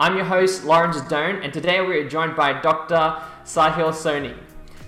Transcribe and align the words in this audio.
I'm 0.00 0.14
your 0.14 0.26
host, 0.26 0.64
Lawrence 0.64 1.00
Doan, 1.08 1.42
and 1.42 1.52
today 1.52 1.80
we 1.80 1.96
are 1.98 2.08
joined 2.08 2.36
by 2.36 2.52
Dr. 2.60 3.20
Sahil 3.44 3.90
Soni. 3.90 4.32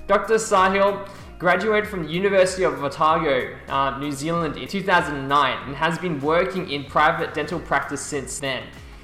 Dr. 0.06 0.34
Sahil 0.34 1.08
graduated 1.36 1.90
from 1.90 2.04
the 2.04 2.12
University 2.12 2.62
of 2.62 2.84
Otago, 2.84 3.56
uh, 3.66 3.98
New 3.98 4.12
Zealand 4.12 4.56
in 4.56 4.68
2009 4.68 5.66
and 5.66 5.74
has 5.74 5.98
been 5.98 6.20
working 6.20 6.70
in 6.70 6.84
private 6.84 7.34
dental 7.34 7.58
practice 7.58 8.00
since 8.00 8.38
then. 8.38 8.62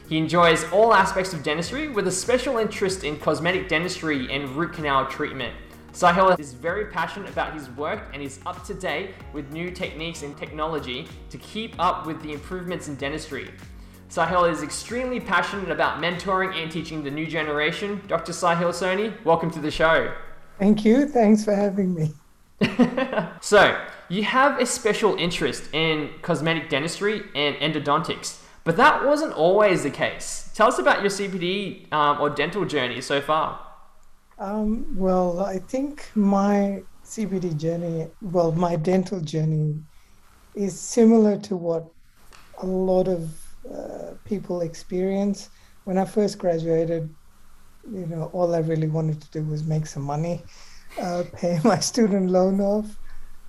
He 0.08 0.16
enjoys 0.16 0.62
all 0.70 0.94
aspects 0.94 1.32
of 1.32 1.42
dentistry 1.42 1.88
with 1.88 2.06
a 2.06 2.12
special 2.12 2.58
interest 2.58 3.02
in 3.02 3.18
cosmetic 3.18 3.68
dentistry 3.68 4.32
and 4.32 4.48
root 4.50 4.74
canal 4.74 5.06
treatment. 5.06 5.56
Sahil 5.92 6.38
is 6.38 6.52
very 6.52 6.86
passionate 6.86 7.30
about 7.30 7.52
his 7.52 7.68
work 7.70 8.10
and 8.14 8.22
is 8.22 8.38
up 8.46 8.64
to 8.66 8.74
date 8.74 9.14
with 9.32 9.50
new 9.50 9.72
techniques 9.72 10.22
and 10.22 10.36
technology 10.36 11.08
to 11.30 11.38
keep 11.38 11.74
up 11.80 12.06
with 12.06 12.22
the 12.22 12.32
improvements 12.32 12.86
in 12.86 12.94
dentistry. 12.94 13.50
Sahil 14.08 14.50
is 14.50 14.62
extremely 14.62 15.18
passionate 15.18 15.70
about 15.70 16.00
mentoring 16.00 16.54
and 16.54 16.70
teaching 16.70 17.02
the 17.02 17.10
new 17.10 17.26
generation. 17.26 18.00
Dr. 18.06 18.32
Sahil 18.32 18.70
Soni, 18.70 19.12
welcome 19.24 19.50
to 19.50 19.58
the 19.58 19.70
show. 19.70 20.14
Thank 20.58 20.84
you. 20.84 21.06
Thanks 21.06 21.44
for 21.44 21.54
having 21.54 21.92
me. 21.92 22.12
so, 23.40 23.78
you 24.08 24.22
have 24.22 24.60
a 24.60 24.64
special 24.64 25.16
interest 25.16 25.64
in 25.74 26.10
cosmetic 26.22 26.70
dentistry 26.70 27.24
and 27.34 27.56
endodontics, 27.56 28.40
but 28.62 28.76
that 28.76 29.04
wasn't 29.04 29.32
always 29.32 29.82
the 29.82 29.90
case. 29.90 30.50
Tell 30.54 30.68
us 30.68 30.78
about 30.78 31.02
your 31.02 31.10
CPD 31.10 31.92
um, 31.92 32.20
or 32.20 32.30
dental 32.30 32.64
journey 32.64 33.00
so 33.00 33.20
far. 33.20 33.60
Um, 34.38 34.86
well, 34.96 35.40
I 35.40 35.58
think 35.58 36.10
my 36.14 36.82
CPD 37.04 37.58
journey, 37.58 38.08
well, 38.22 38.52
my 38.52 38.76
dental 38.76 39.20
journey 39.20 39.80
is 40.54 40.78
similar 40.78 41.38
to 41.40 41.56
what 41.56 41.88
a 42.62 42.66
lot 42.66 43.08
of 43.08 43.45
uh, 43.72 44.14
people 44.24 44.60
experience. 44.60 45.50
When 45.84 45.98
I 45.98 46.04
first 46.04 46.38
graduated, 46.38 47.14
you 47.90 48.06
know, 48.06 48.30
all 48.32 48.54
I 48.54 48.58
really 48.58 48.88
wanted 48.88 49.20
to 49.22 49.30
do 49.30 49.44
was 49.44 49.64
make 49.64 49.86
some 49.86 50.02
money, 50.02 50.42
uh, 51.00 51.24
pay 51.32 51.60
my 51.64 51.78
student 51.78 52.30
loan 52.30 52.60
off. 52.60 52.98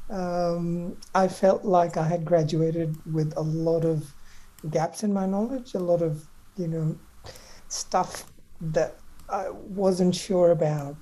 Um, 0.09 0.97
I 1.13 1.27
felt 1.27 1.65
like 1.65 1.97
I 1.97 2.07
had 2.07 2.23
graduated 2.23 2.95
with 3.13 3.33
a 3.35 3.41
lot 3.41 3.83
of 3.83 4.13
gaps 4.69 5.03
in 5.03 5.13
my 5.13 5.25
knowledge, 5.25 5.73
a 5.73 5.79
lot 5.79 6.01
of, 6.01 6.25
you 6.55 6.67
know, 6.67 6.97
stuff 7.67 8.31
that 8.61 8.95
I 9.29 9.49
wasn't 9.49 10.15
sure 10.15 10.51
about. 10.51 10.95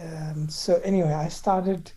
Um, 0.00 0.48
so 0.48 0.80
anyway, 0.84 1.12
I 1.12 1.28
started 1.28 1.92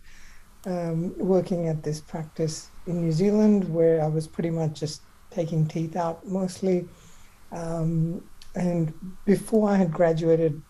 um, 0.66 1.14
working 1.16 1.68
at 1.68 1.82
this 1.82 2.00
practice 2.00 2.70
in 2.86 3.00
New 3.00 3.12
Zealand 3.12 3.72
where 3.72 4.02
I 4.02 4.08
was 4.08 4.26
pretty 4.26 4.50
much 4.50 4.80
just 4.80 5.02
taking 5.36 5.68
teeth 5.68 5.96
out 5.96 6.26
mostly. 6.26 6.88
Um, 7.52 8.24
and 8.54 8.92
before 9.26 9.68
I 9.68 9.76
had 9.76 9.92
graduated, 9.92 10.62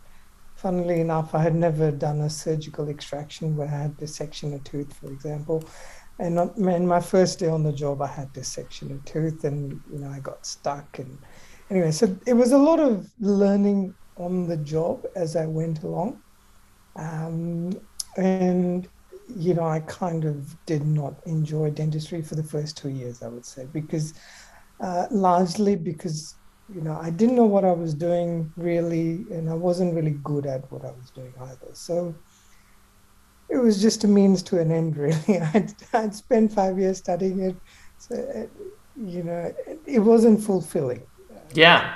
funnily 0.57 1.01
enough, 1.01 1.35
I 1.35 1.43
had 1.43 1.55
never 1.55 1.93
done 1.93 2.21
a 2.23 2.31
surgical 2.31 2.89
extraction 2.89 3.57
where 3.57 3.69
I 3.69 3.79
had 3.85 3.97
to 3.99 4.09
section 4.09 4.55
a 4.55 4.59
tooth, 4.59 4.93
for 4.93 5.07
example. 5.07 5.65
And 6.19 6.39
in 6.59 6.87
my 6.87 7.01
first 7.01 7.39
day 7.39 7.49
on 7.49 7.63
the 7.63 7.73
job, 7.73 8.03
I 8.03 8.09
had 8.09 8.35
to 8.35 8.43
section 8.43 8.91
a 8.91 9.09
tooth, 9.09 9.45
and 9.45 9.81
you 9.93 9.99
know 9.99 10.09
I 10.09 10.19
got 10.21 10.47
stuck. 10.47 10.99
And 10.99 11.19
anyway, 11.71 11.93
so 11.93 12.05
it 12.27 12.33
was 12.33 12.53
a 12.53 12.59
lot 12.59 12.81
of 12.81 13.09
learning 13.21 13.95
on 14.17 14.49
the 14.49 14.57
job 14.57 15.07
as 15.15 15.37
I 15.37 15.47
went 15.47 15.83
along. 15.83 16.21
Um, 16.97 17.79
and 18.17 18.89
you 19.35 19.55
know, 19.55 19.65
I 19.65 19.81
kind 19.81 20.25
of 20.25 20.57
did 20.67 20.87
not 20.87 21.15
enjoy 21.27 21.71
dentistry 21.71 22.23
for 22.23 22.37
the 22.37 22.43
first 22.43 22.77
two 22.77 22.91
years, 22.91 23.23
I 23.23 23.29
would 23.29 23.45
say, 23.45 23.67
because 23.73 24.15
uh, 24.81 25.07
largely 25.11 25.77
because 25.77 26.35
you 26.75 26.81
know 26.81 26.99
I 27.01 27.11
didn't 27.11 27.37
know 27.37 27.45
what 27.45 27.65
I 27.65 27.73
was 27.73 27.95
doing 27.95 28.53
really, 28.57 29.27
and 29.31 29.49
I 29.49 29.55
wasn't 29.55 29.95
really 29.95 30.19
good 30.23 30.47
at 30.47 30.71
what 30.71 30.85
I 30.85 30.91
was 30.91 31.11
doing 31.11 31.33
either. 31.41 31.71
So 31.73 32.15
it 33.49 33.59
was 33.59 33.81
just 33.81 34.05
a 34.05 34.09
means 34.09 34.43
to 34.45 34.61
an 34.61 34.73
end, 34.73 34.97
really. 35.07 35.41
I'd, 35.55 35.73
I'd 35.93 36.15
spent 36.15 36.53
five 36.53 36.79
years 36.79 36.99
studying 36.99 37.41
it, 37.41 37.57
so 37.99 38.15
it, 38.15 38.51
you 38.97 39.23
know 39.23 39.53
it, 39.67 39.81
it 39.87 39.99
wasn't 40.01 40.43
fulfilling. 40.43 41.03
Yeah. 41.53 41.95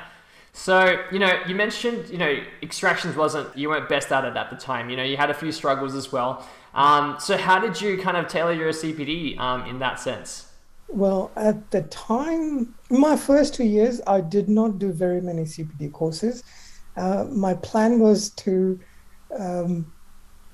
So, 0.53 1.03
you 1.13 1.21
know, 1.21 1.41
you 1.47 1.55
mentioned, 1.55 2.09
you 2.09 2.19
know, 2.19 2.37
extractions 2.63 3.17
wasn't, 3.17 3.57
you 3.57 3.69
weren't 3.69 3.89
best 3.89 4.11
at 4.11 4.25
it 4.25 4.37
at 4.37 4.51
the 4.51 4.57
time. 4.57 4.91
You 4.91 4.97
know, 4.97 5.05
you 5.05 5.17
had 5.17 5.31
a 5.31 5.35
few 5.35 5.53
struggles 5.53 5.95
as 5.95 6.11
well. 6.11 6.45
Um, 6.75 7.17
so, 7.19 7.37
how 7.37 7.59
did 7.59 7.81
you 7.81 7.99
kind 7.99 8.17
of 8.17 8.29
tailor 8.29 8.53
your 8.53 8.71
CPD 8.71 9.39
um, 9.39 9.65
in 9.67 9.79
that 9.79 10.01
sense? 10.01 10.50
Well, 10.93 11.31
at 11.37 11.71
the 11.71 11.83
time, 11.83 12.75
my 12.91 13.17
first 13.17 13.55
two 13.55 13.65
years, 13.65 14.01
I 14.09 14.21
did 14.21 14.49
not 14.49 14.79
do 14.79 14.93
very 14.93 15.21
many 15.21 15.43
CPD 15.43 15.93
courses. 15.93 16.43
Uh, 16.97 17.25
my 17.31 17.55
plan 17.55 18.01
was 18.01 18.31
to 18.31 18.79
um, 19.39 19.93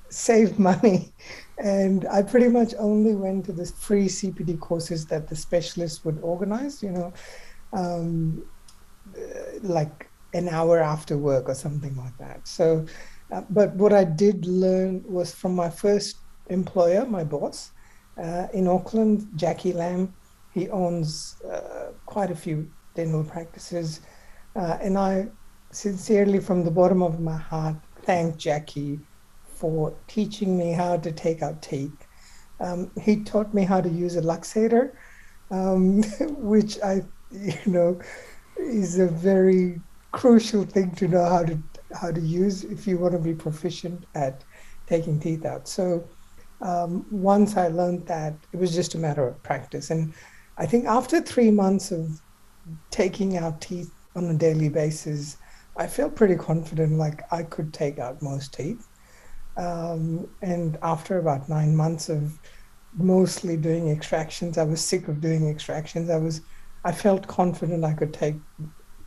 save 0.09 0.59
money, 0.71 1.11
and 1.57 2.07
I 2.07 2.21
pretty 2.21 2.49
much 2.49 2.75
only 2.77 3.15
went 3.15 3.45
to 3.45 3.51
the 3.51 3.65
free 3.65 4.05
CPD 4.05 4.59
courses 4.59 5.07
that 5.07 5.27
the 5.27 5.35
specialists 5.35 6.05
would 6.05 6.19
organize, 6.21 6.83
you 6.83 6.91
know, 6.91 7.13
um, 7.73 8.45
like 9.63 10.07
an 10.35 10.49
hour 10.49 10.79
after 10.79 11.17
work 11.17 11.49
or 11.49 11.55
something 11.55 11.95
like 11.95 12.15
that. 12.19 12.47
So, 12.47 12.85
uh, 13.31 13.41
but 13.49 13.73
what 13.73 13.91
I 13.91 14.03
did 14.03 14.45
learn 14.45 15.03
was 15.07 15.33
from 15.33 15.55
my 15.55 15.69
first 15.69 16.17
employer, 16.51 17.07
my 17.07 17.23
boss 17.23 17.71
uh, 18.21 18.47
in 18.53 18.67
Auckland, 18.67 19.27
Jackie 19.35 19.73
Lamb 19.73 20.13
he 20.57 20.69
owns 20.69 21.35
uh, 21.43 21.91
quite 22.07 22.31
a 22.31 22.35
few 22.35 22.67
dental 22.95 23.23
practices. 23.23 24.01
Uh, 24.55 24.77
and 24.81 24.97
I 24.97 25.27
sincerely, 25.71 26.39
from 26.39 26.63
the 26.63 26.71
bottom 26.71 27.03
of 27.03 27.19
my 27.19 27.37
heart, 27.37 27.75
thank 28.01 28.37
Jackie 28.37 28.99
for 29.43 29.93
teaching 30.07 30.57
me 30.57 30.71
how 30.71 30.97
to 30.97 31.11
take 31.11 31.43
out 31.43 31.61
teeth. 31.61 32.07
Um, 32.59 32.91
he 32.99 33.23
taught 33.23 33.53
me 33.53 33.65
how 33.65 33.81
to 33.81 33.89
use 33.89 34.15
a 34.15 34.21
luxator, 34.21 34.93
um, 35.51 36.01
which 36.53 36.79
I, 36.81 37.03
you 37.31 37.67
know, 37.67 37.99
is 38.57 38.97
a 38.97 39.07
very 39.07 39.79
crucial 40.11 40.63
thing 40.63 40.89
to 40.95 41.07
know 41.07 41.25
how 41.25 41.43
to 41.43 41.55
how 42.01 42.11
to 42.11 42.21
use 42.21 42.63
if 42.63 42.87
you 42.87 42.97
want 42.97 43.13
to 43.13 43.19
be 43.19 43.35
proficient 43.35 44.05
at 44.15 44.43
taking 44.87 45.19
teeth 45.19 45.45
out. 45.45 45.67
So 45.67 46.09
um, 46.61 47.05
once 47.11 47.55
I 47.55 47.67
learned 47.67 48.07
that, 48.07 48.33
it 48.51 48.57
was 48.57 48.73
just 48.73 48.95
a 48.95 48.97
matter 48.97 49.27
of 49.27 49.41
practice. 49.43 49.91
And 49.91 50.13
I 50.57 50.65
think 50.65 50.85
after 50.85 51.21
three 51.21 51.51
months 51.51 51.91
of 51.91 52.19
taking 52.89 53.37
out 53.37 53.61
teeth 53.61 53.91
on 54.15 54.25
a 54.25 54.33
daily 54.33 54.69
basis, 54.69 55.37
I 55.75 55.85
felt 55.87 56.15
pretty 56.15 56.35
confident 56.35 56.97
like 56.97 57.21
I 57.31 57.43
could 57.43 57.73
take 57.73 57.99
out 57.99 58.21
most 58.21 58.53
teeth. 58.53 58.87
Um, 59.55 60.27
and 60.41 60.77
after 60.81 61.19
about 61.19 61.49
nine 61.49 61.75
months 61.75 62.09
of 62.09 62.39
mostly 62.95 63.57
doing 63.57 63.89
extractions, 63.89 64.57
I 64.57 64.63
was 64.63 64.81
sick 64.81 65.07
of 65.07 65.21
doing 65.21 65.47
extractions. 65.49 66.09
I 66.09 66.17
was, 66.17 66.41
I 66.83 66.91
felt 66.91 67.27
confident 67.27 67.83
I 67.83 67.93
could 67.93 68.13
take, 68.13 68.35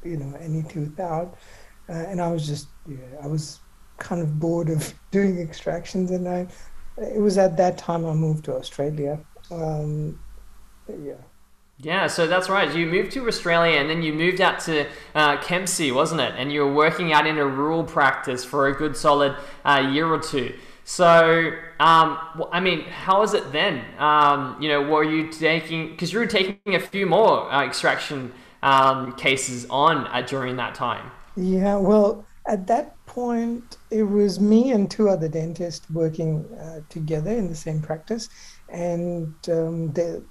you 0.05 0.17
know, 0.17 0.37
any 0.38 0.62
tooth 0.62 0.99
out. 1.00 1.37
Uh, 1.88 1.93
and 1.93 2.20
I 2.20 2.31
was 2.31 2.46
just, 2.46 2.69
yeah, 2.87 3.19
I 3.23 3.26
was 3.26 3.61
kind 3.99 4.23
of 4.23 4.38
bored 4.38 4.70
of 4.70 4.94
doing 5.11 5.41
extractions. 5.41 6.12
And 6.12 6.29
I, 6.29 6.46
it 6.96 7.20
was 7.20 7.38
at 7.38 7.56
that 7.56 7.79
time 7.79 8.06
I 8.06 8.12
moved 8.12 8.44
to 8.44 8.55
Australia. 8.55 9.19
Um, 9.50 10.20
yeah. 10.88 11.14
Yeah, 11.82 12.09
so 12.09 12.27
that's 12.27 12.50
right. 12.50 12.75
You 12.75 12.85
moved 12.87 13.12
to 13.12 13.27
Australia 13.27 13.79
and 13.79 13.88
then 13.88 14.03
you 14.03 14.12
moved 14.12 14.41
out 14.41 14.61
to 14.61 14.87
uh, 15.15 15.38
Kempsey, 15.38 15.91
wasn't 15.93 16.21
it? 16.21 16.35
And 16.37 16.53
you 16.53 16.61
were 16.61 16.75
working 16.75 17.12
out 17.12 17.27
in 17.27 17.38
a 17.38 17.47
rural 17.47 17.85
practice 17.85 18.44
for 18.44 18.69
a 18.69 18.75
good 18.75 18.97
solid 18.97 19.35
uh, 19.65 19.88
year 19.91 20.06
or 20.06 20.19
two. 20.19 20.55
So, 20.85 21.53
um, 21.79 22.19
I 22.53 22.61
mean, 22.61 22.82
how 22.82 23.21
was 23.21 23.32
it 23.32 23.50
then? 23.53 23.85
Um, 23.99 24.61
you 24.61 24.69
know, 24.69 24.82
were 24.82 25.05
you 25.05 25.29
taking, 25.32 25.91
because 25.91 26.12
you 26.12 26.19
were 26.19 26.27
taking 26.27 26.75
a 26.75 26.81
few 26.81 27.06
more 27.06 27.50
uh, 27.50 27.65
extraction 27.65 28.32
um, 28.62 29.15
cases 29.17 29.67
on 29.71 30.06
uh, 30.09 30.21
during 30.27 30.56
that 30.56 30.75
time? 30.75 31.11
Yeah, 31.37 31.77
well, 31.77 32.27
at 32.47 32.67
that 32.67 32.97
point, 33.06 33.79
it 33.91 34.03
was 34.03 34.38
me 34.38 34.73
and 34.73 34.91
two 34.91 35.09
other 35.09 35.29
dentists 35.29 35.88
working 35.88 36.44
uh, 36.61 36.81
together 36.91 37.31
in 37.31 37.49
the 37.49 37.55
same 37.55 37.81
practice. 37.81 38.29
And 38.69 39.35
um, 39.49 39.93
the 39.93 40.23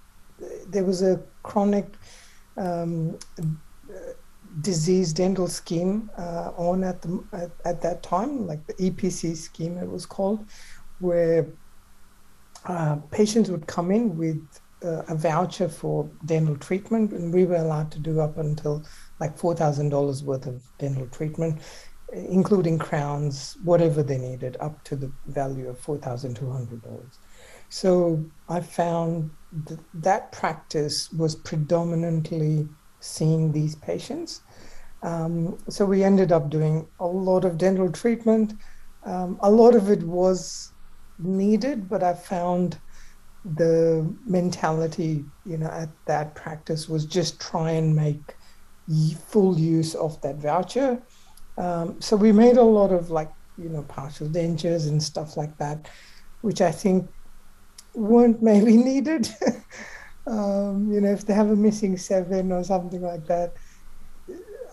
there 0.68 0.83
was 0.83 1.01
a 1.01 1.21
chronic 1.44 1.86
um, 2.57 3.18
disease 4.62 5.13
dental 5.13 5.47
scheme 5.47 6.09
uh, 6.18 6.51
on 6.57 6.83
at 6.83 7.01
the 7.01 7.24
at, 7.33 7.51
at, 7.65 7.81
that 7.81 8.03
time, 8.03 8.47
like 8.47 8.65
the 8.68 8.74
EPC 8.74 9.36
scheme 9.36 9.77
it 9.77 9.89
was 9.89 10.06
called, 10.06 10.45
where 11.00 11.47
uh, 12.65 12.97
patients 13.12 13.50
would 13.50 13.68
come 13.68 13.91
in 13.91 14.18
with 14.18 14.41
uh, 14.83 15.03
a 15.07 15.15
voucher 15.15 15.69
for 15.69 16.09
dental 16.25 16.56
treatment, 16.57 17.12
and 17.12 17.33
we 17.33 17.45
were 17.45 17.57
allowed 17.57 17.91
to 17.91 18.00
do 18.00 18.19
up 18.19 18.38
until 18.38 18.83
like 19.19 19.38
four 19.38 19.56
thousand 19.56 19.89
dollars 19.89 20.24
worth 20.24 20.47
of 20.47 20.62
dental 20.77 21.07
treatment, 21.07 21.62
including 22.13 22.77
crowns, 22.77 23.57
whatever 23.63 24.01
they 24.03 24.18
needed, 24.18 24.57
up 24.59 24.83
to 24.83 24.95
the 24.95 25.12
value 25.27 25.69
of 25.69 25.80
four 25.80 25.97
thousand 25.97 26.36
two 26.36 26.50
hundred 26.50 26.81
dollars. 26.81 27.19
So 27.69 28.25
I 28.47 28.62
found 28.62 29.30
th- 29.68 29.80
that 29.94 30.31
practice 30.31 31.12
was 31.12 31.36
predominantly 31.36 32.68
seeing 33.00 33.51
these 33.51 33.75
patients. 33.75 34.42
Um, 35.01 35.57
so 35.69 35.86
we 35.86 36.04
ended 36.04 36.31
up 36.31 36.50
doing 36.50 36.88
a 37.00 37.07
lot 37.07 37.46
of 37.46 37.57
dental 37.57 37.92
treatment. 37.92 38.54
Um, 39.06 39.40
a 39.42 39.50
lot 39.50 39.75
of 39.75 39.90
it 39.90 40.04
was 40.04 40.74
needed, 41.18 41.88
but 41.88 42.04
I 42.04 42.13
found 42.13 42.80
the 43.56 44.13
mentality, 44.25 45.24
you 45.46 45.57
know, 45.57 45.68
at 45.68 45.90
that 46.06 46.36
practice 46.36 46.90
was 46.90 47.06
just 47.06 47.40
try 47.40 47.72
and 47.72 47.96
make 47.96 48.36
full 49.28 49.57
use 49.57 49.96
of 49.96 50.19
that 50.22 50.36
voucher. 50.38 51.01
Um, 51.57 52.01
so 52.01 52.16
we 52.16 52.31
made 52.31 52.57
a 52.57 52.63
lot 52.63 52.92
of 52.92 53.10
like, 53.10 53.31
you 53.57 53.69
know, 53.69 53.84
partial 53.84 54.28
dentures 54.28 54.88
and 54.88 55.01
stuff 55.01 55.38
like 55.38 55.57
that, 55.57 55.88
which 56.42 56.62
I 56.62 56.72
think 56.72 57.10
weren't 57.94 58.41
maybe 58.41 58.77
needed. 58.91 59.30
um, 60.27 60.91
you 60.91 61.01
know, 61.01 61.12
if 61.12 61.25
they 61.25 61.33
have 61.33 61.50
a 61.50 61.56
missing 61.56 61.97
seven 61.97 62.51
or 62.51 62.63
something 62.63 63.01
like 63.01 63.25
that, 63.27 63.53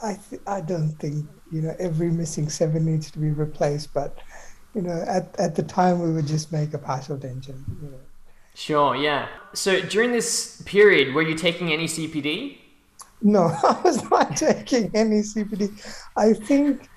I 0.02 0.18
th- 0.28 0.42
I 0.46 0.60
don't 0.60 0.92
think 0.98 1.26
you 1.50 1.62
know 1.62 1.74
every 1.78 2.10
missing 2.10 2.48
seven 2.48 2.84
needs 2.84 3.10
to 3.12 3.18
be 3.18 3.30
replaced. 3.30 3.94
But 3.94 4.18
you 4.74 4.82
know, 4.82 5.04
at 5.06 5.34
at 5.38 5.54
the 5.54 5.62
time 5.62 6.00
we 6.02 6.12
would 6.12 6.26
just 6.26 6.52
make 6.52 6.74
a 6.74 6.78
partial 6.78 7.16
denture. 7.16 7.62
You 7.82 7.90
know. 7.90 8.00
Sure. 8.54 8.96
Yeah. 8.96 9.28
So 9.52 9.80
during 9.82 10.12
this 10.12 10.62
period, 10.64 11.14
were 11.14 11.22
you 11.22 11.34
taking 11.34 11.72
any 11.72 11.86
CPD? 11.86 12.56
No, 13.20 13.42
I 13.62 13.80
was 13.84 14.08
not 14.10 14.36
taking 14.36 14.90
any 14.94 15.20
CPD. 15.20 15.70
I 16.16 16.32
think 16.32 16.88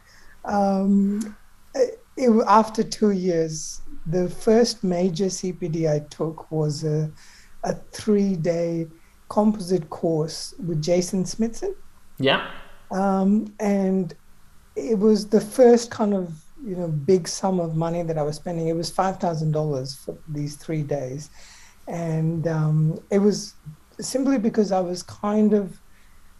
um, 0.45 1.35
it, 1.75 2.45
after 2.47 2.83
two 2.83 3.11
years, 3.11 3.81
the 4.09 4.29
first 4.29 4.83
major 4.83 5.25
CPD 5.25 5.89
I 5.89 5.99
took 6.09 6.51
was 6.51 6.83
a, 6.83 7.11
a 7.63 7.73
three 7.91 8.35
day 8.35 8.87
composite 9.29 9.89
course 9.89 10.55
with 10.65 10.81
Jason 10.81 11.25
Smithson. 11.25 11.75
Yeah. 12.17 12.49
Um, 12.91 13.53
and 13.59 14.15
it 14.75 14.97
was 14.97 15.27
the 15.27 15.41
first 15.41 15.91
kind 15.91 16.13
of 16.13 16.33
you 16.65 16.75
know 16.75 16.87
big 16.87 17.27
sum 17.27 17.59
of 17.59 17.75
money 17.75 18.03
that 18.03 18.17
I 18.17 18.23
was 18.23 18.37
spending. 18.37 18.67
It 18.67 18.75
was 18.75 18.89
five 18.89 19.17
thousand 19.17 19.51
dollars 19.51 19.95
for 19.95 20.17
these 20.27 20.55
three 20.55 20.83
days, 20.83 21.29
and 21.87 22.47
um, 22.47 22.99
it 23.11 23.19
was 23.19 23.53
simply 23.99 24.37
because 24.37 24.71
I 24.71 24.79
was 24.79 25.03
kind 25.03 25.53
of 25.53 25.79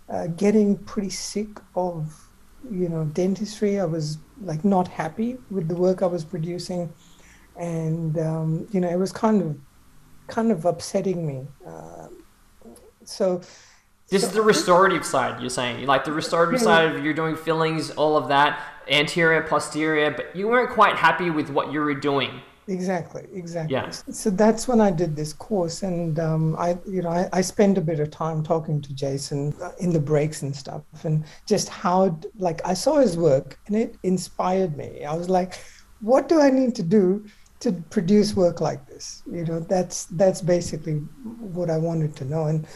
uh, 0.10 0.28
getting 0.28 0.78
pretty 0.78 1.10
sick 1.10 1.60
of 1.76 2.30
you 2.70 2.90
know 2.90 3.06
dentistry. 3.06 3.80
I 3.80 3.86
was 3.86 4.18
like 4.42 4.66
not 4.66 4.88
happy 4.88 5.38
with 5.52 5.68
the 5.68 5.76
work 5.76 6.02
I 6.02 6.08
was 6.08 6.24
producing 6.26 6.92
and 7.60 8.18
um, 8.18 8.68
you 8.72 8.80
know 8.80 8.90
it 8.90 8.98
was 8.98 9.12
kind 9.12 9.42
of 9.42 9.58
kind 10.28 10.52
of 10.52 10.66
upsetting 10.66 11.28
me. 11.28 11.46
Uh, 11.68 12.08
so 13.04 13.42
this 14.10 14.22
so, 14.22 14.28
is 14.28 14.34
the 14.34 14.42
restorative 14.42 15.06
side 15.06 15.40
you're 15.40 15.50
saying 15.50 15.86
like 15.86 16.04
the 16.04 16.12
restorative 16.12 16.60
yeah. 16.60 16.66
side 16.66 16.96
of 16.96 17.04
you're 17.04 17.14
doing 17.14 17.36
fillings 17.36 17.92
all 17.92 18.18
of 18.18 18.28
that 18.28 18.62
anterior 18.90 19.42
posterior 19.44 20.12
but 20.12 20.36
you 20.36 20.48
weren't 20.48 20.70
quite 20.72 20.96
happy 20.96 21.30
with 21.30 21.50
what 21.50 21.72
you 21.72 21.80
were 21.80 21.94
doing 21.94 22.42
exactly 22.68 23.26
exactly 23.34 23.74
yeah. 23.74 23.90
so 23.90 24.30
that's 24.30 24.68
when 24.68 24.80
i 24.80 24.92
did 24.92 25.16
this 25.16 25.34
course 25.34 25.82
and 25.84 26.20
um, 26.20 26.56
i 26.58 26.78
you 26.88 27.02
know 27.02 27.10
I, 27.10 27.28
I 27.34 27.42
spent 27.42 27.78
a 27.78 27.82
bit 27.82 28.00
of 28.00 28.12
time 28.12 28.44
talking 28.44 28.82
to 28.82 28.94
jason 28.94 29.56
uh, 29.62 29.72
in 29.80 29.92
the 29.92 30.00
breaks 30.00 30.44
and 30.44 30.56
stuff 30.56 30.84
and 31.04 31.24
just 31.48 31.70
how 31.70 32.20
like 32.38 32.62
i 32.66 32.74
saw 32.74 32.98
his 32.98 33.18
work 33.18 33.60
and 33.68 33.76
it 33.76 33.96
inspired 34.04 34.78
me 34.78 35.04
i 35.04 35.16
was 35.16 35.30
like 35.30 35.60
what 36.02 36.30
do 36.30 36.40
i 36.40 36.50
need 36.50 36.76
to 36.76 36.84
do 36.84 37.26
to 37.60 37.74
produce 37.90 38.36
work 38.36 38.62
like 38.62 38.88
this. 38.88 39.24
You 39.32 39.46
know, 39.46 39.60
that's 39.60 40.06
that's 40.06 40.42
basically 40.42 40.96
what 41.40 41.70
I 41.70 41.78
wanted 41.78 42.16
to 42.18 42.26
know. 42.26 42.46
And 42.46 42.68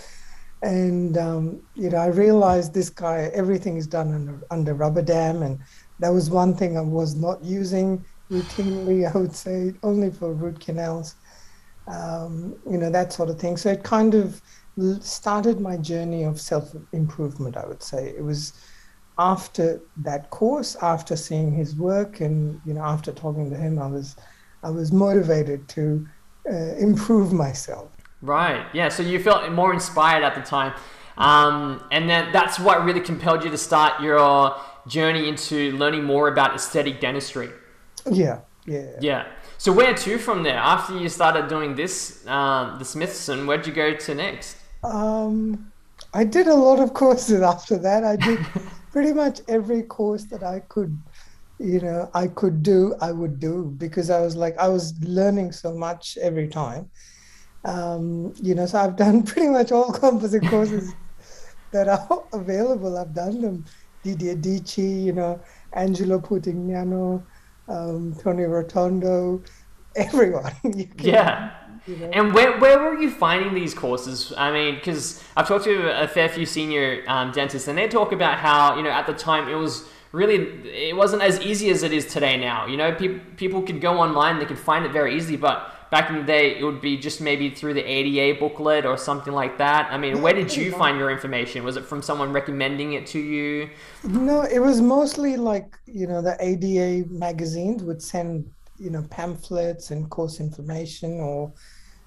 and 0.62 1.18
um, 1.18 1.62
you 1.75 1.89
know, 1.89 1.97
I 1.97 2.07
realized 2.07 2.74
this 2.74 2.89
guy, 2.89 3.30
everything 3.33 3.77
is 3.77 3.88
done 3.88 4.13
under 4.13 4.41
under 4.51 4.74
rubber 4.74 5.01
dam, 5.01 5.44
and 5.44 5.59
that 6.00 6.09
was 6.09 6.30
one 6.30 6.56
thing 6.56 6.77
I 6.77 6.81
was 6.81 7.15
not 7.15 7.44
using 7.44 8.06
routinely. 8.31 9.09
I 9.13 9.18
would 9.18 9.35
say 9.35 9.74
only 9.83 10.12
for 10.12 10.33
root 10.33 10.59
canals, 10.59 11.15
um, 11.88 12.56
you 12.69 12.77
know, 12.77 12.89
that 12.89 13.13
sort 13.13 13.29
of 13.29 13.39
thing. 13.39 13.57
So 13.57 13.69
it 13.71 13.83
kind 13.83 14.15
of 14.15 14.41
started 15.01 15.59
my 15.59 15.77
journey 15.77 16.24
of 16.24 16.41
self 16.41 16.75
improvement. 16.94 17.57
I 17.57 17.65
would 17.65 17.83
say 17.83 18.09
it 18.09 18.24
was 18.24 18.53
after 19.18 19.81
that 19.97 20.29
course, 20.29 20.75
after 20.81 21.15
seeing 21.15 21.51
his 21.53 21.75
work, 21.75 22.19
and 22.21 22.59
you 22.65 22.74
know, 22.74 22.81
after 22.81 23.12
talking 23.12 23.50
to 23.50 23.57
him, 23.57 23.79
I 23.79 23.88
was 23.88 24.15
I 24.63 24.69
was 24.69 24.92
motivated 24.92 25.68
to 25.69 26.07
uh, 26.50 26.75
improve 26.75 27.33
myself. 27.33 27.92
Right. 28.21 28.65
Yeah. 28.74 28.89
So 28.89 29.04
you 29.04 29.21
felt 29.21 29.51
more 29.51 29.74
inspired 29.74 30.24
at 30.24 30.36
the 30.36 30.42
time. 30.42 30.74
Um, 31.18 31.83
and 31.92 32.10
then 32.10 32.31
that's 32.31 32.60
what 32.60 32.83
really 32.83 33.01
compelled 33.01 33.44
you 33.44 33.51
to 33.51 33.57
start 33.57 34.01
your 34.01 34.56
journey 34.88 35.27
into 35.27 35.71
learning 35.77 36.04
more 36.04 36.27
about 36.30 36.56
aesthetic 36.56 37.00
dentistry. 37.00 37.50
Yeah. 38.10 38.39
Yeah. 38.65 38.95
Yeah. 39.00 39.27
So 39.57 39.71
where 39.71 39.94
to 39.94 40.18
from 40.18 40.44
there? 40.44 40.57
After 40.57 40.98
you 40.98 41.10
started 41.10 41.48
doing 41.48 41.75
this, 41.75 42.25
um, 42.27 42.80
the 42.80 42.86
Smithson, 42.86 43.45
where'd 43.45 43.68
you 43.68 43.74
go 43.74 43.95
to 43.95 44.15
next? 44.15 44.57
Um, 44.83 45.71
I 46.13 46.24
did 46.24 46.48
a 46.48 46.56
lot 46.56 46.80
of 46.80 46.94
courses 46.94 47.42
after 47.54 47.77
that. 47.77 48.04
I 48.04 48.15
did 48.15 48.39
pretty 48.92 49.13
much 49.13 49.42
every 49.48 49.83
course 49.83 50.25
that 50.25 50.44
I 50.44 50.62
could 50.62 50.98
you 51.63 51.80
know 51.80 52.10
i 52.13 52.27
could 52.27 52.62
do 52.62 52.94
i 53.00 53.12
would 53.12 53.39
do 53.39 53.74
because 53.77 54.10
i 54.10 54.19
was 54.19 54.36
like 54.36 54.57
i 54.57 54.68
was 54.68 54.94
learning 55.01 55.51
so 55.51 55.74
much 55.74 56.18
every 56.21 56.48
time 56.48 56.89
um, 57.65 58.33
you 58.42 58.53
know 58.53 58.65
so 58.65 58.77
i've 58.79 58.98
done 58.98 59.24
pretty 59.32 59.48
much 59.48 59.72
all 59.72 59.91
composite 59.91 60.46
courses 60.48 60.93
that 61.72 61.88
are 61.88 62.24
available 62.34 62.98
i've 62.98 63.13
done 63.13 63.41
them 63.41 63.65
didier 64.03 64.36
dietschi 64.36 65.05
you 65.05 65.13
know 65.13 65.39
angelo 65.74 66.20
putignano 66.20 67.24
um, 67.70 68.13
tony 68.22 68.43
rotondo 68.43 69.41
everyone 69.96 70.53
can, 70.62 70.93
yeah 70.98 71.51
you 71.86 71.98
know? 71.98 72.10
And 72.13 72.34
where, 72.34 72.58
where 72.60 72.79
were 72.79 72.98
you 72.98 73.12
finding 73.12 73.53
these 73.53 73.74
courses? 73.74 74.34
I 74.38 74.51
mean, 74.51 74.75
because 74.75 75.22
I've 75.36 75.50
talked 75.50 75.65
to 75.65 76.01
a 76.01 76.08
fair 76.08 76.29
few 76.29 76.46
senior 76.46 77.03
um, 77.08 77.34
dentists, 77.34 77.67
and 77.67 77.77
they 77.77 77.89
talk 77.89 78.13
about 78.13 78.38
how 78.38 78.77
you 78.77 78.84
know 78.84 78.89
at 78.89 79.05
the 79.05 79.13
time 79.13 79.50
it 79.50 79.55
was 79.55 79.86
really 80.13 80.36
it 80.70 80.96
wasn't 80.96 81.22
as 81.22 81.41
easy 81.41 81.70
as 81.70 81.84
it 81.84 81.91
is 81.91 82.05
today 82.05 82.38
now. 82.38 82.65
You 82.67 82.77
know, 82.77 82.93
pe- 82.93 83.20
people 83.36 83.62
could 83.62 83.82
go 83.82 84.00
online, 84.00 84.39
they 84.39 84.46
could 84.46 84.60
find 84.60 84.86
it 84.86 84.93
very 84.93 85.15
easily, 85.17 85.36
but 85.36 85.89
back 85.91 86.10
in 86.10 86.15
the 86.15 86.24
day 86.24 86.58
it 86.58 86.63
would 86.63 86.82
be 86.82 86.98
just 86.98 87.20
maybe 87.20 87.50
through 87.50 87.74
the 87.74 87.84
ADA 87.84 88.39
booklet 88.39 88.86
or 88.86 88.96
something 88.98 89.34
like 89.34 89.58
that. 89.58 89.91
I 89.91 89.98
mean, 89.98 90.22
where 90.22 90.34
did 90.34 90.55
you 90.55 90.72
find 90.72 90.98
your 90.98 91.12
information? 91.12 91.63
Was 91.65 91.75
it 91.75 91.86
from 91.86 92.01
someone 92.01 92.32
recommending 92.32 92.93
it 92.93 93.05
to 93.08 93.20
you? 93.20 93.70
No, 94.03 94.43
it 94.43 94.60
was 94.60 94.82
mostly 94.82 95.36
like, 95.36 95.77
you 95.86 96.08
know, 96.08 96.22
the 96.22 96.38
ADA 96.39 97.08
magazines 97.10 97.84
would 97.84 98.01
send, 98.01 98.50
you 98.77 98.91
know, 98.91 99.03
pamphlets 99.10 99.91
and 99.91 100.10
course 100.10 100.39
information 100.39 101.20
or 101.20 101.53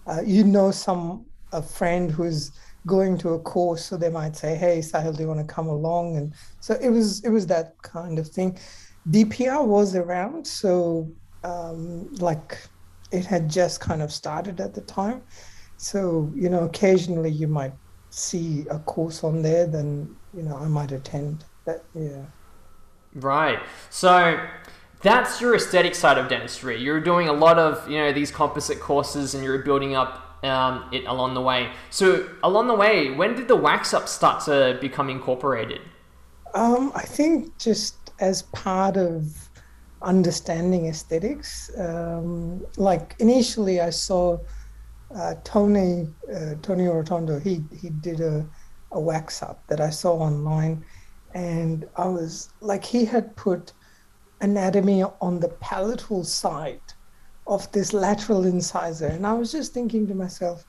uh, 0.07 0.23
you 0.25 0.45
know 0.45 0.71
some 0.71 1.27
a 1.53 1.63
friend 1.63 2.11
who's 2.11 2.53
going 2.87 3.19
to 3.19 3.31
a 3.31 3.41
course 3.41 3.85
so 3.85 3.97
they 3.97 4.09
might 4.09 4.37
say 4.37 4.55
hey 4.55 4.79
sahil 4.79 5.15
do 5.15 5.23
you 5.23 5.29
want 5.29 5.47
to 5.47 5.55
come 5.55 5.69
along? 5.69 6.17
And 6.17 6.35
so 6.61 6.75
it 6.81 6.91
was 6.91 7.25
it 7.25 7.31
was 7.31 7.47
that 7.49 7.75
kind 7.83 8.19
of 8.19 8.29
thing. 8.29 8.59
Dpr 9.11 9.67
was 9.67 9.95
around 9.95 10.47
so 10.47 11.11
um, 11.45 12.13
like 12.15 12.59
it 13.13 13.25
had 13.25 13.49
just 13.49 13.81
kind 13.81 14.03
of 14.03 14.13
started 14.13 14.61
at 14.61 14.75
the 14.75 14.81
time. 14.81 15.23
So 15.77 16.33
you 16.35 16.49
know 16.49 16.65
occasionally 16.65 17.31
you 17.31 17.49
might 17.49 17.75
see 18.11 18.65
a 18.71 18.79
course 18.79 19.23
on 19.25 19.43
there 19.43 19.67
then 19.67 20.17
you 20.33 20.43
know 20.43 20.57
i 20.57 20.67
might 20.67 20.91
attend 20.91 21.45
that 21.67 21.85
yeah. 21.95 22.25
Right. 23.17 23.61
So 23.91 24.39
that's 25.03 25.41
your 25.41 25.55
aesthetic 25.55 25.95
side 25.95 26.19
of 26.19 26.29
dentistry. 26.29 26.81
You're 26.81 27.01
doing 27.01 27.29
a 27.29 27.33
lot 27.33 27.59
of 27.59 27.89
you 27.91 27.99
know 27.99 28.13
these 28.13 28.31
composite 28.31 28.81
courses 28.81 29.35
and 29.35 29.43
you're 29.43 29.59
building 29.59 29.95
up 29.95 30.26
um, 30.47 30.89
it 30.93 31.05
along 31.07 31.35
the 31.35 31.41
way. 31.41 31.71
So 31.91 32.29
along 32.43 32.69
the 32.69 32.75
way, 32.75 33.11
when 33.11 33.35
did 33.35 33.49
the 33.49 33.57
wax 33.57 33.93
up 33.93 34.09
start 34.09 34.45
to 34.45 34.79
become 34.81 35.11
incorporated? 35.11 35.81
Um, 36.55 36.93
I 36.95 37.03
think 37.03 37.57
just 37.59 37.97
as 38.19 38.43
part 38.43 38.97
of 38.97 39.47
understanding 40.03 40.87
aesthetics. 40.87 41.71
Um, 41.79 42.65
like 42.77 43.15
initially, 43.19 43.81
I 43.81 43.91
saw 43.91 44.39
uh, 45.15 45.35
Tony 45.45 46.09
uh, 46.35 46.55
Tony 46.63 46.85
Rotondo. 46.85 47.43
He 47.43 47.65
he 47.79 47.91
did 47.91 48.21
a, 48.21 48.47
a 48.93 49.01
wax 49.01 49.43
up 49.43 49.67
that 49.69 49.81
I 49.81 49.91
saw 49.91 50.15
online, 50.15 50.85
and 51.35 51.89
I 51.97 52.07
was 52.09 52.51
like, 52.61 52.85
he 52.85 53.05
had 53.05 53.35
put 53.37 53.73
anatomy 54.41 55.03
on 55.03 55.41
the 55.41 55.49
palatal 55.49 56.25
side 56.25 56.81
of 57.47 57.71
this 57.73 57.93
lateral 57.93 58.45
incisor. 58.45 59.07
And 59.07 59.27
I 59.27 59.33
was 59.33 59.53
just 59.53 59.73
thinking 59.73 60.07
to 60.09 60.15
myself, 60.15 60.65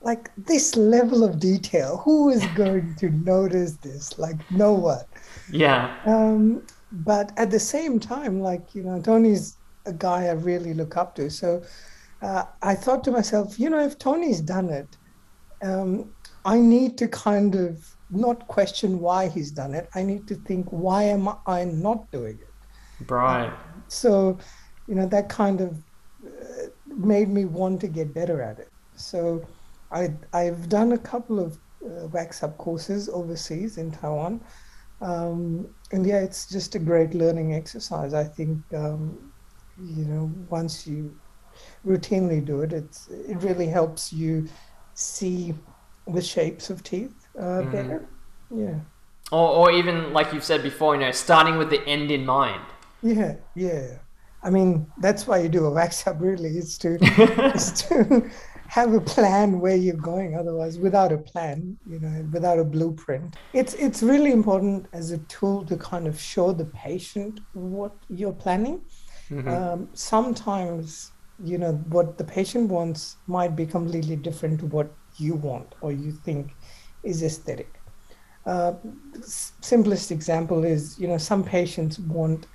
like 0.00 0.30
this 0.36 0.76
level 0.76 1.22
of 1.22 1.38
detail, 1.38 1.98
who 1.98 2.30
is 2.30 2.44
going 2.56 2.94
to 2.96 3.10
notice 3.10 3.74
this? 3.76 4.18
Like 4.18 4.38
no 4.50 4.72
one. 4.72 5.04
Yeah. 5.50 5.96
Um, 6.06 6.66
but 6.90 7.32
at 7.38 7.50
the 7.50 7.60
same 7.60 8.00
time, 8.00 8.40
like, 8.40 8.74
you 8.74 8.82
know, 8.82 9.00
Tony's 9.00 9.56
a 9.86 9.92
guy 9.92 10.26
I 10.26 10.32
really 10.32 10.74
look 10.74 10.96
up 10.96 11.14
to. 11.16 11.30
So 11.30 11.62
uh, 12.20 12.44
I 12.62 12.74
thought 12.74 13.04
to 13.04 13.10
myself, 13.10 13.58
you 13.58 13.70
know, 13.70 13.80
if 13.80 13.98
Tony's 13.98 14.40
done 14.40 14.70
it, 14.70 14.96
um, 15.62 16.10
I 16.44 16.58
need 16.58 16.98
to 16.98 17.08
kind 17.08 17.54
of 17.54 17.96
not 18.10 18.46
question 18.48 18.98
why 18.98 19.28
he's 19.28 19.50
done 19.50 19.74
it. 19.74 19.88
I 19.94 20.02
need 20.02 20.26
to 20.28 20.34
think, 20.34 20.66
why 20.70 21.04
am 21.04 21.28
I 21.46 21.64
not 21.64 22.10
doing 22.10 22.38
it? 22.40 23.10
Right. 23.10 23.46
Um, 23.46 23.84
so, 23.88 24.38
you 24.86 24.94
know, 24.96 25.06
that 25.06 25.28
kind 25.28 25.60
of 25.60 25.76
made 26.96 27.28
me 27.28 27.44
want 27.44 27.80
to 27.80 27.88
get 27.88 28.14
better 28.14 28.42
at 28.42 28.58
it. 28.58 28.70
So 28.96 29.46
I, 29.90 30.12
I've 30.32 30.68
done 30.68 30.92
a 30.92 30.98
couple 30.98 31.40
of 31.40 31.58
uh, 31.84 32.06
wax 32.08 32.42
up 32.42 32.56
courses 32.58 33.08
overseas 33.08 33.78
in 33.78 33.90
Taiwan. 33.90 34.40
Um, 35.00 35.68
and 35.90 36.06
yeah, 36.06 36.20
it's 36.20 36.46
just 36.46 36.74
a 36.74 36.78
great 36.78 37.14
learning 37.14 37.54
exercise. 37.54 38.14
I 38.14 38.24
think, 38.24 38.58
um, 38.74 39.32
you 39.82 40.04
know, 40.04 40.30
once 40.48 40.86
you 40.86 41.14
routinely 41.84 42.44
do 42.44 42.62
it, 42.62 42.72
it's, 42.72 43.08
it 43.08 43.36
really 43.38 43.66
helps 43.66 44.12
you 44.12 44.48
see 44.94 45.54
the 46.06 46.22
shapes 46.22 46.70
of 46.70 46.82
teeth 46.82 47.26
uh, 47.38 47.42
mm. 47.42 47.72
better. 47.72 48.08
Yeah. 48.54 48.78
Or, 49.32 49.48
or 49.48 49.70
even 49.72 50.12
like 50.12 50.32
you've 50.32 50.44
said 50.44 50.62
before, 50.62 50.94
you 50.94 51.00
know, 51.00 51.10
starting 51.10 51.56
with 51.56 51.70
the 51.70 51.84
end 51.86 52.10
in 52.10 52.24
mind. 52.24 52.62
Yeah, 53.02 53.36
yeah. 53.54 53.98
I 54.42 54.50
mean, 54.50 54.86
that's 54.98 55.26
why 55.26 55.38
you 55.38 55.48
do 55.48 55.66
a 55.66 55.70
wax 55.70 56.06
up. 56.06 56.20
Really, 56.20 56.56
is 56.58 56.76
to 56.78 56.96
is 57.54 57.72
to 57.82 58.28
have 58.68 58.94
a 58.94 59.00
plan 59.00 59.60
where 59.60 59.76
you're 59.76 59.94
going. 59.94 60.36
Otherwise, 60.36 60.78
without 60.78 61.12
a 61.12 61.18
plan, 61.18 61.76
you 61.86 62.00
know, 62.00 62.26
without 62.32 62.58
a 62.58 62.64
blueprint, 62.64 63.36
it's 63.52 63.74
it's 63.74 64.02
really 64.02 64.32
important 64.32 64.86
as 64.92 65.10
a 65.10 65.18
tool 65.18 65.64
to 65.66 65.76
kind 65.76 66.06
of 66.06 66.20
show 66.20 66.52
the 66.52 66.64
patient 66.66 67.40
what 67.52 67.92
you're 68.08 68.32
planning. 68.32 68.80
Mm-hmm. 69.30 69.48
Um, 69.48 69.88
sometimes, 69.94 71.12
you 71.42 71.58
know, 71.58 71.72
what 71.88 72.18
the 72.18 72.24
patient 72.24 72.68
wants 72.68 73.16
might 73.26 73.56
be 73.56 73.64
completely 73.64 74.16
different 74.16 74.60
to 74.60 74.66
what 74.66 74.92
you 75.16 75.34
want 75.34 75.74
or 75.80 75.92
you 75.92 76.12
think 76.12 76.52
is 77.02 77.22
aesthetic. 77.22 77.78
Uh, 78.44 78.74
simplest 79.22 80.10
example 80.10 80.64
is, 80.64 80.98
you 80.98 81.06
know, 81.06 81.18
some 81.18 81.44
patients 81.44 81.98
want 82.00 82.46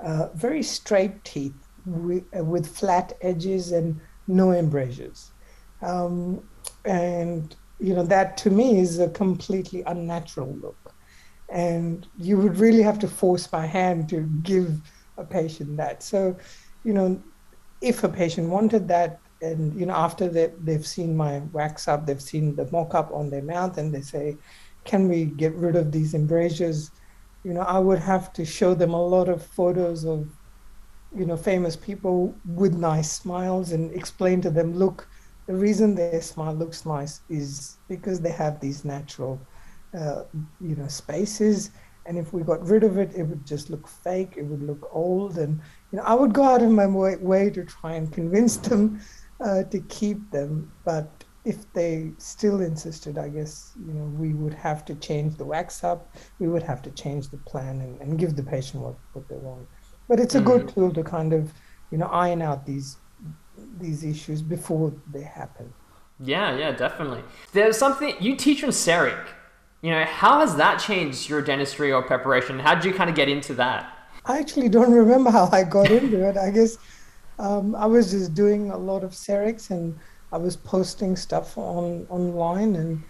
uh, 0.00 0.28
very 0.34 0.62
straight 0.62 1.24
teeth 1.24 1.54
with, 1.86 2.24
with, 2.32 2.66
flat 2.66 3.14
edges 3.22 3.72
and 3.72 4.00
no 4.26 4.52
embrasures. 4.52 5.32
Um, 5.82 6.42
and, 6.84 7.54
you 7.80 7.94
know, 7.94 8.04
that 8.04 8.36
to 8.38 8.50
me 8.50 8.78
is 8.78 8.98
a 8.98 9.08
completely 9.08 9.82
unnatural 9.86 10.54
look. 10.60 10.94
And 11.48 12.06
you 12.18 12.36
would 12.36 12.58
really 12.58 12.82
have 12.82 12.98
to 13.00 13.08
force 13.08 13.50
my 13.50 13.66
hand 13.66 14.08
to 14.10 14.20
give 14.42 14.80
a 15.16 15.24
patient 15.24 15.76
that. 15.78 16.02
So, 16.02 16.36
you 16.84 16.92
know, 16.92 17.20
if 17.80 18.04
a 18.04 18.08
patient 18.08 18.50
wanted 18.50 18.88
that, 18.88 19.20
and 19.40 19.78
you 19.78 19.86
know 19.86 19.94
after 19.94 20.28
they, 20.28 20.52
they've 20.62 20.86
seen 20.86 21.16
my 21.16 21.38
wax 21.52 21.86
up 21.88 22.06
they've 22.06 22.22
seen 22.22 22.56
the 22.56 22.68
mock-up 22.72 23.10
on 23.12 23.30
their 23.30 23.42
mouth 23.42 23.78
and 23.78 23.94
they 23.94 24.00
say 24.00 24.36
can 24.84 25.08
we 25.08 25.26
get 25.26 25.54
rid 25.54 25.76
of 25.76 25.92
these 25.92 26.14
embrasures 26.14 26.90
you 27.48 27.54
know 27.54 27.66
i 27.76 27.78
would 27.78 27.98
have 27.98 28.32
to 28.38 28.44
show 28.44 28.74
them 28.74 28.92
a 28.94 29.06
lot 29.14 29.28
of 29.28 29.42
photos 29.42 30.04
of 30.04 30.20
you 31.20 31.26
know 31.26 31.36
famous 31.36 31.76
people 31.76 32.34
with 32.44 32.74
nice 32.74 33.10
smiles 33.10 33.72
and 33.72 33.90
explain 34.00 34.40
to 34.42 34.50
them 34.50 34.74
look 34.74 35.08
the 35.46 35.54
reason 35.54 35.94
their 35.94 36.20
smile 36.20 36.54
looks 36.54 36.84
nice 36.84 37.22
is 37.30 37.78
because 37.88 38.20
they 38.20 38.34
have 38.44 38.60
these 38.60 38.84
natural 38.84 39.40
uh, 39.98 40.22
you 40.60 40.76
know 40.76 40.88
spaces 40.88 41.70
and 42.06 42.18
if 42.18 42.32
we 42.34 42.42
got 42.42 42.62
rid 42.74 42.84
of 42.84 42.98
it 42.98 43.10
it 43.16 43.22
would 43.22 43.46
just 43.46 43.70
look 43.70 43.88
fake 43.88 44.34
it 44.36 44.44
would 44.50 44.62
look 44.62 44.88
old 44.92 45.38
and 45.38 45.58
you 45.90 45.96
know 45.96 46.04
i 46.04 46.14
would 46.14 46.34
go 46.34 46.44
out 46.44 46.62
of 46.62 46.70
my 46.70 46.86
way, 46.86 47.16
way 47.16 47.48
to 47.48 47.64
try 47.64 47.94
and 47.94 48.12
convince 48.12 48.56
them 48.68 49.00
uh, 49.40 49.62
to 49.64 49.80
keep 49.88 50.30
them. 50.30 50.70
But 50.84 51.17
if 51.48 51.72
they 51.72 52.12
still 52.18 52.60
insisted, 52.60 53.16
I 53.16 53.28
guess 53.30 53.72
you 53.86 53.94
know 53.94 54.04
we 54.22 54.34
would 54.34 54.52
have 54.52 54.84
to 54.84 54.94
change 54.96 55.36
the 55.36 55.46
wax 55.46 55.82
up. 55.82 56.14
We 56.38 56.46
would 56.52 56.62
have 56.62 56.82
to 56.82 56.90
change 56.90 57.30
the 57.30 57.38
plan 57.38 57.80
and, 57.80 57.98
and 58.02 58.18
give 58.18 58.36
the 58.36 58.42
patient 58.42 58.82
what, 58.82 58.96
what 59.14 59.26
they 59.30 59.36
want. 59.36 59.66
But 60.08 60.20
it's 60.20 60.34
a 60.34 60.40
mm 60.40 60.48
good 60.50 60.68
tool 60.68 60.92
to 60.92 61.02
kind 61.02 61.32
of 61.32 61.52
you 61.90 61.98
know 61.98 62.10
iron 62.26 62.42
out 62.42 62.66
these 62.66 62.98
these 63.80 64.04
issues 64.04 64.42
before 64.42 64.92
they 65.14 65.22
happen. 65.22 65.72
Yeah, 66.20 66.56
yeah, 66.62 66.72
definitely. 66.72 67.22
There's 67.52 67.78
something 67.78 68.14
you 68.20 68.36
teach 68.36 68.62
in 68.62 68.70
CEREC. 68.70 69.24
You 69.82 69.92
know, 69.92 70.04
how 70.04 70.40
has 70.40 70.56
that 70.56 70.76
changed 70.88 71.30
your 71.30 71.40
dentistry 71.40 71.92
or 71.92 72.02
preparation? 72.02 72.58
How 72.58 72.74
did 72.74 72.84
you 72.84 72.92
kind 72.92 73.08
of 73.08 73.16
get 73.16 73.28
into 73.28 73.54
that? 73.54 73.80
I 74.26 74.38
actually 74.38 74.68
don't 74.68 74.92
remember 74.92 75.30
how 75.30 75.48
I 75.52 75.62
got 75.64 75.90
into 75.90 76.28
it. 76.28 76.36
I 76.36 76.50
guess 76.50 76.76
um, 77.38 77.74
I 77.76 77.86
was 77.86 78.10
just 78.10 78.34
doing 78.34 78.70
a 78.70 78.76
lot 78.76 79.04
of 79.04 79.12
CERECs 79.12 79.70
and 79.70 79.96
I 80.32 80.38
was 80.38 80.56
posting 80.56 81.16
stuff 81.16 81.56
on 81.56 82.06
online 82.10 82.76
and 82.76 83.02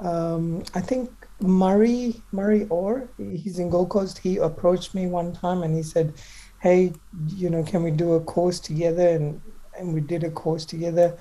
um, 0.00 0.64
I 0.74 0.80
think 0.80 1.10
Murray 1.40 2.22
Murray 2.32 2.66
Orr 2.68 3.08
he's 3.18 3.58
in 3.58 3.70
Gold 3.70 3.90
Coast 3.90 4.18
he 4.18 4.38
approached 4.38 4.94
me 4.94 5.06
one 5.06 5.32
time 5.32 5.62
and 5.62 5.74
he 5.74 5.82
said 5.82 6.14
hey 6.60 6.92
you 7.28 7.50
know 7.50 7.62
can 7.62 7.82
we 7.82 7.90
do 7.90 8.14
a 8.14 8.20
course 8.20 8.60
together? 8.60 9.08
And 9.08 9.40
and 9.78 9.92
we 9.92 10.00
did 10.00 10.24
a 10.24 10.30
course 10.30 10.64
together. 10.64 11.16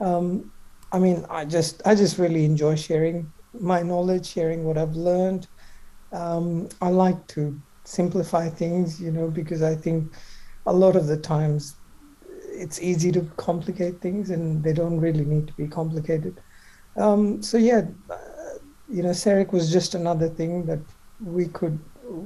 Um, 0.00 0.52
I 0.92 0.98
mean 0.98 1.24
I 1.30 1.44
just 1.44 1.82
I 1.86 1.94
just 1.94 2.18
really 2.18 2.44
enjoy 2.44 2.76
sharing 2.76 3.32
my 3.58 3.82
knowledge 3.82 4.26
sharing 4.26 4.64
what 4.64 4.76
I've 4.78 4.96
learned. 4.96 5.46
Um, 6.12 6.68
I 6.82 6.88
like 6.88 7.26
to 7.28 7.60
simplify 7.84 8.48
things 8.48 9.00
you 9.00 9.12
know 9.12 9.28
because 9.28 9.62
I 9.62 9.74
think 9.74 10.12
a 10.66 10.72
lot 10.72 10.96
of 10.96 11.06
the 11.06 11.16
times 11.16 11.76
it's 12.60 12.80
easy 12.80 13.10
to 13.12 13.22
complicate 13.36 14.00
things 14.00 14.30
and 14.30 14.62
they 14.62 14.72
don't 14.72 15.00
really 15.00 15.24
need 15.24 15.46
to 15.46 15.52
be 15.54 15.66
complicated. 15.66 16.40
Um, 16.96 17.42
so 17.42 17.56
yeah, 17.56 17.82
uh, 18.10 18.16
you 18.88 19.02
know, 19.02 19.10
CEREC 19.10 19.52
was 19.52 19.72
just 19.72 19.94
another 19.94 20.28
thing 20.28 20.66
that 20.66 20.80
we 21.24 21.46
could 21.46 21.78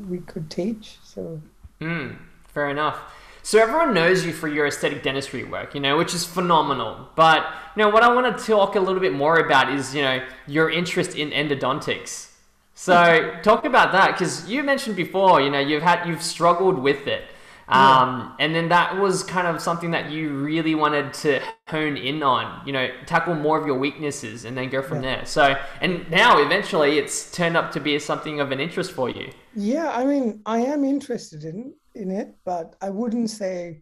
we 0.09 0.19
could 0.19 0.51
teach. 0.51 0.99
So. 1.05 1.41
Mm, 1.81 2.17
fair 2.49 2.71
enough. 2.71 2.99
So 3.43 3.59
everyone 3.61 3.93
knows 3.93 4.25
you 4.25 4.33
for 4.33 4.49
your 4.49 4.67
aesthetic 4.67 5.03
dentistry 5.03 5.45
work, 5.45 5.75
you 5.75 5.81
know, 5.81 5.99
which 5.99 6.15
is 6.15 6.25
phenomenal. 6.25 7.11
But 7.15 7.45
you 7.77 7.83
know, 7.83 7.91
what 7.91 8.03
I 8.03 8.13
want 8.13 8.39
to 8.39 8.45
talk 8.45 8.75
a 8.75 8.81
little 8.81 9.01
bit 9.01 9.13
more 9.13 9.39
about 9.39 9.71
is, 9.71 9.95
you 9.95 10.03
know, 10.03 10.25
your 10.47 10.71
interest 10.71 11.15
in 11.15 11.31
endodontics. 11.31 12.31
So 12.75 13.39
talk 13.43 13.67
about 13.67 13.93
that 13.93 14.13
because 14.13 14.49
you 14.49 14.63
mentioned 14.63 14.97
before, 14.97 15.41
you 15.43 15.51
know, 15.51 15.61
you've 15.61 15.83
had 15.83 16.09
you've 16.09 16.23
struggled 16.23 16.79
with 16.79 17.07
it. 17.07 17.25
Um, 17.69 18.35
yeah. 18.39 18.45
And 18.45 18.55
then 18.55 18.69
that 18.69 18.99
was 18.99 19.23
kind 19.23 19.47
of 19.47 19.61
something 19.61 19.91
that 19.93 20.11
you 20.11 20.35
really 20.35 20.75
wanted 20.75 21.15
to 21.15 21.41
hone 21.69 21.97
in 21.97 22.23
on, 22.23 22.67
you 22.67 22.73
know, 22.73 22.89
tackle 23.07 23.35
more 23.35 23.59
of 23.59 23.67
your 23.67 23.79
weaknesses 23.79 24.45
and 24.45 24.57
then 24.57 24.69
go 24.69 24.83
from 24.83 25.03
yeah. 25.03 25.17
there. 25.17 25.27
So, 25.27 25.57
and 25.81 26.09
now 26.11 26.39
eventually 26.39 26.99
it's 26.99 27.33
turned 27.33 27.57
up 27.57 27.73
to 27.73 27.81
be 27.81 27.99
something 27.99 28.41
of 28.41 28.53
an 28.53 28.61
interest 28.61 28.93
for 28.93 29.09
you. 29.09 29.31
Yeah, 29.57 29.91
I 29.91 30.05
mean, 30.05 30.43
I 30.45 30.59
am 30.59 30.85
interested 30.85 31.45
in 31.45 31.75
in 31.95 32.11
it, 32.11 32.35
but 32.45 32.75
I 32.83 32.91
wouldn't 32.91 33.31
say 33.31 33.81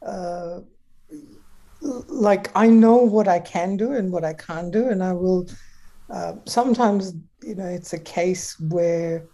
uh, 0.00 0.60
like 1.80 2.50
I 2.54 2.68
know 2.68 2.96
what 2.96 3.28
I 3.28 3.40
can 3.40 3.76
do 3.76 3.92
and 3.92 4.12
what 4.12 4.24
I 4.24 4.32
can't 4.34 4.72
do, 4.72 4.88
and 4.88 5.02
I 5.02 5.12
will. 5.12 5.48
Uh, 6.10 6.34
sometimes, 6.44 7.14
you 7.42 7.54
know, 7.54 7.66
it's 7.66 7.94
a 7.94 7.98
case 7.98 8.60
where 8.60 9.24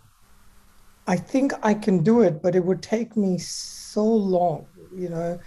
I 1.09 1.17
think 1.17 1.55
I 1.62 1.73
can 1.73 2.05
do 2.05 2.21
it, 2.21 2.43
but 2.43 2.55
it 2.55 2.62
would 2.62 2.83
take 2.83 3.17
me 3.17 3.38
so 3.38 4.05
long. 4.05 4.67
You 4.95 5.09
know, 5.09 5.38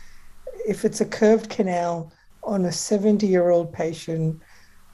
if 0.67 0.83
it's 0.83 1.01
a 1.01 1.05
curved 1.05 1.51
canal 1.51 2.11
on 2.43 2.65
a 2.65 2.71
70 2.71 3.27
year 3.27 3.51
old 3.51 3.71
patient, 3.71 4.41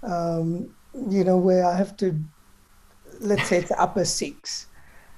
um, 0.03 0.69
you 1.09 1.23
know, 1.23 1.37
where 1.37 1.65
I 1.65 1.73
have 1.77 1.95
to, 1.97 2.21
let's 3.21 3.47
say 3.47 3.59
it's 3.59 3.71
upper 3.71 4.03
six, 4.03 4.67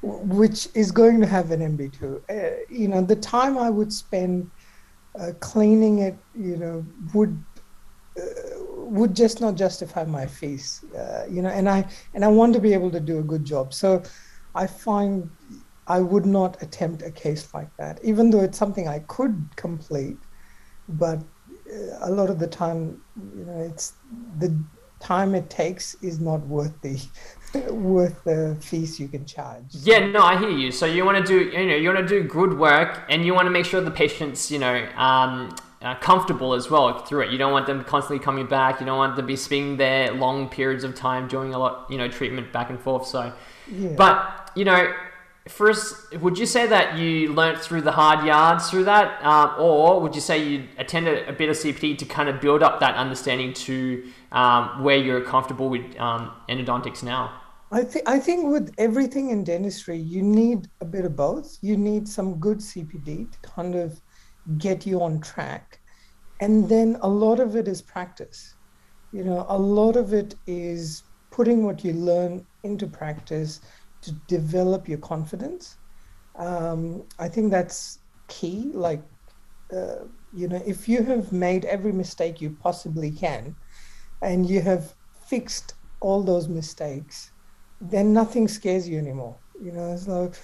which 0.03 0.67
is 0.75 0.91
going 0.91 1.19
to 1.19 1.25
have 1.25 1.49
an 1.49 1.61
MB2. 1.61 2.21
Uh, 2.29 2.57
you 2.69 2.87
know, 2.87 3.01
the 3.01 3.15
time 3.15 3.57
I 3.57 3.71
would 3.71 3.91
spend 3.91 4.51
uh, 5.19 5.31
cleaning 5.39 5.99
it, 5.99 6.23
you 6.35 6.57
know, 6.57 6.85
would 7.15 7.43
uh, 8.19 8.23
would 8.85 9.15
just 9.15 9.41
not 9.41 9.55
justify 9.55 10.03
my 10.03 10.27
fees. 10.27 10.83
Uh, 10.95 11.23
you 11.27 11.41
know, 11.41 11.49
and 11.49 11.67
I 11.67 11.87
and 12.13 12.23
I 12.23 12.27
want 12.27 12.53
to 12.53 12.59
be 12.59 12.73
able 12.73 12.91
to 12.91 12.99
do 12.99 13.17
a 13.17 13.23
good 13.23 13.45
job. 13.45 13.73
So 13.73 14.03
I 14.55 14.67
find 14.67 15.29
I 15.87 15.99
would 15.99 16.25
not 16.25 16.61
attempt 16.61 17.01
a 17.01 17.11
case 17.11 17.51
like 17.53 17.75
that, 17.77 17.99
even 18.03 18.29
though 18.29 18.41
it's 18.41 18.57
something 18.57 18.87
I 18.87 18.99
could 18.99 19.49
complete. 19.55 20.17
But 20.87 21.19
uh, 21.71 21.97
a 22.01 22.11
lot 22.11 22.29
of 22.29 22.39
the 22.39 22.47
time, 22.47 23.01
you 23.35 23.45
know, 23.45 23.59
it's 23.59 23.93
the 24.37 24.55
time 24.99 25.33
it 25.33 25.49
takes 25.49 25.95
is 25.95 26.19
not 26.19 26.45
worth 26.47 26.79
the 26.81 26.99
worth 27.71 28.23
the 28.23 28.57
fees 28.61 28.99
you 28.99 29.07
can 29.07 29.25
charge. 29.25 29.65
Yeah, 29.71 30.05
no, 30.05 30.21
I 30.21 30.37
hear 30.37 30.49
you. 30.49 30.71
So 30.71 30.85
you 30.85 31.05
want 31.05 31.17
to 31.17 31.23
do, 31.23 31.49
you 31.49 31.65
know, 31.65 31.75
you 31.75 31.89
want 31.89 32.07
to 32.07 32.21
do 32.21 32.27
good 32.27 32.57
work, 32.57 33.05
and 33.09 33.25
you 33.25 33.33
want 33.33 33.47
to 33.47 33.51
make 33.51 33.65
sure 33.65 33.81
the 33.81 33.91
patient's, 33.91 34.51
you 34.51 34.59
know, 34.59 34.87
um, 34.95 35.55
uh, 35.81 35.95
comfortable 35.95 36.53
as 36.53 36.69
well 36.69 36.99
through 37.05 37.21
it. 37.21 37.31
You 37.31 37.37
don't 37.37 37.51
want 37.51 37.65
them 37.67 37.83
constantly 37.83 38.23
coming 38.23 38.47
back. 38.47 38.79
You 38.79 38.85
don't 38.85 38.97
want 38.97 39.15
them 39.15 39.23
to 39.25 39.27
be 39.27 39.35
spending 39.35 39.77
their 39.77 40.13
long 40.13 40.49
periods 40.49 40.83
of 40.83 40.95
time 40.95 41.27
doing 41.27 41.53
a 41.53 41.57
lot, 41.59 41.87
you 41.89 41.97
know, 41.97 42.07
treatment 42.07 42.51
back 42.51 42.69
and 42.69 42.79
forth. 42.79 43.07
So, 43.07 43.31
Yeah. 43.71 43.89
but 43.95 44.51
you 44.55 44.65
know, 44.65 44.91
first, 45.47 46.13
would 46.19 46.37
you 46.37 46.45
say 46.45 46.67
that 46.67 46.97
you 46.97 47.33
learnt 47.33 47.59
through 47.59 47.81
the 47.81 47.93
hard 47.93 48.25
yards 48.25 48.69
through 48.69 48.83
that, 48.85 49.23
um, 49.23 49.53
or 49.57 50.01
would 50.01 50.15
you 50.15 50.21
say 50.21 50.43
you 50.43 50.67
attended 50.77 51.27
a 51.27 51.33
bit 51.33 51.49
of 51.49 51.55
CPD 51.55 51.97
to 51.97 52.05
kind 52.05 52.29
of 52.29 52.41
build 52.41 52.61
up 52.61 52.79
that 52.81 52.95
understanding 52.95 53.53
to 53.53 54.03
um, 54.31 54.83
where 54.83 54.97
you're 54.97 55.21
comfortable 55.21 55.69
with 55.69 55.97
um, 55.99 56.31
endodontics 56.49 57.03
now? 57.03 57.33
I 57.71 57.83
think 57.83 58.09
I 58.09 58.19
think 58.19 58.51
with 58.51 58.73
everything 58.79 59.29
in 59.29 59.43
dentistry, 59.43 59.97
you 59.97 60.23
need 60.23 60.67
a 60.81 60.85
bit 60.85 61.05
of 61.05 61.15
both. 61.15 61.57
You 61.61 61.77
need 61.77 62.07
some 62.07 62.39
good 62.39 62.57
CPD 62.57 63.31
to 63.31 63.39
kind 63.47 63.75
of 63.75 64.01
get 64.57 64.85
you 64.85 65.01
on 65.01 65.21
track, 65.21 65.79
and 66.41 66.67
then 66.69 66.97
a 67.01 67.07
lot 67.07 67.39
of 67.39 67.55
it 67.55 67.67
is 67.67 67.81
practice. 67.81 68.55
You 69.11 69.23
know, 69.23 69.45
a 69.49 69.57
lot 69.57 69.95
of 69.95 70.13
it 70.13 70.35
is 70.47 71.03
putting 71.31 71.63
what 71.63 71.83
you 71.83 71.93
learn 71.93 72.45
into 72.63 72.87
practice 72.87 73.61
to 74.01 74.11
develop 74.27 74.87
your 74.87 74.99
confidence. 74.99 75.77
Um, 76.37 77.03
I 77.17 77.27
think 77.27 77.51
that's 77.51 77.99
key. 78.27 78.71
Like, 78.73 79.03
uh, 79.75 80.05
you 80.33 80.47
know, 80.47 80.61
if 80.65 80.87
you 80.87 81.03
have 81.03 81.31
made 81.31 81.65
every 81.65 81.91
mistake 81.91 82.41
you 82.41 82.51
possibly 82.61 83.11
can, 83.11 83.55
and 84.21 84.49
you 84.49 84.61
have 84.61 84.93
fixed 85.27 85.73
all 86.01 86.23
those 86.23 86.47
mistakes 86.47 87.31
then 87.81 88.13
nothing 88.13 88.47
scares 88.47 88.87
you 88.87 88.97
anymore. 88.97 89.39
You 89.61 89.71
know, 89.71 89.93
it's 89.93 90.07
like 90.07 90.35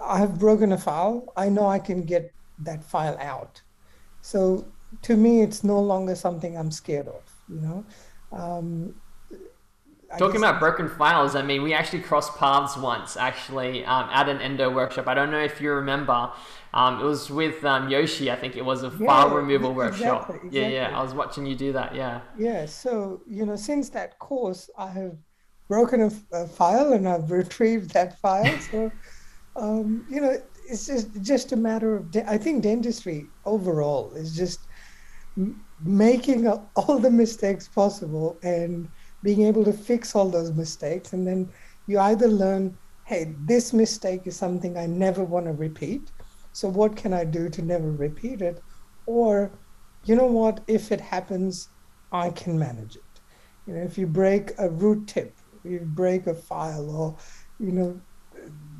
I 0.00 0.18
have 0.18 0.38
broken 0.38 0.72
a 0.72 0.78
file. 0.78 1.32
I 1.36 1.48
know 1.48 1.66
I 1.66 1.78
can 1.78 2.04
get 2.04 2.32
that 2.64 2.84
file 2.84 3.16
out. 3.20 3.62
So 4.20 4.66
to 5.02 5.16
me, 5.16 5.42
it's 5.42 5.64
no 5.64 5.80
longer 5.80 6.14
something 6.14 6.56
I'm 6.56 6.70
scared 6.70 7.08
of. 7.08 7.22
You 7.48 7.60
know. 7.60 7.84
Um, 8.32 8.94
Talking 10.18 10.42
guess- 10.42 10.50
about 10.50 10.60
broken 10.60 10.88
files, 10.90 11.34
I 11.34 11.40
mean, 11.40 11.62
we 11.62 11.72
actually 11.72 12.00
crossed 12.02 12.36
paths 12.36 12.76
once, 12.76 13.16
actually, 13.16 13.82
um, 13.86 14.10
at 14.12 14.28
an 14.28 14.42
endo 14.42 14.68
workshop. 14.70 15.08
I 15.08 15.14
don't 15.14 15.30
know 15.30 15.40
if 15.40 15.58
you 15.58 15.72
remember. 15.72 16.30
Um, 16.74 17.00
it 17.00 17.04
was 17.04 17.30
with 17.30 17.64
um, 17.64 17.88
Yoshi, 17.88 18.30
I 18.30 18.36
think 18.36 18.54
it 18.54 18.62
was 18.64 18.82
a 18.82 18.90
file 18.90 19.28
Yeah, 19.30 19.34
removal 19.36 19.70
e- 19.70 19.74
workshop. 19.74 20.28
exactly, 20.28 20.50
Yeah, 20.60 20.68
yeah. 20.68 20.98
I 20.98 21.02
was 21.02 21.14
watching 21.14 21.46
you 21.46 21.56
do 21.56 21.72
that. 21.72 21.94
Yeah. 21.94 22.20
Yeah. 22.38 22.66
So 22.66 23.22
you 23.26 23.46
know, 23.46 23.56
since 23.56 23.88
that 23.90 24.18
course, 24.18 24.68
I 24.76 24.88
have 24.88 25.16
broken 25.66 26.02
a 26.02 26.46
file 26.46 26.92
and 26.92 27.08
I've 27.08 27.30
retrieved 27.40 27.94
that 27.94 28.18
file. 28.20 28.58
So 28.70 28.92
um, 29.56 30.04
you 30.10 30.20
know, 30.20 30.36
it's 30.72 30.86
just 30.86 31.22
just 31.22 31.52
a 31.52 31.56
matter 31.56 31.96
of. 31.96 32.16
I 32.26 32.38
think 32.38 32.62
dentistry 32.62 33.26
overall 33.44 34.12
is 34.14 34.34
just 34.34 34.60
making 35.84 36.48
all 36.48 36.98
the 36.98 37.10
mistakes 37.10 37.68
possible 37.68 38.38
and 38.42 38.88
being 39.22 39.42
able 39.42 39.64
to 39.64 39.72
fix 39.72 40.14
all 40.14 40.28
those 40.30 40.52
mistakes, 40.52 41.12
and 41.12 41.26
then 41.26 41.48
you 41.86 41.98
either 41.98 42.28
learn, 42.28 42.76
hey, 43.04 43.34
this 43.44 43.72
mistake 43.72 44.22
is 44.26 44.36
something 44.36 44.76
I 44.76 44.86
never 44.86 45.24
want 45.24 45.46
to 45.46 45.52
repeat. 45.52 46.10
So 46.52 46.68
what 46.68 46.96
can 46.96 47.12
I 47.12 47.24
do 47.24 47.48
to 47.48 47.62
never 47.62 47.90
repeat 47.90 48.42
it? 48.42 48.62
Or, 49.06 49.50
you 50.04 50.16
know 50.16 50.26
what? 50.26 50.60
If 50.66 50.92
it 50.92 51.00
happens, 51.00 51.68
I 52.12 52.30
can 52.30 52.58
manage 52.58 52.96
it. 52.96 53.20
You 53.66 53.74
know, 53.74 53.82
if 53.82 53.96
you 53.96 54.06
break 54.06 54.52
a 54.58 54.68
root 54.68 55.06
tip, 55.06 55.34
you 55.64 55.80
break 55.80 56.26
a 56.26 56.34
file, 56.34 56.90
or 56.90 57.16
you 57.58 57.72
know, 57.72 58.00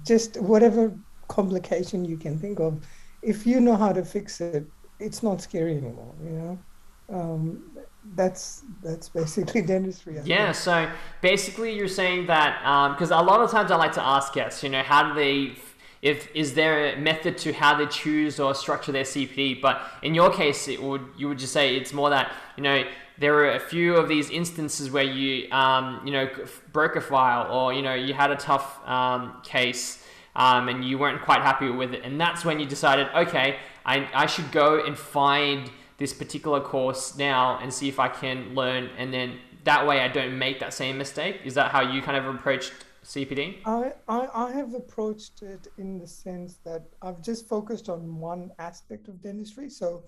just 0.05 0.41
whatever 0.41 0.93
complication 1.33 2.05
you 2.05 2.19
can 2.19 2.39
think 2.39 2.61
of, 2.61 2.85
if 3.23 3.47
you 3.47 3.61
know 3.61 3.77
how 3.77 3.93
to 3.93 4.05
fix 4.05 4.41
it, 4.41 4.71
it's 4.99 5.23
not 5.23 5.41
scary 5.41 5.77
anymore. 5.77 6.17
You 6.23 6.31
know, 6.31 6.67
um, 7.09 7.63
that's 8.05 8.65
that's 8.83 9.09
basically 9.11 9.63
dentistry. 9.73 10.21
I 10.21 10.25
Yeah, 10.25 10.53
think. 10.53 10.53
so 10.53 10.91
basically 11.21 11.75
you're 11.75 11.89
saying 11.89 12.27
that 12.27 12.61
because 12.95 13.11
a 13.11 13.17
lot 13.17 13.41
of 13.41 13.51
times 13.51 13.71
I 13.71 13.77
like 13.77 13.93
to 13.93 14.03
ask 14.03 14.33
guests, 14.33 14.63
you 14.63 14.69
know, 14.69 14.83
how 14.83 15.09
do 15.09 15.15
they, 15.15 15.57
if 16.01 16.29
is 16.35 16.55
there 16.55 16.95
a 16.95 16.97
method 16.97 17.39
to 17.39 17.53
how 17.53 17.77
they 17.77 17.87
choose 17.87 18.39
or 18.39 18.55
structure 18.55 18.93
their 18.93 19.05
CPD? 19.05 19.55
But 19.61 19.83
in 20.03 20.15
your 20.15 20.31
case, 20.33 20.69
it 20.69 20.81
would 20.81 21.05
you 21.17 21.29
would 21.29 21.39
just 21.39 21.53
say 21.53 21.77
it's 21.77 21.93
more 21.93 22.11
that 22.11 22.33
you 22.57 22.63
know 22.63 22.85
there 23.19 23.35
are 23.37 23.53
a 23.55 23.61
few 23.61 23.97
of 23.97 24.09
these 24.09 24.31
instances 24.31 24.91
where 24.93 25.03
you 25.05 25.51
um, 25.51 26.01
you 26.05 26.13
know 26.13 26.29
broke 26.73 26.95
a 26.95 27.01
file 27.01 27.51
or 27.53 27.73
you 27.73 27.83
know 27.83 27.95
you 27.95 28.15
had 28.15 28.31
a 28.31 28.37
tough 28.37 28.79
um, 28.89 29.41
case. 29.43 30.02
Um, 30.35 30.69
and 30.69 30.83
you 30.83 30.97
weren't 30.97 31.23
quite 31.23 31.43
happy 31.43 31.69
with 31.69 31.93
it, 31.93 32.03
and 32.05 32.19
that's 32.19 32.43
when 32.43 32.59
you 32.59 32.65
decided, 32.65 33.09
okay, 33.15 33.59
I, 33.85 34.09
I 34.15 34.25
should 34.25 34.51
go 34.51 34.83
and 34.83 34.97
find 34.97 35.71
this 35.99 36.15
particular 36.15 36.59
course 36.59 37.19
now 37.19 37.59
and 37.61 37.73
see 37.73 37.89
if 37.89 38.01
I 38.01 38.09
can 38.09 38.55
learn, 38.55 38.89
and 38.97 39.13
then 39.13 39.39
that 39.65 39.87
way 39.87 40.01
I 40.01 40.09
don't 40.09 40.39
make 40.39 40.59
that 40.61 40.73
same 40.73 40.97
mistake. 40.97 41.41
Is 41.45 41.55
that 41.55 41.71
how 41.71 41.83
you 41.83 42.01
kind 42.01 42.17
of 42.17 42.35
approached 42.35 42.73
CPD? 43.05 43.59
I, 43.65 43.93
I, 44.09 44.29
I 44.35 44.53
have 44.53 44.75
approached 44.75 45.43
it 45.43 45.69
in 45.79 45.99
the 45.99 46.07
sense 46.07 46.59
that 46.65 46.85
I've 47.01 47.23
just 47.23 47.49
focused 47.49 47.89
on 47.89 48.19
one 48.19 48.51
aspect 48.59 49.09
of 49.09 49.21
dentistry. 49.21 49.69
So 49.69 50.05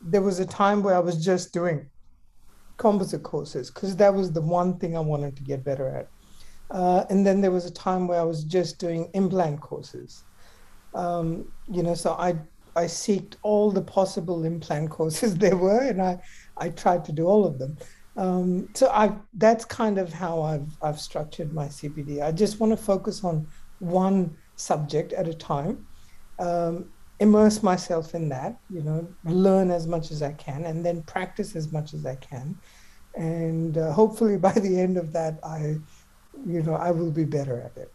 there 0.00 0.22
was 0.22 0.38
a 0.38 0.46
time 0.46 0.82
where 0.82 0.94
I 0.94 1.00
was 1.00 1.24
just 1.24 1.52
doing 1.52 1.88
composite 2.76 3.22
courses 3.22 3.70
because 3.70 3.96
that 3.96 4.14
was 4.14 4.32
the 4.32 4.40
one 4.40 4.78
thing 4.78 4.96
I 4.96 5.00
wanted 5.00 5.36
to 5.36 5.42
get 5.42 5.64
better 5.64 5.88
at. 5.88 6.08
Uh, 6.70 7.04
and 7.10 7.26
then 7.26 7.40
there 7.40 7.50
was 7.50 7.64
a 7.64 7.70
time 7.70 8.06
where 8.06 8.20
I 8.20 8.24
was 8.24 8.44
just 8.44 8.78
doing 8.78 9.10
implant 9.14 9.60
courses. 9.60 10.24
Um, 10.94 11.50
you 11.70 11.82
know, 11.82 11.94
so 11.94 12.12
I 12.12 12.36
I 12.76 12.84
seeked 12.84 13.34
all 13.42 13.72
the 13.72 13.82
possible 13.82 14.44
implant 14.44 14.90
courses 14.98 15.36
there 15.36 15.56
were, 15.56 15.80
and 15.80 16.00
I 16.02 16.20
I 16.56 16.70
tried 16.70 17.04
to 17.06 17.12
do 17.12 17.26
all 17.26 17.44
of 17.44 17.58
them. 17.58 17.76
Um, 18.16 18.68
so 18.74 18.88
I 18.90 19.12
that's 19.34 19.64
kind 19.64 19.98
of 19.98 20.12
how 20.12 20.42
I've 20.42 20.76
I've 20.82 21.00
structured 21.00 21.52
my 21.52 21.66
CPD. 21.66 22.22
I 22.22 22.32
just 22.32 22.60
want 22.60 22.72
to 22.72 22.76
focus 22.76 23.24
on 23.24 23.46
one 23.78 24.36
subject 24.56 25.12
at 25.12 25.28
a 25.28 25.34
time, 25.34 25.86
um, 26.40 26.90
immerse 27.20 27.62
myself 27.62 28.14
in 28.14 28.28
that, 28.28 28.58
you 28.70 28.82
know, 28.82 29.06
learn 29.24 29.70
as 29.70 29.86
much 29.86 30.10
as 30.10 30.20
I 30.22 30.32
can, 30.32 30.64
and 30.64 30.84
then 30.84 31.02
practice 31.02 31.54
as 31.54 31.72
much 31.72 31.94
as 31.94 32.04
I 32.06 32.16
can, 32.16 32.58
and 33.14 33.78
uh, 33.78 33.92
hopefully 33.92 34.36
by 34.48 34.52
the 34.52 34.80
end 34.80 34.96
of 34.96 35.12
that, 35.12 35.38
I, 35.44 35.76
you 36.46 36.62
know, 36.62 36.74
I 36.74 36.90
will 36.90 37.10
be 37.10 37.24
better 37.24 37.60
at 37.60 37.76
it. 37.80 37.92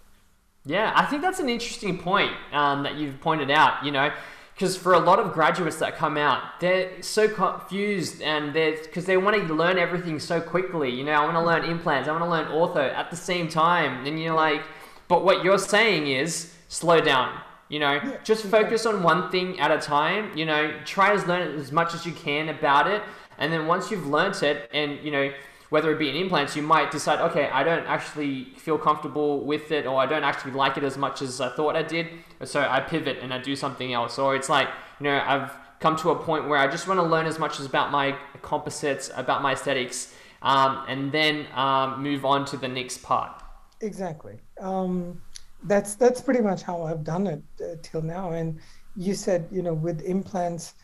Yeah, 0.66 0.94
I 0.96 1.06
think 1.06 1.22
that's 1.22 1.40
an 1.40 1.50
interesting 1.50 1.98
point 1.98 2.32
um, 2.54 2.84
that 2.84 2.96
you've 2.96 3.20
pointed 3.20 3.52
out. 3.52 3.84
You 3.84 3.92
know, 3.92 4.12
because 4.54 4.78
for 4.78 4.94
a 4.94 5.00
lot 5.00 5.20
of 5.20 5.34
graduates 5.34 5.78
that 5.78 5.96
come 5.96 6.18
out, 6.18 6.60
they're 6.60 7.02
so 7.02 7.28
confused 7.28 8.22
and 8.22 8.54
they're 8.54 8.78
because 8.78 9.06
they 9.06 9.18
want 9.18 9.36
to 9.36 9.54
learn 9.54 9.78
everything 9.78 10.20
so 10.20 10.40
quickly. 10.40 10.90
You 10.90 11.04
know, 11.04 11.14
I 11.14 11.24
want 11.24 11.36
to 11.36 11.42
learn 11.44 11.66
implants, 11.66 12.08
I 12.08 12.12
want 12.12 12.24
to 12.24 12.30
learn 12.30 12.46
ortho 12.48 12.94
at 12.94 13.10
the 13.10 13.18
same 13.18 13.50
time, 13.50 14.06
and 14.06 14.22
you're 14.22 14.36
like, 14.36 14.62
but 15.08 15.26
what 15.26 15.44
you're 15.44 15.60
saying 15.60 16.08
is 16.08 16.54
slow 16.68 17.02
down. 17.02 17.40
You 17.70 17.80
know, 17.80 17.94
Yeah, 17.94 18.18
just 18.24 18.46
focus 18.46 18.86
on 18.86 19.02
one 19.02 19.32
thing 19.32 19.60
at 19.60 19.72
a 19.72 19.80
time. 19.80 20.38
You 20.38 20.46
know, 20.46 20.74
try 20.86 21.16
to 21.16 21.28
learn 21.28 21.60
as 21.60 21.72
much 21.72 21.94
as 21.96 22.06
you 22.06 22.12
can 22.12 22.50
about 22.50 22.88
it, 22.88 23.02
and 23.40 23.52
then 23.52 23.66
once 23.66 23.90
you've 23.90 24.08
learnt 24.08 24.44
it, 24.44 24.70
and 24.72 25.00
you 25.04 25.12
know 25.12 25.32
whether 25.74 25.92
it 25.92 25.98
be 25.98 26.08
in 26.08 26.16
implants, 26.16 26.56
you 26.56 26.62
might 26.62 26.92
decide, 26.92 27.20
okay, 27.20 27.50
I 27.50 27.64
don't 27.64 27.88
actually 27.88 28.44
feel 28.58 28.78
comfortable 28.78 29.44
with 29.44 29.72
it, 29.72 29.88
or 29.88 30.00
I 30.00 30.06
don't 30.06 30.24
actually 30.24 30.52
like 30.52 30.78
it 30.78 30.84
as 30.84 31.00
much 31.00 31.24
as 31.24 31.42
I 31.42 31.50
thought 31.50 31.76
I 31.76 31.82
did, 31.82 32.10
so 32.44 32.60
I 32.62 32.80
pivot 32.80 33.18
and 33.24 33.34
I 33.34 33.40
do 33.40 33.56
something 33.56 33.92
else. 33.92 34.20
Or 34.20 34.36
it's 34.36 34.50
like, 34.50 34.68
you 35.00 35.06
know, 35.06 35.20
I've 35.26 35.52
come 35.80 35.96
to 36.04 36.12
a 36.12 36.16
point 36.16 36.48
where 36.48 36.60
I 36.60 36.68
just 36.68 36.88
want 36.88 37.00
to 37.00 37.04
learn 37.14 37.26
as 37.26 37.40
much 37.40 37.60
as 37.60 37.66
about 37.66 37.92
my 37.92 38.16
composites, 38.44 39.10
about 39.16 39.42
my 39.42 39.54
aesthetics, 39.54 40.14
um, 40.44 40.86
and 40.88 41.12
then 41.12 41.48
um, 41.56 42.04
move 42.04 42.24
on 42.24 42.46
to 42.52 42.56
the 42.56 42.68
next 42.68 43.02
part. 43.02 43.42
Exactly. 43.82 44.36
Um, 44.62 45.24
that's 45.64 45.96
that's 45.96 46.22
pretty 46.22 46.42
much 46.42 46.62
how 46.62 46.84
I've 46.84 47.04
done 47.04 47.26
it 47.26 47.42
uh, 47.60 47.78
till 47.82 48.04
now. 48.04 48.34
And 48.34 48.60
you 48.96 49.16
said, 49.16 49.48
you 49.52 49.64
know, 49.64 49.74
with 49.74 50.02
implants, 50.04 50.76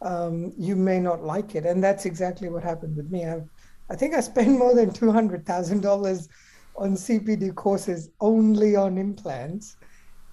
um, 0.00 0.54
you 0.56 0.74
may 0.74 1.00
not 1.00 1.22
like 1.22 1.54
it, 1.54 1.66
and 1.66 1.84
that's 1.84 2.06
exactly 2.06 2.48
what 2.48 2.62
happened 2.62 2.96
with 2.96 3.10
me. 3.10 3.26
I've, 3.26 3.46
I 3.90 3.96
think 3.96 4.14
I 4.14 4.20
spent 4.20 4.58
more 4.58 4.74
than 4.74 4.92
two 4.92 5.10
hundred 5.10 5.46
thousand 5.46 5.80
dollars 5.80 6.28
on 6.76 6.92
CPD 6.92 7.54
courses 7.54 8.10
only 8.20 8.76
on 8.76 8.98
implants, 8.98 9.76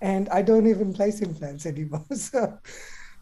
and 0.01 0.29
I 0.29 0.41
don't 0.41 0.67
even 0.67 0.93
place 0.93 1.21
implants 1.21 1.65
anymore. 1.65 2.05
So, 2.15 2.57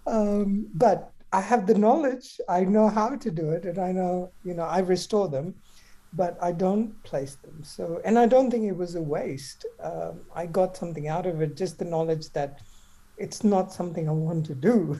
um, 0.07 0.67
but 0.73 1.11
I 1.31 1.41
have 1.41 1.65
the 1.65 1.75
knowledge. 1.75 2.39
I 2.49 2.65
know 2.65 2.89
how 2.89 3.15
to 3.15 3.31
do 3.31 3.51
it, 3.51 3.65
and 3.65 3.79
I 3.79 3.91
know, 3.91 4.33
you 4.43 4.53
know, 4.53 4.63
I 4.63 4.79
restore 4.79 5.29
them 5.29 5.55
but 6.13 6.37
I 6.41 6.51
don't 6.51 7.01
place 7.03 7.35
them. 7.37 7.63
So, 7.63 7.99
and 8.05 8.17
I 8.19 8.27
don't 8.27 8.51
think 8.51 8.65
it 8.65 8.77
was 8.77 8.95
a 8.95 9.01
waste. 9.01 9.65
Um, 9.81 10.21
I 10.35 10.45
got 10.45 10.77
something 10.77 11.07
out 11.07 11.25
of 11.25 11.41
it, 11.41 11.57
just 11.57 11.79
the 11.79 11.85
knowledge 11.85 12.29
that 12.33 12.61
it's 13.17 13.43
not 13.43 13.73
something 13.73 14.07
I 14.07 14.11
want 14.11 14.45
to 14.47 14.55
do. 14.55 14.99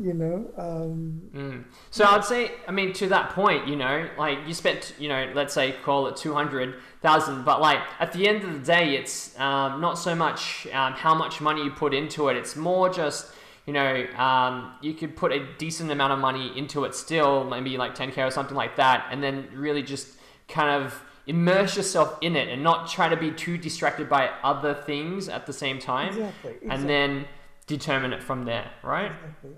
You 0.00 0.14
know. 0.14 0.50
Um, 0.56 1.22
mm. 1.34 1.64
So 1.90 2.04
I'd 2.04 2.24
say, 2.24 2.52
I 2.66 2.72
mean, 2.72 2.92
to 2.94 3.08
that 3.08 3.30
point, 3.30 3.66
you 3.66 3.76
know, 3.76 4.08
like 4.18 4.38
you 4.46 4.54
spent, 4.54 4.94
you 4.98 5.08
know, 5.08 5.30
let's 5.34 5.54
say 5.54 5.74
call 5.84 6.06
it 6.06 6.16
two 6.16 6.34
hundred 6.34 6.76
thousand, 7.00 7.44
but 7.44 7.60
like 7.60 7.80
at 8.00 8.12
the 8.12 8.28
end 8.28 8.44
of 8.44 8.52
the 8.52 8.64
day, 8.64 8.96
it's 8.96 9.38
um, 9.38 9.80
not 9.80 9.98
so 9.98 10.14
much 10.14 10.66
um, 10.72 10.92
how 10.92 11.14
much 11.14 11.40
money 11.40 11.64
you 11.64 11.70
put 11.70 11.94
into 11.94 12.28
it. 12.28 12.36
It's 12.36 12.56
more 12.56 12.88
just 12.88 13.32
you 13.66 13.74
know, 13.74 14.06
um, 14.16 14.72
you 14.80 14.94
could 14.94 15.14
put 15.14 15.30
a 15.30 15.46
decent 15.58 15.90
amount 15.90 16.10
of 16.10 16.18
money 16.18 16.56
into 16.56 16.86
it 16.86 16.94
still, 16.94 17.44
maybe 17.44 17.76
like 17.76 17.94
10k 17.94 18.26
or 18.26 18.30
something 18.30 18.56
like 18.56 18.76
that, 18.76 19.06
and 19.10 19.22
then 19.22 19.46
really 19.52 19.82
just 19.82 20.16
kind 20.48 20.82
of 20.82 20.98
immerse 21.26 21.76
yourself 21.76 22.16
in 22.22 22.34
it 22.34 22.48
and 22.48 22.62
not 22.62 22.88
try 22.88 23.10
to 23.10 23.16
be 23.16 23.30
too 23.30 23.58
distracted 23.58 24.08
by 24.08 24.30
other 24.42 24.72
things 24.72 25.28
at 25.28 25.44
the 25.44 25.52
same 25.52 25.78
time. 25.78 26.08
Exactly. 26.08 26.52
exactly. 26.52 26.70
And 26.70 26.88
then 26.88 27.26
determine 27.68 28.12
it 28.12 28.22
from 28.22 28.44
there, 28.44 28.68
right? 28.82 29.12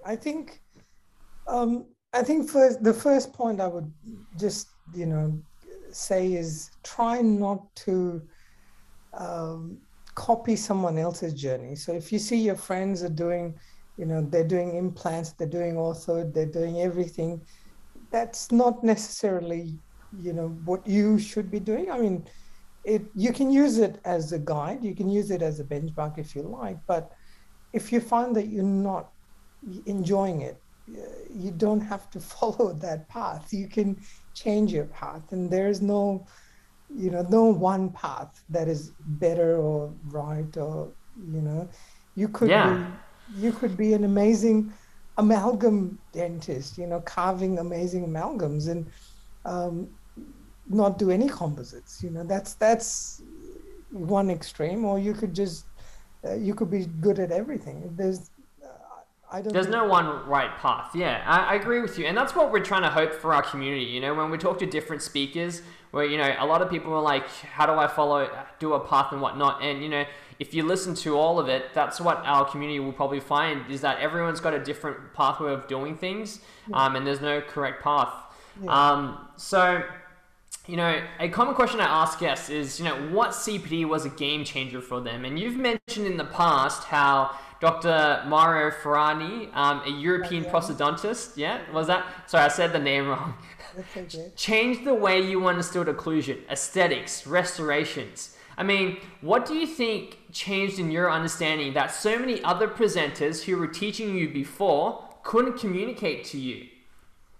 I 0.05 0.17
think, 0.17 0.61
um, 1.47 1.87
I 2.13 2.23
think 2.23 2.51
first 2.51 2.83
the 2.83 2.93
first 2.93 3.33
point 3.33 3.61
I 3.61 3.67
would 3.67 3.91
just 4.39 4.69
you 4.95 5.07
know 5.07 5.41
say 5.93 6.35
is 6.35 6.71
try 6.83 7.23
not 7.23 7.75
to 7.87 8.21
um, 9.15 9.79
copy 10.15 10.57
someone 10.57 10.99
else's 10.99 11.35
journey. 11.35 11.75
So 11.75 11.93
if 11.93 12.13
you 12.13 12.19
see 12.19 12.37
your 12.37 12.57
friends 12.57 13.03
are 13.03 13.17
doing, 13.27 13.55
you 13.97 14.07
know, 14.07 14.21
they're 14.21 14.47
doing 14.47 14.77
implants, 14.77 15.33
they're 15.33 15.49
doing 15.49 15.75
ortho, 15.75 16.33
they're 16.35 16.47
doing 16.61 16.81
everything, 16.81 17.41
that's 18.11 18.53
not 18.53 18.85
necessarily 18.85 19.79
you 20.19 20.33
know 20.33 20.49
what 20.65 20.85
you 20.87 21.19
should 21.19 21.51
be 21.51 21.61
doing. 21.61 21.91
I 21.91 21.99
mean, 21.99 22.27
it 22.85 23.03
you 23.15 23.33
can 23.33 23.51
use 23.51 23.79
it 23.79 24.01
as 24.05 24.33
a 24.33 24.39
guide, 24.39 24.85
you 24.85 24.95
can 24.95 25.09
use 25.09 25.31
it 25.31 25.43
as 25.43 25.61
a 25.61 25.65
benchmark 25.65 26.19
if 26.19 26.35
you 26.35 26.43
like, 26.43 26.79
but 26.87 27.13
if 27.73 27.93
you 27.93 28.01
find 28.01 28.35
that 28.37 28.49
you're 28.49 28.65
not 28.65 29.11
enjoying 29.87 30.43
it, 30.43 30.61
you 31.33 31.51
don't 31.51 31.81
have 31.81 32.11
to 32.11 32.21
follow 32.35 32.73
that 32.75 33.09
path. 33.09 33.53
You 33.53 33.69
can 33.69 33.97
change 34.35 34.73
your 34.73 34.87
path, 34.87 35.33
and 35.33 35.51
there's 35.51 35.81
no, 35.81 36.27
you 36.95 37.11
know, 37.11 37.27
no 37.29 37.45
one 37.45 37.91
path 37.91 38.43
that 38.51 38.69
is 38.69 38.93
better 38.99 39.57
or 39.57 39.93
right 40.09 40.57
or 40.57 40.93
you 41.33 41.41
know, 41.41 41.69
you 42.15 42.29
could 42.29 42.49
yeah. 42.49 42.87
be, 43.35 43.43
you 43.43 43.53
could 43.53 43.77
be 43.77 43.93
an 43.95 44.05
amazing 44.05 44.73
amalgam 45.19 45.99
dentist, 46.13 46.79
you 46.79 46.87
know, 46.87 47.01
carving 47.01 47.59
amazing 47.59 48.07
amalgams, 48.07 48.69
and 48.69 48.87
um, 49.45 49.89
not 50.69 50.99
do 50.99 51.11
any 51.11 51.29
composites. 51.29 52.03
You 52.03 52.11
know, 52.11 52.25
that's 52.25 52.55
that's 52.55 53.23
one 53.91 54.31
extreme, 54.31 54.85
or 54.85 54.99
you 54.99 55.13
could 55.13 55.35
just 55.35 55.67
uh, 56.25 56.35
you 56.35 56.55
could 56.55 56.71
be 56.71 56.87
good 57.01 57.19
at 57.19 57.31
everything. 57.31 57.95
There's 57.97 58.31
uh, 58.63 58.69
I 59.31 59.41
don't. 59.41 59.53
There's 59.53 59.69
no 59.69 59.87
one 59.87 60.27
right 60.29 60.57
path. 60.59 60.95
Yeah, 60.95 61.23
I, 61.27 61.53
I, 61.53 61.55
agree 61.55 61.81
with 61.81 61.99
you, 61.99 62.07
and 62.07 62.17
that's 62.17 62.35
what 62.35 62.53
we're 62.53 62.65
trying 62.65 62.83
to 62.83 62.91
hope 62.91 63.15
for 63.15 63.33
our 63.33 63.43
community. 63.43 63.85
You 63.85 64.01
know, 64.01 64.15
when 64.15 64.31
we 64.31 64.39
talk 64.39 64.59
to 64.59 64.67
different 64.67 65.03
speakers, 65.03 65.63
where 65.93 66.05
you 66.05 66.19
know 66.19 66.35
a 66.39 66.47
lot 66.47 66.61
of 66.63 66.71
people 66.71 66.93
are 66.93 67.03
like, 67.03 67.27
"How 67.29 67.67
do 67.67 67.73
I 67.73 67.87
follow, 67.87 68.29
do 68.59 68.75
a 68.75 68.81
path 68.81 69.13
and 69.13 69.23
whatnot?" 69.23 69.63
And 69.63 69.83
you 69.83 69.89
know, 69.89 70.05
if 70.39 70.53
you 70.53 70.63
listen 70.63 70.95
to 70.97 71.17
all 71.17 71.39
of 71.39 71.49
it, 71.49 71.73
that's 71.73 72.01
what 72.01 72.19
our 72.27 72.45
community 72.45 72.81
will 72.81 72.93
probably 72.93 73.21
find 73.21 73.71
is 73.71 73.81
that 73.81 73.99
everyone's 73.99 74.41
got 74.41 74.53
a 74.53 74.63
different 74.63 75.15
pathway 75.15 75.53
of 75.53 75.69
doing 75.69 75.97
things, 75.97 76.41
yeah. 76.69 76.85
um, 76.85 76.97
and 76.97 77.07
there's 77.07 77.21
no 77.21 77.41
correct 77.41 77.83
path. 77.83 78.13
Yeah. 78.63 78.91
Um, 78.91 79.29
so 79.37 79.83
you 80.67 80.77
know, 80.77 81.03
a 81.19 81.29
common 81.29 81.55
question 81.55 81.81
I 81.81 82.03
ask 82.03 82.19
guests 82.19 82.51
is, 82.51 82.79
you 82.79 82.85
know, 82.85 82.97
what 83.11 83.31
CPD 83.31 83.87
was 83.87 84.05
a 84.05 84.11
game 84.11 84.45
changer 84.45 84.81
for 84.81 85.01
them? 85.01 85.25
And 85.25 85.39
you've 85.39 85.57
mentioned 85.57 86.07
in 86.07 86.17
the 86.17 86.25
past 86.25 86.85
how 86.85 87.35
Dr. 87.61 88.23
Mario 88.27 88.71
Ferrani, 88.71 89.51
um, 89.53 89.83
a 89.85 89.91
European 89.91 90.45
okay. 90.45 90.53
prosthodontist, 90.53 91.37
yeah, 91.37 91.61
was 91.73 91.87
that? 91.89 92.07
Sorry, 92.27 92.45
I 92.45 92.49
said 92.49 92.73
the 92.73 92.79
name 92.79 93.09
wrong. 93.09 93.35
Okay. 93.97 94.33
changed 94.37 94.85
the 94.85 94.95
way 94.95 95.21
you 95.21 95.47
understood 95.47 95.87
occlusion, 95.87 96.39
aesthetics, 96.51 97.25
restorations. 97.25 98.37
I 98.59 98.65
mean, 98.65 98.99
what 99.21 99.47
do 99.47 99.55
you 99.55 99.67
think 99.67 100.19
changed 100.33 100.81
in 100.81 100.91
your 100.91 101.09
understanding 101.09 101.73
that 101.75 101.93
so 101.93 102.19
many 102.19 102.43
other 102.43 102.67
presenters 102.67 103.45
who 103.45 103.57
were 103.57 103.69
teaching 103.69 104.17
you 104.17 104.29
before 104.29 105.09
couldn't 105.23 105.59
communicate 105.59 106.25
to 106.27 106.39
you? 106.39 106.67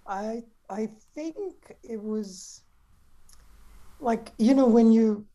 I 0.07 0.43
I 0.69 0.87
think 1.13 1.75
it 1.83 2.01
was 2.01 2.60
like 4.01 4.31
you 4.39 4.53
know 4.53 4.65
when 4.65 4.91
you 4.91 5.25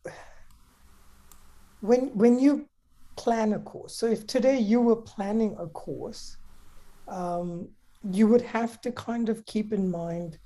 when 1.79 2.09
when 2.17 2.37
you 2.37 2.67
plan 3.15 3.53
a 3.53 3.59
course 3.59 3.95
so 3.95 4.05
if 4.05 4.27
today 4.27 4.59
you 4.59 4.79
were 4.81 4.95
planning 4.95 5.55
a 5.59 5.67
course 5.67 6.37
um, 7.07 7.67
you 8.11 8.27
would 8.27 8.41
have 8.41 8.79
to 8.81 8.91
kind 8.91 9.29
of 9.29 9.43
keep 9.45 9.71
in 9.73 9.89
mind 9.89 10.37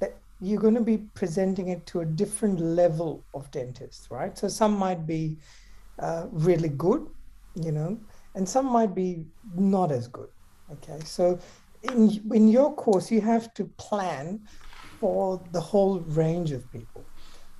that 0.00 0.16
you're 0.40 0.60
going 0.60 0.74
to 0.74 0.80
be 0.80 0.98
presenting 1.14 1.68
it 1.68 1.84
to 1.86 2.00
a 2.00 2.04
different 2.04 2.60
level 2.60 3.24
of 3.34 3.50
dentists 3.50 4.10
right? 4.10 4.38
So 4.38 4.48
some 4.48 4.78
might 4.78 5.06
be 5.06 5.36
uh, 5.98 6.26
really 6.30 6.70
good 6.70 7.06
you 7.56 7.72
know 7.72 7.98
and 8.36 8.48
some 8.48 8.66
might 8.66 8.94
be 8.94 9.26
not 9.54 9.90
as 9.90 10.06
good 10.06 10.28
okay? 10.72 11.00
So 11.04 11.38
in 11.82 12.22
in 12.32 12.48
your 12.48 12.72
course 12.74 13.10
you 13.10 13.20
have 13.20 13.52
to 13.54 13.64
plan 13.86 14.40
for 15.00 15.42
the 15.50 15.60
whole 15.60 16.00
range 16.00 16.52
of 16.52 16.70
people 16.70 16.93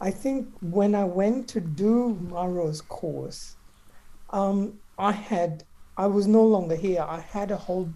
I 0.04 0.10
think 0.10 0.48
when 0.60 0.94
I 0.94 1.04
went 1.04 1.48
to 1.48 1.60
do 1.62 2.18
Mauro's 2.30 2.82
course, 2.82 3.56
um, 4.28 4.74
I 4.98 5.12
had 5.12 5.64
I 5.96 6.06
was 6.08 6.26
no 6.26 6.44
longer 6.44 6.76
here. 6.76 7.06
I 7.08 7.20
had 7.20 7.50
a 7.50 7.56
whole 7.56 7.88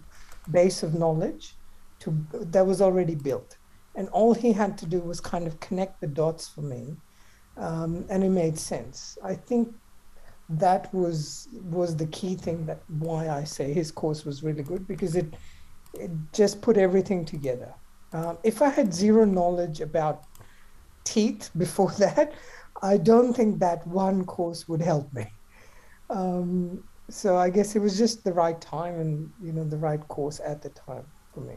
base 0.49 0.81
of 0.81 0.95
knowledge 0.95 1.53
to 1.99 2.07
that 2.33 2.65
was 2.65 2.81
already 2.81 3.13
built, 3.13 3.57
and 3.95 4.09
all 4.09 4.33
he 4.33 4.51
had 4.53 4.75
to 4.79 4.87
do 4.87 4.99
was 4.99 5.21
kind 5.21 5.45
of 5.45 5.59
connect 5.59 6.01
the 6.01 6.07
dots 6.07 6.47
for 6.47 6.61
me, 6.61 6.97
um, 7.57 8.03
and 8.09 8.23
it 8.23 8.31
made 8.31 8.57
sense. 8.57 9.19
I 9.23 9.35
think 9.35 9.71
that 10.49 10.91
was 10.91 11.47
was 11.77 11.95
the 11.95 12.07
key 12.07 12.33
thing 12.33 12.65
that 12.65 12.81
why 12.87 13.29
I 13.29 13.43
say 13.43 13.71
his 13.71 13.91
course 13.91 14.25
was 14.25 14.41
really 14.41 14.63
good 14.63 14.87
because 14.87 15.15
it 15.15 15.35
it 15.93 16.09
just 16.33 16.59
put 16.59 16.75
everything 16.75 17.23
together. 17.23 17.71
Um, 18.13 18.39
if 18.43 18.63
I 18.63 18.69
had 18.69 18.95
zero 18.95 19.25
knowledge 19.25 19.79
about 19.81 20.28
teeth 21.03 21.51
before 21.57 21.91
that, 21.99 22.33
I 22.81 22.97
don't 22.97 23.33
think 23.33 23.59
that 23.59 23.85
one 23.87 24.25
course 24.25 24.67
would 24.67 24.81
help 24.81 25.11
me. 25.13 25.27
Um, 26.09 26.83
so 27.09 27.37
I 27.37 27.49
guess 27.49 27.75
it 27.75 27.79
was 27.79 27.97
just 27.97 28.23
the 28.23 28.33
right 28.33 28.59
time 28.61 28.99
and 28.99 29.31
you 29.41 29.51
know 29.51 29.63
the 29.63 29.77
right 29.77 30.05
course 30.07 30.39
at 30.45 30.61
the 30.61 30.69
time 30.69 31.05
for 31.33 31.41
me. 31.41 31.55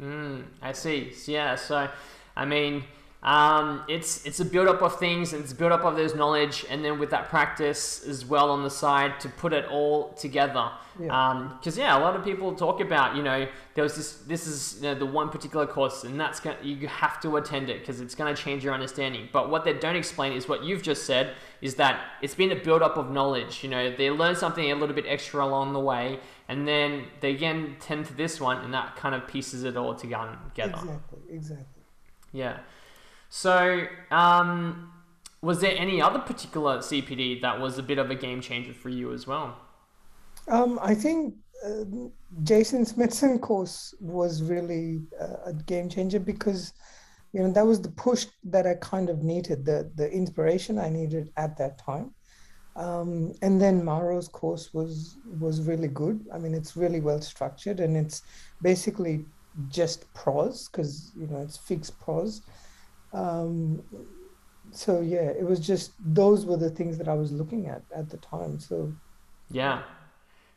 Mm, 0.00 0.44
I 0.60 0.72
see. 0.72 1.12
Yeah. 1.26 1.54
So, 1.54 1.88
I 2.36 2.44
mean, 2.44 2.84
um, 3.22 3.82
it's 3.88 4.24
it's 4.24 4.40
a 4.40 4.44
build 4.44 4.68
up 4.68 4.82
of 4.82 4.98
things 4.98 5.32
and 5.32 5.42
it's 5.42 5.52
a 5.52 5.54
build 5.54 5.72
up 5.72 5.84
of 5.84 5.96
those 5.96 6.14
knowledge 6.14 6.64
and 6.70 6.84
then 6.84 6.98
with 6.98 7.10
that 7.10 7.28
practice 7.28 8.06
as 8.06 8.24
well 8.24 8.50
on 8.50 8.62
the 8.62 8.70
side 8.70 9.18
to 9.20 9.28
put 9.28 9.52
it 9.52 9.64
all 9.66 10.10
together 10.10 10.70
because 10.96 11.06
yeah. 11.06 11.30
Um, 11.30 11.60
yeah. 11.76 11.98
a 11.98 12.00
lot 12.00 12.14
of 12.14 12.24
people 12.24 12.54
talk 12.54 12.80
about 12.80 13.16
you 13.16 13.22
know 13.22 13.48
there 13.74 13.82
was 13.82 13.96
this 13.96 14.12
this 14.28 14.46
is 14.46 14.76
you 14.76 14.82
know, 14.82 14.94
the 14.94 15.06
one 15.06 15.28
particular 15.30 15.66
course 15.66 16.04
and 16.04 16.20
that's 16.20 16.40
going 16.40 16.56
you 16.62 16.86
have 16.86 17.20
to 17.20 17.36
attend 17.36 17.68
it 17.68 17.80
because 17.80 18.00
it's 18.00 18.14
going 18.14 18.32
to 18.32 18.40
change 18.40 18.62
your 18.62 18.72
understanding 18.72 19.28
but 19.32 19.50
what 19.50 19.64
they 19.64 19.72
don't 19.72 19.96
explain 19.96 20.32
is 20.32 20.48
what 20.48 20.62
you've 20.62 20.82
just 20.82 21.04
said 21.04 21.34
is 21.60 21.74
that 21.74 22.04
it's 22.22 22.34
been 22.34 22.52
a 22.52 22.56
build 22.56 22.82
up 22.82 22.96
of 22.96 23.10
knowledge 23.10 23.64
you 23.64 23.68
know 23.68 23.94
they 23.96 24.10
learn 24.10 24.36
something 24.36 24.70
a 24.70 24.74
little 24.74 24.94
bit 24.94 25.04
extra 25.08 25.44
along 25.44 25.72
the 25.72 25.80
way 25.80 26.20
and 26.48 26.68
then 26.68 27.04
they 27.20 27.32
again 27.32 27.76
tend 27.80 28.06
to 28.06 28.14
this 28.14 28.40
one 28.40 28.58
and 28.64 28.72
that 28.72 28.94
kind 28.94 29.14
of 29.14 29.26
pieces 29.26 29.64
it 29.64 29.76
all 29.76 29.94
together 29.94 30.38
exactly 30.54 31.18
exactly 31.28 31.82
yeah 32.32 32.58
so, 33.36 33.86
um, 34.10 34.90
was 35.42 35.60
there 35.60 35.76
any 35.76 36.00
other 36.00 36.20
particular 36.20 36.78
CPD 36.78 37.42
that 37.42 37.60
was 37.60 37.76
a 37.76 37.82
bit 37.82 37.98
of 37.98 38.10
a 38.10 38.14
game 38.14 38.40
changer 38.40 38.72
for 38.72 38.88
you 38.88 39.12
as 39.12 39.26
well? 39.26 39.58
Um, 40.48 40.78
I 40.80 40.94
think 40.94 41.34
uh, 41.62 41.84
Jason 42.44 42.86
Smithson 42.86 43.38
course 43.38 43.94
was 44.00 44.42
really 44.42 45.02
uh, 45.20 45.50
a 45.50 45.52
game 45.52 45.90
changer 45.90 46.18
because 46.18 46.72
you 47.34 47.42
know 47.42 47.52
that 47.52 47.66
was 47.66 47.82
the 47.82 47.90
push 47.90 48.24
that 48.44 48.66
I 48.66 48.76
kind 48.76 49.10
of 49.10 49.22
needed, 49.22 49.66
the 49.66 49.92
the 49.96 50.10
inspiration 50.10 50.78
I 50.78 50.88
needed 50.88 51.30
at 51.36 51.58
that 51.58 51.76
time. 51.76 52.14
Um, 52.74 53.34
and 53.42 53.60
then 53.60 53.84
Mauro's 53.84 54.28
course 54.28 54.72
was 54.72 55.18
was 55.38 55.60
really 55.60 55.88
good. 55.88 56.26
I 56.32 56.38
mean, 56.38 56.54
it's 56.54 56.74
really 56.74 57.00
well 57.00 57.20
structured 57.20 57.80
and 57.80 57.98
it's 57.98 58.22
basically 58.62 59.26
just 59.68 60.10
pros 60.14 60.70
because 60.70 61.12
you 61.14 61.26
know 61.26 61.42
it's 61.42 61.58
fixed 61.58 62.00
pros. 62.00 62.40
Um, 63.12 63.82
so 64.70 65.00
yeah, 65.00 65.30
it 65.30 65.44
was 65.44 65.60
just 65.60 65.92
those 66.00 66.44
were 66.44 66.56
the 66.56 66.70
things 66.70 66.98
that 66.98 67.08
I 67.08 67.14
was 67.14 67.32
looking 67.32 67.66
at 67.66 67.82
at 67.94 68.10
the 68.10 68.16
time. 68.18 68.58
So 68.58 68.92
yeah. 69.50 69.82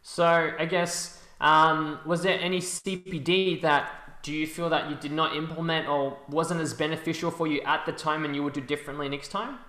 So 0.01 0.51
I 0.57 0.65
guess 0.65 1.21
um, 1.39 1.99
was 2.05 2.23
there 2.23 2.39
any 2.39 2.59
CPD 2.59 3.61
that 3.61 4.21
do 4.21 4.33
you 4.33 4.47
feel 4.47 4.69
that 4.69 4.89
you 4.89 4.97
did 4.97 5.11
not 5.11 5.35
implement 5.35 5.87
or 5.87 6.17
wasn't 6.29 6.59
as 6.59 6.73
beneficial 6.73 7.31
for 7.31 7.47
you 7.47 7.61
at 7.61 7.85
the 7.85 7.91
time 7.91 8.25
and 8.25 8.35
you 8.35 8.43
would 8.43 8.53
do 8.53 8.61
differently 8.61 9.07
next 9.07 9.29
time? 9.29 9.59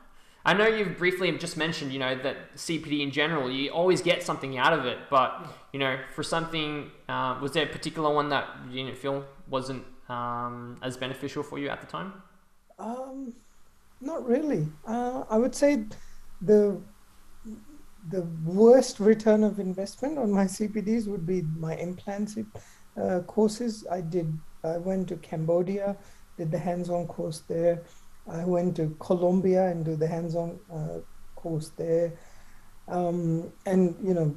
I 0.44 0.54
know 0.54 0.66
you've 0.66 0.96
briefly 0.96 1.30
just 1.36 1.56
mentioned, 1.56 1.92
you 1.92 1.98
know, 1.98 2.16
that 2.22 2.56
CPD 2.56 3.02
in 3.02 3.10
general, 3.10 3.50
you 3.50 3.70
always 3.70 4.00
get 4.00 4.22
something 4.22 4.56
out 4.56 4.72
of 4.72 4.86
it. 4.86 4.98
But 5.10 5.46
you 5.72 5.78
know, 5.78 5.98
for 6.14 6.22
something, 6.22 6.90
uh, 7.08 7.38
was 7.40 7.52
there 7.52 7.64
a 7.64 7.68
particular 7.68 8.12
one 8.12 8.30
that 8.30 8.48
you 8.70 8.84
didn't 8.84 8.98
feel 8.98 9.24
wasn't 9.48 9.84
um, 10.08 10.78
as 10.82 10.96
beneficial 10.96 11.42
for 11.42 11.58
you 11.58 11.68
at 11.68 11.80
the 11.80 11.86
time? 11.86 12.22
Um, 12.80 13.34
not 14.00 14.26
really. 14.26 14.66
Uh, 14.86 15.24
I 15.28 15.36
would 15.36 15.54
say 15.54 15.84
the 16.40 16.80
the 18.08 18.22
worst 18.46 18.98
return 18.98 19.44
of 19.44 19.60
investment 19.60 20.18
on 20.18 20.32
my 20.32 20.44
CPDs 20.44 21.06
would 21.06 21.26
be 21.26 21.42
my 21.58 21.76
implants 21.76 22.38
uh, 22.96 23.20
courses. 23.26 23.86
I 23.90 24.00
did. 24.00 24.32
I 24.64 24.78
went 24.78 25.08
to 25.08 25.16
Cambodia, 25.16 25.96
did 26.38 26.50
the 26.50 26.58
hands-on 26.58 27.06
course 27.06 27.40
there. 27.46 27.82
I 28.26 28.44
went 28.44 28.76
to 28.76 28.96
Colombia 29.00 29.66
and 29.68 29.84
do 29.84 29.96
the 29.96 30.06
hands-on 30.06 30.58
uh, 30.72 30.98
course 31.36 31.70
there. 31.76 32.12
Um, 32.88 33.52
and 33.66 33.94
you 34.02 34.14
know, 34.14 34.34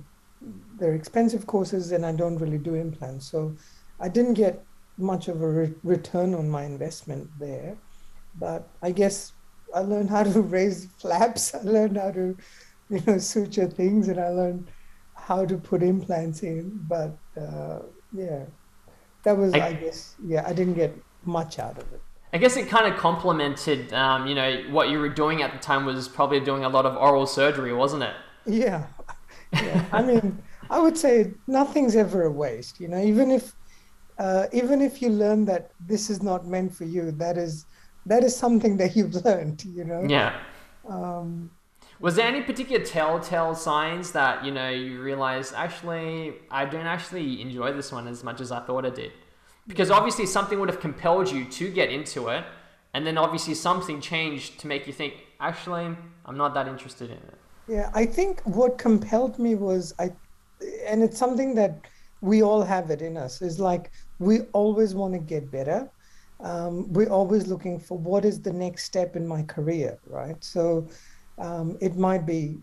they're 0.77 0.93
expensive 0.93 1.47
courses, 1.47 1.93
and 1.93 2.05
I 2.05 2.11
don't 2.11 2.37
really 2.37 2.57
do 2.57 2.75
implants, 2.75 3.31
so 3.31 3.55
I 3.99 4.09
didn't 4.09 4.33
get 4.33 4.61
much 4.97 5.29
of 5.29 5.41
a 5.41 5.49
re- 5.49 5.73
return 5.83 6.33
on 6.33 6.49
my 6.49 6.63
investment 6.65 7.29
there. 7.39 7.77
But 8.39 8.67
I 8.81 8.91
guess 8.91 9.33
I 9.73 9.79
learned 9.79 10.09
how 10.09 10.23
to 10.23 10.41
raise 10.41 10.87
flaps. 10.97 11.53
I 11.55 11.61
learned 11.61 11.97
how 11.97 12.11
to, 12.11 12.37
you 12.89 13.01
know, 13.05 13.17
suture 13.17 13.67
things, 13.67 14.07
and 14.07 14.19
I 14.19 14.29
learned 14.29 14.67
how 15.15 15.45
to 15.45 15.57
put 15.57 15.83
implants 15.83 16.43
in. 16.43 16.85
But 16.87 17.17
uh, 17.39 17.79
yeah, 18.11 18.45
that 19.23 19.37
was, 19.37 19.53
I, 19.53 19.67
I, 19.67 19.73
guess, 19.73 20.15
yeah, 20.25 20.43
I 20.45 20.53
didn't 20.53 20.75
get 20.75 20.95
much 21.25 21.59
out 21.59 21.77
of 21.77 21.91
it. 21.93 22.01
I 22.33 22.37
guess 22.39 22.57
it 22.57 22.67
kind 22.67 22.91
of 22.91 22.99
complemented, 22.99 23.93
um, 23.93 24.25
you 24.25 24.33
know, 24.33 24.63
what 24.71 24.89
you 24.89 24.97
were 24.97 25.09
doing 25.09 25.43
at 25.43 25.53
the 25.53 25.59
time 25.59 25.85
was 25.85 26.07
probably 26.07 26.39
doing 26.39 26.65
a 26.65 26.69
lot 26.69 26.85
of 26.85 26.97
oral 26.97 27.27
surgery, 27.27 27.73
wasn't 27.73 28.03
it? 28.03 28.15
Yeah, 28.47 28.87
yeah. 29.53 29.85
I 29.91 30.01
mean, 30.01 30.41
I 30.69 30.79
would 30.79 30.97
say 30.97 31.33
nothing's 31.45 31.95
ever 31.95 32.23
a 32.23 32.31
waste. 32.31 32.79
You 32.79 32.87
know, 32.87 32.99
even 32.99 33.29
if, 33.29 33.53
uh, 34.17 34.47
even 34.51 34.81
if 34.81 34.99
you 34.99 35.09
learn 35.09 35.45
that 35.45 35.71
this 35.79 36.09
is 36.09 36.23
not 36.23 36.47
meant 36.47 36.73
for 36.73 36.85
you, 36.85 37.11
that 37.11 37.37
is 37.37 37.67
that 38.05 38.23
is 38.23 38.35
something 38.35 38.77
that 38.77 38.95
you've 38.95 39.15
learned, 39.25 39.63
you 39.65 39.83
know? 39.83 40.05
Yeah. 40.07 40.39
Um, 40.87 41.51
was 41.99 42.15
there 42.15 42.27
any 42.27 42.41
particular 42.41 42.83
telltale 42.83 43.55
signs 43.55 44.11
that, 44.11 44.43
you 44.43 44.51
know, 44.51 44.69
you 44.69 45.01
realized, 45.01 45.53
actually, 45.55 46.33
I 46.51 46.65
don't 46.65 46.85
actually 46.85 47.41
enjoy 47.41 47.71
this 47.71 47.91
one 47.91 48.07
as 48.07 48.23
much 48.23 48.41
as 48.41 48.51
I 48.51 48.59
thought 48.59 48.85
I 48.85 48.89
did? 48.89 49.13
Because 49.67 49.89
obviously 49.89 50.25
something 50.25 50.59
would 50.59 50.69
have 50.69 50.81
compelled 50.81 51.31
you 51.31 51.45
to 51.45 51.69
get 51.69 51.89
into 51.89 52.27
it, 52.27 52.43
and 52.93 53.07
then 53.07 53.17
obviously 53.17 53.53
something 53.53 54.01
changed 54.01 54.59
to 54.59 54.67
make 54.67 54.85
you 54.85 54.91
think, 54.91 55.13
actually, 55.39 55.95
I'm 56.25 56.37
not 56.37 56.53
that 56.55 56.67
interested 56.67 57.09
in 57.09 57.17
it. 57.17 57.37
Yeah, 57.69 57.89
I 57.93 58.05
think 58.05 58.41
what 58.41 58.77
compelled 58.77 59.39
me 59.39 59.55
was 59.55 59.93
I, 59.97 60.11
and 60.85 61.01
it's 61.01 61.17
something 61.17 61.55
that 61.55 61.79
we 62.19 62.43
all 62.43 62.61
have 62.63 62.89
it 62.89 63.01
in 63.01 63.15
us, 63.15 63.41
is 63.41 63.59
like 63.59 63.91
we 64.19 64.41
always 64.51 64.93
want 64.93 65.13
to 65.13 65.19
get 65.19 65.49
better 65.49 65.89
um, 66.43 66.91
we're 66.91 67.09
always 67.09 67.47
looking 67.47 67.79
for 67.79 67.97
what 67.97 68.25
is 68.25 68.41
the 68.41 68.51
next 68.51 68.83
step 68.83 69.15
in 69.15 69.25
my 69.25 69.43
career, 69.43 69.97
right? 70.05 70.41
So 70.43 70.89
um, 71.39 71.77
it 71.81 71.95
might 71.95 72.25
be 72.25 72.59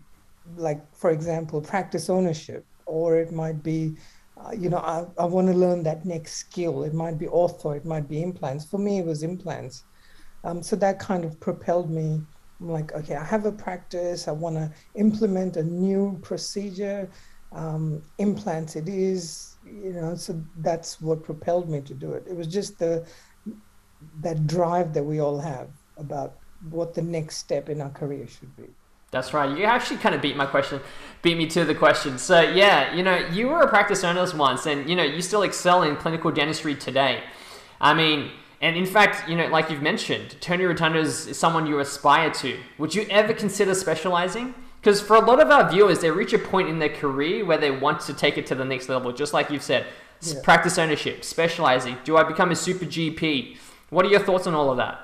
like, 0.55 0.81
for 0.95 1.09
example, 1.09 1.61
practice 1.61 2.09
ownership, 2.09 2.65
or 2.85 3.17
it 3.17 3.31
might 3.31 3.63
be, 3.63 3.95
uh, 4.37 4.51
you 4.51 4.69
know, 4.69 4.77
I, 4.77 5.05
I 5.17 5.25
want 5.25 5.47
to 5.47 5.53
learn 5.53 5.83
that 5.83 6.05
next 6.05 6.33
skill. 6.33 6.83
It 6.83 6.93
might 6.93 7.17
be 7.17 7.25
ortho, 7.25 7.75
it 7.75 7.85
might 7.85 8.07
be 8.07 8.21
implants. 8.21 8.65
For 8.65 8.77
me, 8.77 8.99
it 8.99 9.05
was 9.05 9.23
implants. 9.23 9.83
Um, 10.43 10.61
so 10.61 10.75
that 10.77 10.99
kind 10.99 11.25
of 11.25 11.39
propelled 11.39 11.89
me. 11.89 12.21
I'm 12.59 12.69
like, 12.69 12.93
okay, 12.93 13.15
I 13.15 13.23
have 13.23 13.45
a 13.45 13.51
practice. 13.51 14.27
I 14.27 14.31
want 14.31 14.55
to 14.55 14.71
implement 14.95 15.57
a 15.57 15.63
new 15.63 16.19
procedure. 16.21 17.09
Um, 17.51 18.03
implants, 18.17 18.75
it 18.75 18.87
is, 18.87 19.57
you 19.65 19.93
know. 19.93 20.15
So 20.15 20.41
that's 20.57 21.01
what 21.01 21.23
propelled 21.23 21.69
me 21.69 21.81
to 21.81 21.93
do 21.93 22.13
it. 22.13 22.25
It 22.27 22.35
was 22.35 22.47
just 22.47 22.79
the 22.79 23.05
that 24.21 24.47
drive 24.47 24.93
that 24.93 25.03
we 25.03 25.19
all 25.19 25.39
have 25.39 25.69
about 25.97 26.35
what 26.69 26.93
the 26.93 27.01
next 27.01 27.37
step 27.37 27.69
in 27.69 27.81
our 27.81 27.89
career 27.89 28.27
should 28.27 28.55
be. 28.55 28.67
That's 29.11 29.33
right. 29.33 29.57
You 29.57 29.65
actually 29.65 29.97
kind 29.97 30.15
of 30.15 30.21
beat 30.21 30.37
my 30.37 30.45
question, 30.45 30.79
beat 31.21 31.37
me 31.37 31.45
to 31.47 31.65
the 31.65 31.75
question. 31.75 32.17
So 32.17 32.41
yeah, 32.41 32.95
you 32.95 33.03
know, 33.03 33.17
you 33.33 33.47
were 33.47 33.61
a 33.61 33.67
practice 33.67 34.03
owner 34.03 34.25
once, 34.35 34.65
and 34.65 34.89
you 34.89 34.95
know, 34.95 35.03
you 35.03 35.21
still 35.21 35.43
excel 35.43 35.83
in 35.83 35.97
clinical 35.97 36.31
dentistry 36.31 36.75
today. 36.75 37.23
I 37.81 37.93
mean, 37.93 38.31
and 38.61 38.77
in 38.77 38.85
fact, 38.85 39.27
you 39.27 39.35
know, 39.35 39.47
like 39.47 39.69
you've 39.69 39.81
mentioned, 39.81 40.37
Tony 40.39 40.63
Rotondo 40.63 41.01
is 41.01 41.37
someone 41.37 41.67
you 41.67 41.79
aspire 41.79 42.31
to. 42.31 42.57
Would 42.77 42.95
you 42.95 43.05
ever 43.09 43.33
consider 43.33 43.75
specializing? 43.75 44.53
Because 44.79 45.01
for 45.01 45.15
a 45.15 45.19
lot 45.19 45.41
of 45.41 45.51
our 45.51 45.69
viewers, 45.69 45.99
they 45.99 46.09
reach 46.09 46.33
a 46.33 46.39
point 46.39 46.69
in 46.69 46.79
their 46.79 46.89
career 46.89 47.43
where 47.43 47.57
they 47.57 47.69
want 47.69 48.01
to 48.01 48.13
take 48.13 48.37
it 48.37 48.45
to 48.47 48.55
the 48.55 48.65
next 48.65 48.87
level, 48.87 49.11
just 49.11 49.33
like 49.33 49.49
you've 49.49 49.61
said, 49.61 49.85
yeah. 50.21 50.35
practice 50.41 50.77
ownership, 50.77 51.23
specializing. 51.23 51.97
Do 52.03 52.17
I 52.17 52.23
become 52.23 52.51
a 52.51 52.55
super 52.55 52.85
GP? 52.85 53.57
What 53.91 54.05
are 54.05 54.09
your 54.09 54.21
thoughts 54.21 54.47
on 54.47 54.55
all 54.55 54.71
of 54.71 54.77
that? 54.77 55.01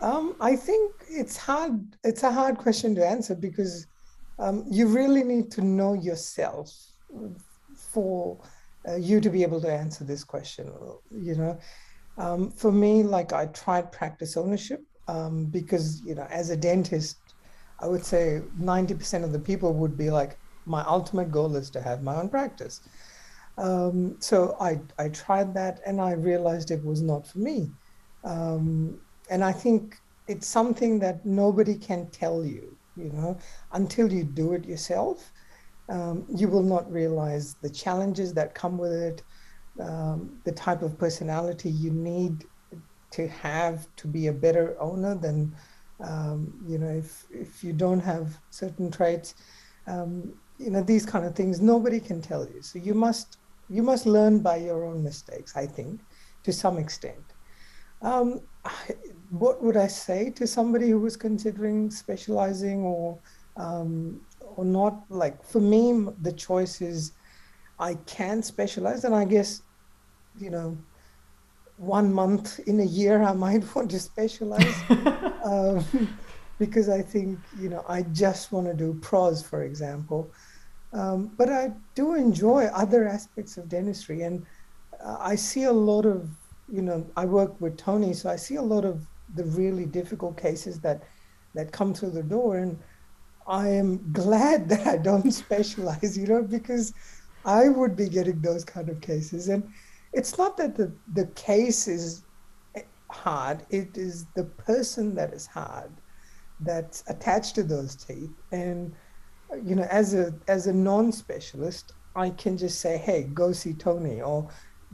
Um, 0.00 0.36
I 0.40 0.54
think 0.54 0.92
it's 1.08 1.36
hard. 1.36 1.96
It's 2.04 2.22
a 2.22 2.30
hard 2.30 2.58
question 2.58 2.94
to 2.94 3.04
answer 3.04 3.34
because 3.34 3.88
um, 4.38 4.64
you 4.70 4.86
really 4.86 5.24
need 5.24 5.50
to 5.52 5.62
know 5.62 5.94
yourself 5.94 6.72
for 7.76 8.40
uh, 8.88 8.94
you 8.94 9.20
to 9.20 9.28
be 9.30 9.42
able 9.42 9.60
to 9.62 9.72
answer 9.72 10.04
this 10.04 10.22
question. 10.22 10.72
You 11.10 11.34
know, 11.34 11.58
um, 12.16 12.52
for 12.52 12.70
me, 12.70 13.02
like 13.02 13.32
I 13.32 13.46
tried 13.46 13.90
practice 13.90 14.36
ownership 14.36 14.84
um, 15.08 15.46
because 15.46 16.00
you 16.06 16.14
know, 16.14 16.28
as 16.30 16.50
a 16.50 16.56
dentist, 16.56 17.18
I 17.80 17.88
would 17.88 18.04
say 18.04 18.42
ninety 18.56 18.94
percent 18.94 19.24
of 19.24 19.32
the 19.32 19.40
people 19.40 19.74
would 19.74 19.98
be 19.98 20.10
like, 20.10 20.38
my 20.66 20.84
ultimate 20.84 21.32
goal 21.32 21.56
is 21.56 21.68
to 21.70 21.82
have 21.82 22.04
my 22.04 22.14
own 22.14 22.28
practice. 22.28 22.80
Um, 23.58 24.16
so 24.20 24.56
I 24.60 24.80
I 25.00 25.08
tried 25.08 25.52
that 25.54 25.80
and 25.84 26.00
I 26.00 26.12
realized 26.12 26.70
it 26.70 26.84
was 26.84 27.02
not 27.02 27.26
for 27.26 27.40
me. 27.40 27.72
Um, 28.24 29.00
and 29.30 29.44
I 29.44 29.52
think 29.52 29.96
it's 30.26 30.46
something 30.46 30.98
that 31.00 31.24
nobody 31.24 31.76
can 31.76 32.10
tell 32.10 32.44
you, 32.44 32.76
you 32.96 33.10
know, 33.12 33.38
until 33.72 34.12
you 34.12 34.24
do 34.24 34.54
it 34.54 34.64
yourself. 34.64 35.32
Um, 35.90 36.24
you 36.34 36.48
will 36.48 36.62
not 36.62 36.90
realize 36.90 37.56
the 37.60 37.68
challenges 37.68 38.32
that 38.34 38.54
come 38.54 38.78
with 38.78 38.92
it, 38.92 39.22
um, 39.80 40.38
the 40.44 40.52
type 40.52 40.80
of 40.82 40.98
personality 40.98 41.68
you 41.68 41.90
need 41.90 42.46
to 43.10 43.28
have 43.28 43.86
to 43.96 44.08
be 44.08 44.28
a 44.28 44.32
better 44.32 44.80
owner 44.80 45.14
than, 45.14 45.54
um, 46.00 46.54
you 46.66 46.78
know, 46.78 46.88
if, 46.88 47.26
if 47.30 47.62
you 47.62 47.72
don't 47.74 48.00
have 48.00 48.38
certain 48.50 48.90
traits, 48.90 49.34
um, 49.86 50.32
you 50.58 50.70
know, 50.70 50.82
these 50.82 51.04
kind 51.04 51.26
of 51.26 51.34
things, 51.34 51.60
nobody 51.60 52.00
can 52.00 52.22
tell 52.22 52.48
you. 52.48 52.62
So 52.62 52.78
you 52.78 52.94
must, 52.94 53.36
you 53.68 53.82
must 53.82 54.06
learn 54.06 54.40
by 54.40 54.56
your 54.56 54.84
own 54.84 55.04
mistakes, 55.04 55.54
I 55.54 55.66
think, 55.66 56.00
to 56.44 56.52
some 56.52 56.78
extent. 56.78 57.33
Um, 58.04 58.42
what 59.30 59.62
would 59.62 59.76
I 59.76 59.86
say 59.88 60.30
to 60.30 60.46
somebody 60.46 60.90
who 60.90 61.00
was 61.00 61.16
considering 61.16 61.90
specializing 61.90 62.82
or 62.82 63.18
um, 63.56 64.20
or 64.40 64.64
not? 64.64 65.04
Like 65.08 65.42
for 65.42 65.60
me, 65.60 66.06
the 66.20 66.32
choice 66.32 66.80
is 66.80 67.12
I 67.78 67.94
can 68.06 68.42
specialize, 68.42 69.04
and 69.04 69.14
I 69.14 69.24
guess 69.24 69.62
you 70.38 70.50
know 70.50 70.76
one 71.78 72.12
month 72.12 72.60
in 72.60 72.78
a 72.80 72.84
year 72.84 73.22
I 73.22 73.32
might 73.46 73.74
want 73.74 73.90
to 73.90 73.98
specialize 73.98 74.76
um, 75.44 75.84
because 76.58 76.88
I 76.88 77.00
think 77.00 77.38
you 77.58 77.70
know 77.70 77.84
I 77.88 78.02
just 78.02 78.52
want 78.52 78.66
to 78.66 78.74
do 78.74 78.98
pros, 79.00 79.42
for 79.42 79.64
example. 79.64 80.30
Um, 80.92 81.32
but 81.36 81.48
I 81.48 81.72
do 81.96 82.14
enjoy 82.14 82.66
other 82.66 83.08
aspects 83.08 83.56
of 83.56 83.68
dentistry, 83.68 84.22
and 84.22 84.46
uh, 85.02 85.16
I 85.18 85.34
see 85.34 85.64
a 85.64 85.72
lot 85.72 86.04
of 86.04 86.28
you 86.68 86.82
know, 86.82 87.06
I 87.16 87.24
work 87.24 87.60
with 87.60 87.76
Tony, 87.76 88.12
so 88.12 88.30
I 88.30 88.36
see 88.36 88.56
a 88.56 88.62
lot 88.62 88.84
of 88.84 89.06
the 89.34 89.44
really 89.44 89.86
difficult 89.86 90.36
cases 90.36 90.80
that 90.80 91.02
that 91.54 91.70
come 91.70 91.94
through 91.94 92.10
the 92.10 92.22
door, 92.22 92.56
and 92.56 92.78
I 93.46 93.68
am 93.68 94.12
glad 94.12 94.68
that 94.70 94.86
I 94.86 94.96
don't 94.96 95.30
specialize, 95.30 96.16
you 96.16 96.26
know, 96.26 96.42
because 96.42 96.92
I 97.44 97.68
would 97.68 97.96
be 97.96 98.08
getting 98.08 98.40
those 98.40 98.64
kind 98.64 98.88
of 98.88 99.00
cases, 99.00 99.48
and 99.48 99.62
it's 100.12 100.38
not 100.38 100.56
that 100.56 100.76
the 100.76 100.92
the 101.14 101.26
case 101.28 101.88
is 101.88 102.24
hard; 103.10 103.64
it 103.70 103.96
is 103.96 104.26
the 104.34 104.44
person 104.44 105.14
that 105.14 105.32
is 105.32 105.46
hard 105.46 105.90
that's 106.60 107.04
attached 107.08 107.54
to 107.56 107.62
those 107.62 107.94
teeth, 107.94 108.30
and 108.52 108.94
you 109.62 109.74
know, 109.74 109.86
as 109.90 110.14
a 110.14 110.34
as 110.48 110.66
a 110.66 110.72
non-specialist, 110.72 111.92
I 112.16 112.30
can 112.30 112.56
just 112.56 112.80
say, 112.80 112.96
hey, 112.96 113.24
go 113.24 113.52
see 113.52 113.74
Tony, 113.74 114.20
or 114.20 114.48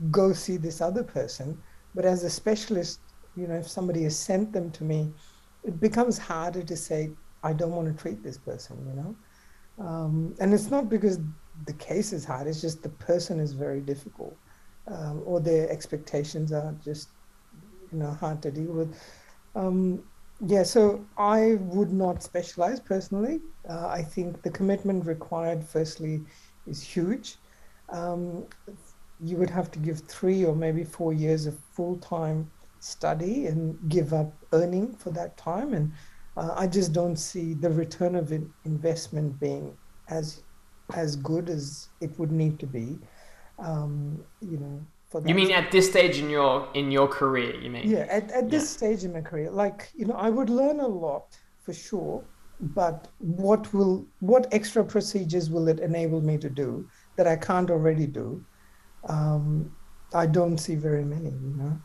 go 0.09 0.33
see 0.33 0.57
this 0.57 0.81
other 0.81 1.03
person. 1.03 1.61
But 1.93 2.05
as 2.05 2.23
a 2.23 2.29
specialist, 2.29 3.01
you 3.35 3.47
know, 3.47 3.55
if 3.55 3.67
somebody 3.67 4.03
has 4.03 4.17
sent 4.17 4.51
them 4.53 4.71
to 4.71 4.83
me, 4.83 5.13
it 5.63 5.79
becomes 5.79 6.17
harder 6.17 6.63
to 6.63 6.75
say, 6.75 7.15
I 7.43 7.53
don't 7.53 7.71
want 7.71 7.87
to 7.87 8.01
treat 8.01 8.23
this 8.23 8.37
person, 8.37 8.85
you 8.87 8.93
know? 8.93 9.15
Um, 9.77 10.35
and 10.39 10.53
it's 10.53 10.69
not 10.69 10.89
because 10.89 11.19
the 11.65 11.73
case 11.73 12.13
is 12.13 12.25
hard, 12.25 12.47
it's 12.47 12.61
just 12.61 12.83
the 12.83 12.89
person 12.89 13.39
is 13.39 13.53
very 13.53 13.81
difficult 13.81 14.39
um, 14.87 15.21
or 15.25 15.39
their 15.39 15.69
expectations 15.69 16.51
are 16.51 16.75
just, 16.83 17.09
you 17.91 17.97
know, 17.99 18.11
hard 18.11 18.41
to 18.43 18.51
deal 18.51 18.73
with. 18.73 18.95
Um, 19.55 20.03
Yeah, 20.43 20.63
so 20.63 21.07
I 21.17 21.55
would 21.59 21.91
not 21.93 22.23
specialize 22.23 22.79
personally. 22.79 23.41
Uh, 23.69 23.87
I 23.87 24.01
think 24.03 24.41
the 24.41 24.49
commitment 24.51 25.05
required, 25.05 25.63
firstly, 25.63 26.25
is 26.65 26.81
huge. 26.81 27.37
You 29.23 29.37
would 29.37 29.49
have 29.49 29.69
to 29.71 29.79
give 29.79 29.99
three 29.99 30.45
or 30.45 30.55
maybe 30.55 30.83
four 30.83 31.13
years 31.13 31.45
of 31.45 31.57
full 31.73 31.97
time 31.97 32.49
study 32.79 33.47
and 33.47 33.77
give 33.89 34.13
up 34.13 34.33
earning 34.53 34.93
for 34.95 35.11
that 35.11 35.37
time. 35.37 35.73
And 35.73 35.91
uh, 36.35 36.53
I 36.55 36.67
just 36.67 36.93
don't 36.93 37.17
see 37.17 37.53
the 37.53 37.69
return 37.69 38.15
of 38.15 38.33
investment 38.65 39.39
being 39.39 39.77
as 40.09 40.43
as 40.95 41.15
good 41.15 41.49
as 41.49 41.87
it 42.01 42.17
would 42.19 42.31
need 42.31 42.59
to 42.59 42.67
be. 42.67 42.99
Um, 43.59 44.23
you 44.41 44.57
know, 44.57 44.81
for 45.11 45.21
that. 45.21 45.29
You 45.29 45.35
mean 45.35 45.51
at 45.51 45.71
this 45.71 45.89
stage 45.89 46.17
in 46.17 46.29
your 46.29 46.67
in 46.73 46.89
your 46.91 47.07
career? 47.07 47.55
You 47.59 47.69
mean? 47.69 47.87
Yeah, 47.87 48.07
at, 48.09 48.31
at 48.31 48.49
this 48.49 48.63
yeah. 48.63 48.77
stage 48.77 49.03
in 49.03 49.13
my 49.13 49.21
career, 49.21 49.51
like 49.51 49.89
you 49.93 50.05
know, 50.05 50.15
I 50.15 50.29
would 50.29 50.49
learn 50.49 50.79
a 50.79 50.87
lot 50.87 51.37
for 51.61 51.73
sure. 51.73 52.23
But 52.59 53.07
what 53.17 53.73
will 53.73 54.05
what 54.19 54.47
extra 54.51 54.83
procedures 54.83 55.49
will 55.49 55.67
it 55.67 55.79
enable 55.79 56.21
me 56.21 56.37
to 56.37 56.49
do 56.49 56.87
that 57.17 57.27
I 57.27 57.35
can't 57.35 57.69
already 57.69 58.07
do? 58.07 58.43
Um, 59.07 59.75
I 60.13 60.25
don't 60.25 60.57
see 60.57 60.75
very 60.75 61.03
many. 61.03 61.29
You 61.29 61.55
know, 61.57 61.81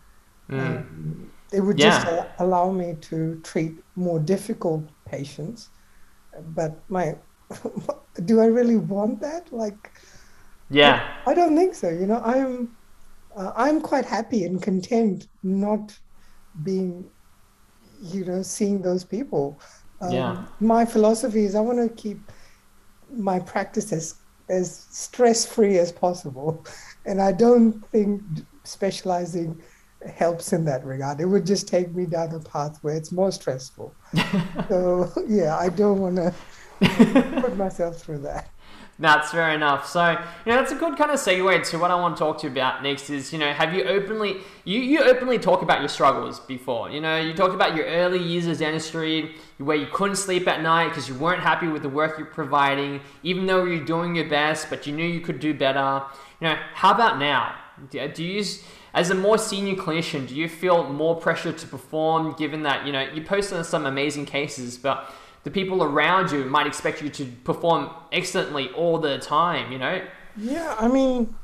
mm. 0.50 0.60
um, 0.60 1.30
it 1.52 1.60
would 1.60 1.78
yeah. 1.78 2.04
just 2.04 2.26
allow 2.38 2.70
me 2.70 2.96
to 3.02 3.40
treat 3.42 3.74
more 3.94 4.18
difficult 4.18 4.84
patients. 5.04 5.70
But 6.48 6.78
my, 6.88 7.16
do 8.24 8.40
I 8.40 8.46
really 8.46 8.76
want 8.76 9.20
that? 9.20 9.52
Like, 9.52 9.92
yeah, 10.70 11.16
I, 11.26 11.30
I 11.30 11.34
don't 11.34 11.56
think 11.56 11.74
so. 11.74 11.88
You 11.88 12.06
know, 12.06 12.20
I'm, 12.24 12.76
uh, 13.36 13.52
I'm 13.56 13.80
quite 13.80 14.04
happy 14.04 14.44
and 14.44 14.60
content 14.60 15.28
not 15.42 15.96
being, 16.62 17.08
you 18.02 18.24
know, 18.24 18.42
seeing 18.42 18.82
those 18.82 19.04
people. 19.04 19.60
Um, 20.00 20.12
yeah. 20.12 20.44
My 20.60 20.84
philosophy 20.84 21.44
is 21.44 21.54
I 21.54 21.60
want 21.60 21.78
to 21.78 21.94
keep 22.02 22.18
my 23.10 23.38
practice 23.38 23.92
as 23.92 24.16
as 24.48 24.86
stress 24.90 25.44
free 25.44 25.78
as 25.78 25.90
possible, 25.90 26.64
and 27.06 27.22
I 27.22 27.32
don't 27.32 27.84
think 27.90 28.22
specializing 28.64 29.62
helps 30.14 30.52
in 30.52 30.64
that 30.66 30.84
regard. 30.84 31.20
It 31.20 31.26
would 31.26 31.46
just 31.46 31.68
take 31.68 31.94
me 31.94 32.06
down 32.06 32.32
a 32.34 32.40
path 32.40 32.78
where 32.82 32.94
it's 32.94 33.12
more 33.12 33.32
stressful. 33.32 33.94
so 34.68 35.10
yeah, 35.26 35.56
I 35.56 35.68
don't 35.68 36.00
want 36.00 36.16
to 36.16 36.34
put 37.40 37.56
myself 37.56 38.00
through 38.02 38.18
that. 38.18 38.50
That's 38.98 39.30
fair 39.30 39.50
enough. 39.50 39.86
So, 39.86 40.12
you 40.12 40.16
know, 40.52 40.56
that's 40.56 40.72
a 40.72 40.74
good 40.74 40.96
kind 40.96 41.10
of 41.10 41.18
segue 41.18 41.68
to 41.70 41.78
what 41.78 41.90
I 41.90 41.96
want 41.96 42.16
to 42.16 42.18
talk 42.18 42.38
to 42.38 42.46
you 42.46 42.52
about 42.52 42.82
next 42.82 43.10
is, 43.10 43.30
you 43.30 43.38
know, 43.38 43.52
have 43.52 43.74
you 43.74 43.84
openly, 43.84 44.38
you, 44.64 44.80
you 44.80 45.02
openly 45.02 45.38
talk 45.38 45.60
about 45.60 45.80
your 45.80 45.88
struggles 45.90 46.40
before. 46.40 46.90
You 46.90 47.02
know, 47.02 47.18
you 47.18 47.34
talked 47.34 47.54
about 47.54 47.76
your 47.76 47.84
early 47.84 48.22
years 48.22 48.46
of 48.46 48.56
dentistry, 48.56 49.34
where 49.58 49.76
you 49.76 49.86
couldn't 49.92 50.16
sleep 50.16 50.48
at 50.48 50.62
night 50.62 50.88
because 50.88 51.10
you 51.10 51.14
weren't 51.14 51.42
happy 51.42 51.68
with 51.68 51.82
the 51.82 51.90
work 51.90 52.16
you're 52.16 52.26
providing, 52.26 53.02
even 53.22 53.44
though 53.44 53.64
you're 53.64 53.84
doing 53.84 54.14
your 54.14 54.30
best, 54.30 54.70
but 54.70 54.86
you 54.86 54.94
knew 54.94 55.06
you 55.06 55.20
could 55.20 55.40
do 55.40 55.52
better. 55.52 56.02
You 56.40 56.48
know, 56.48 56.58
how 56.74 56.92
about 56.92 57.18
now? 57.18 57.54
Do, 57.90 58.24
you, 58.24 58.44
as 58.94 59.10
a 59.10 59.14
more 59.14 59.38
senior 59.38 59.74
clinician, 59.74 60.26
do 60.26 60.34
you 60.34 60.48
feel 60.48 60.84
more 60.84 61.14
pressure 61.16 61.52
to 61.52 61.66
perform 61.66 62.34
given 62.34 62.62
that, 62.62 62.86
you 62.86 62.92
know, 62.92 63.02
you 63.02 63.22
post 63.22 63.52
on 63.52 63.64
some 63.64 63.86
amazing 63.86 64.26
cases, 64.26 64.78
but 64.78 65.12
the 65.44 65.50
people 65.50 65.82
around 65.82 66.32
you 66.32 66.44
might 66.44 66.66
expect 66.66 67.02
you 67.02 67.08
to 67.10 67.26
perform 67.44 67.90
excellently 68.12 68.68
all 68.70 68.98
the 68.98 69.18
time, 69.18 69.70
you 69.70 69.78
know? 69.78 70.02
Yeah, 70.36 70.74
I 70.78 70.88
mean, 70.88 71.34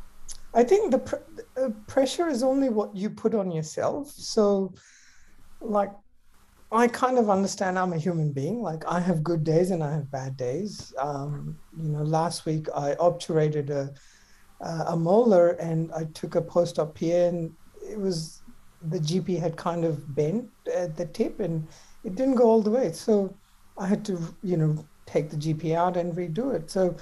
I 0.55 0.65
think 0.65 0.91
the 0.91 0.99
pr- 0.99 1.17
uh, 1.57 1.69
pressure 1.87 2.29
is 2.29 2.43
only 2.43 2.69
what 2.69 2.95
you 2.95 3.09
put 3.11 3.35
on 3.35 3.51
yourself. 3.51 4.11
So, 4.11 4.75
like, 5.61 5.93
I 6.71 6.89
kind 6.89 7.19
of 7.19 7.29
understand 7.31 7.79
I'm 7.79 7.93
a 7.93 7.99
human 7.99 8.33
being. 8.33 8.63
Like, 8.63 8.85
I 8.87 8.99
have 8.99 9.23
good 9.23 9.45
days 9.45 9.71
and 9.71 9.85
I 9.85 9.93
have 9.93 10.11
bad 10.11 10.37
days. 10.37 10.93
Um, 10.99 11.59
you 11.77 11.91
know, 11.91 12.03
last 12.03 12.47
week 12.47 12.67
I 12.75 12.95
obturated 12.95 13.71
a, 13.71 13.95
a 14.63 14.97
molar 14.97 15.51
and 15.51 15.93
I 15.93 16.05
took 16.15 16.35
a 16.35 16.43
post 16.43 16.79
op 16.79 16.97
here 16.99 17.29
and 17.29 17.53
it 17.83 17.99
was 17.99 18.43
the 18.91 18.99
GP 18.99 19.39
had 19.41 19.57
kind 19.57 19.85
of 19.85 20.15
bent 20.15 20.49
at 20.73 20.97
the 20.97 21.07
tip 21.07 21.41
and 21.41 21.67
it 22.05 22.15
didn't 22.15 22.35
go 22.35 22.45
all 22.45 22.63
the 22.63 22.71
way. 22.71 22.93
So, 22.93 23.35
I 23.79 23.87
had 23.87 24.05
to, 24.07 24.19
you 24.43 24.57
know, 24.57 24.85
take 25.07 25.31
the 25.31 25.37
GP 25.37 25.75
out 25.75 25.97
and 25.97 26.15
redo 26.15 26.55
it. 26.55 26.71
So, 26.71 26.97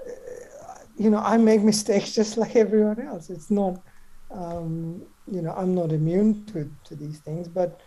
uh, 0.00 0.74
you 0.96 1.10
know, 1.10 1.18
I 1.18 1.36
make 1.36 1.62
mistakes 1.72 2.14
just 2.14 2.36
like 2.36 2.56
everyone 2.56 3.00
else. 3.00 3.30
It's 3.30 3.50
not, 3.50 3.82
um, 4.30 5.02
you 5.30 5.42
know, 5.42 5.52
I'm 5.52 5.74
not 5.74 5.92
immune 5.92 6.44
to, 6.46 6.70
to 6.84 6.96
these 6.96 7.18
things, 7.20 7.48
but 7.48 7.80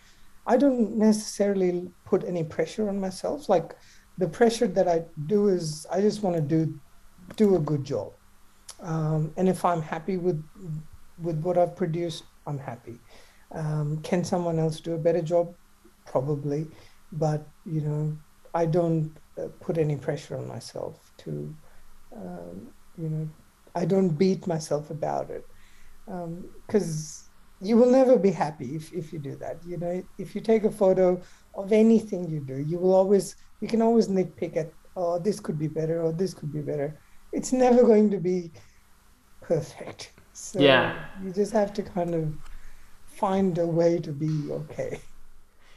I 0.48 0.58
don't 0.58 0.98
necessarily 0.98 1.92
put 2.06 2.24
any 2.24 2.44
pressure 2.44 2.90
on 2.90 3.00
myself. 3.00 3.48
Like 3.50 3.76
the 4.18 4.28
pressure 4.28 4.68
that 4.68 4.88
I 4.88 5.04
do 5.28 5.48
is 5.48 5.86
I 5.92 6.02
just 6.02 6.24
want 6.24 6.36
to 6.36 6.42
do 6.42 6.80
do 7.38 7.56
a 7.56 7.60
good 7.60 7.84
job. 7.84 8.12
Um, 8.82 9.34
and 9.38 9.48
if 9.48 9.64
I'm 9.66 9.82
happy 9.82 10.18
with 10.18 10.44
with 11.22 11.40
what 11.42 11.58
I've 11.58 11.76
produced, 11.76 12.24
I'm 12.48 12.58
happy. 12.58 13.00
Um, 13.54 14.02
can 14.02 14.24
someone 14.24 14.60
else 14.60 14.80
do 14.80 14.94
a 14.94 14.98
better 14.98 15.22
job? 15.22 15.54
Probably 16.06 16.68
but 17.12 17.48
you 17.66 17.82
know 17.82 18.18
i 18.54 18.66
don't 18.66 19.16
uh, 19.38 19.48
put 19.60 19.78
any 19.78 19.96
pressure 19.96 20.38
on 20.38 20.48
myself 20.48 21.12
to 21.18 21.54
um, 22.16 22.72
you 22.98 23.10
know 23.10 23.30
i 23.76 23.86
don't 23.86 24.10
beat 24.10 24.48
myself 24.48 24.90
about 24.90 25.30
it 25.30 25.46
because 26.68 27.30
um, 27.62 27.68
you 27.68 27.78
will 27.78 27.92
never 27.92 28.18
be 28.18 28.32
happy 28.32 28.76
if, 28.76 28.92
if 28.94 29.14
you 29.14 29.20
do 29.20 29.36
that 29.36 29.58
you 29.66 29.78
know 29.78 30.04
if 30.18 30.34
you 30.36 30.42
take 30.42 30.64
a 30.64 30.72
photo 30.72 31.22
of 31.56 31.72
anything 31.72 32.30
you 32.30 32.40
do 32.40 32.60
you 32.60 32.78
will 32.80 32.94
always 32.94 33.36
you 33.60 33.68
can 33.68 33.82
always 33.82 34.08
nitpick 34.08 34.58
at 34.58 34.72
oh 34.96 35.20
this 35.20 35.40
could 35.40 35.60
be 35.60 35.68
better 35.68 36.02
or 36.02 36.12
this 36.12 36.34
could 36.34 36.52
be 36.52 36.62
better 36.62 37.00
it's 37.34 37.54
never 37.54 37.84
going 37.84 38.10
to 38.10 38.18
be 38.18 38.52
perfect 39.42 40.12
so 40.34 40.60
yeah 40.60 41.06
you 41.24 41.32
just 41.32 41.52
have 41.52 41.74
to 41.74 41.84
kind 41.84 42.16
of 42.16 42.34
find 43.06 43.58
a 43.58 43.66
way 43.66 44.00
to 44.00 44.12
be 44.12 44.52
okay 44.52 45.00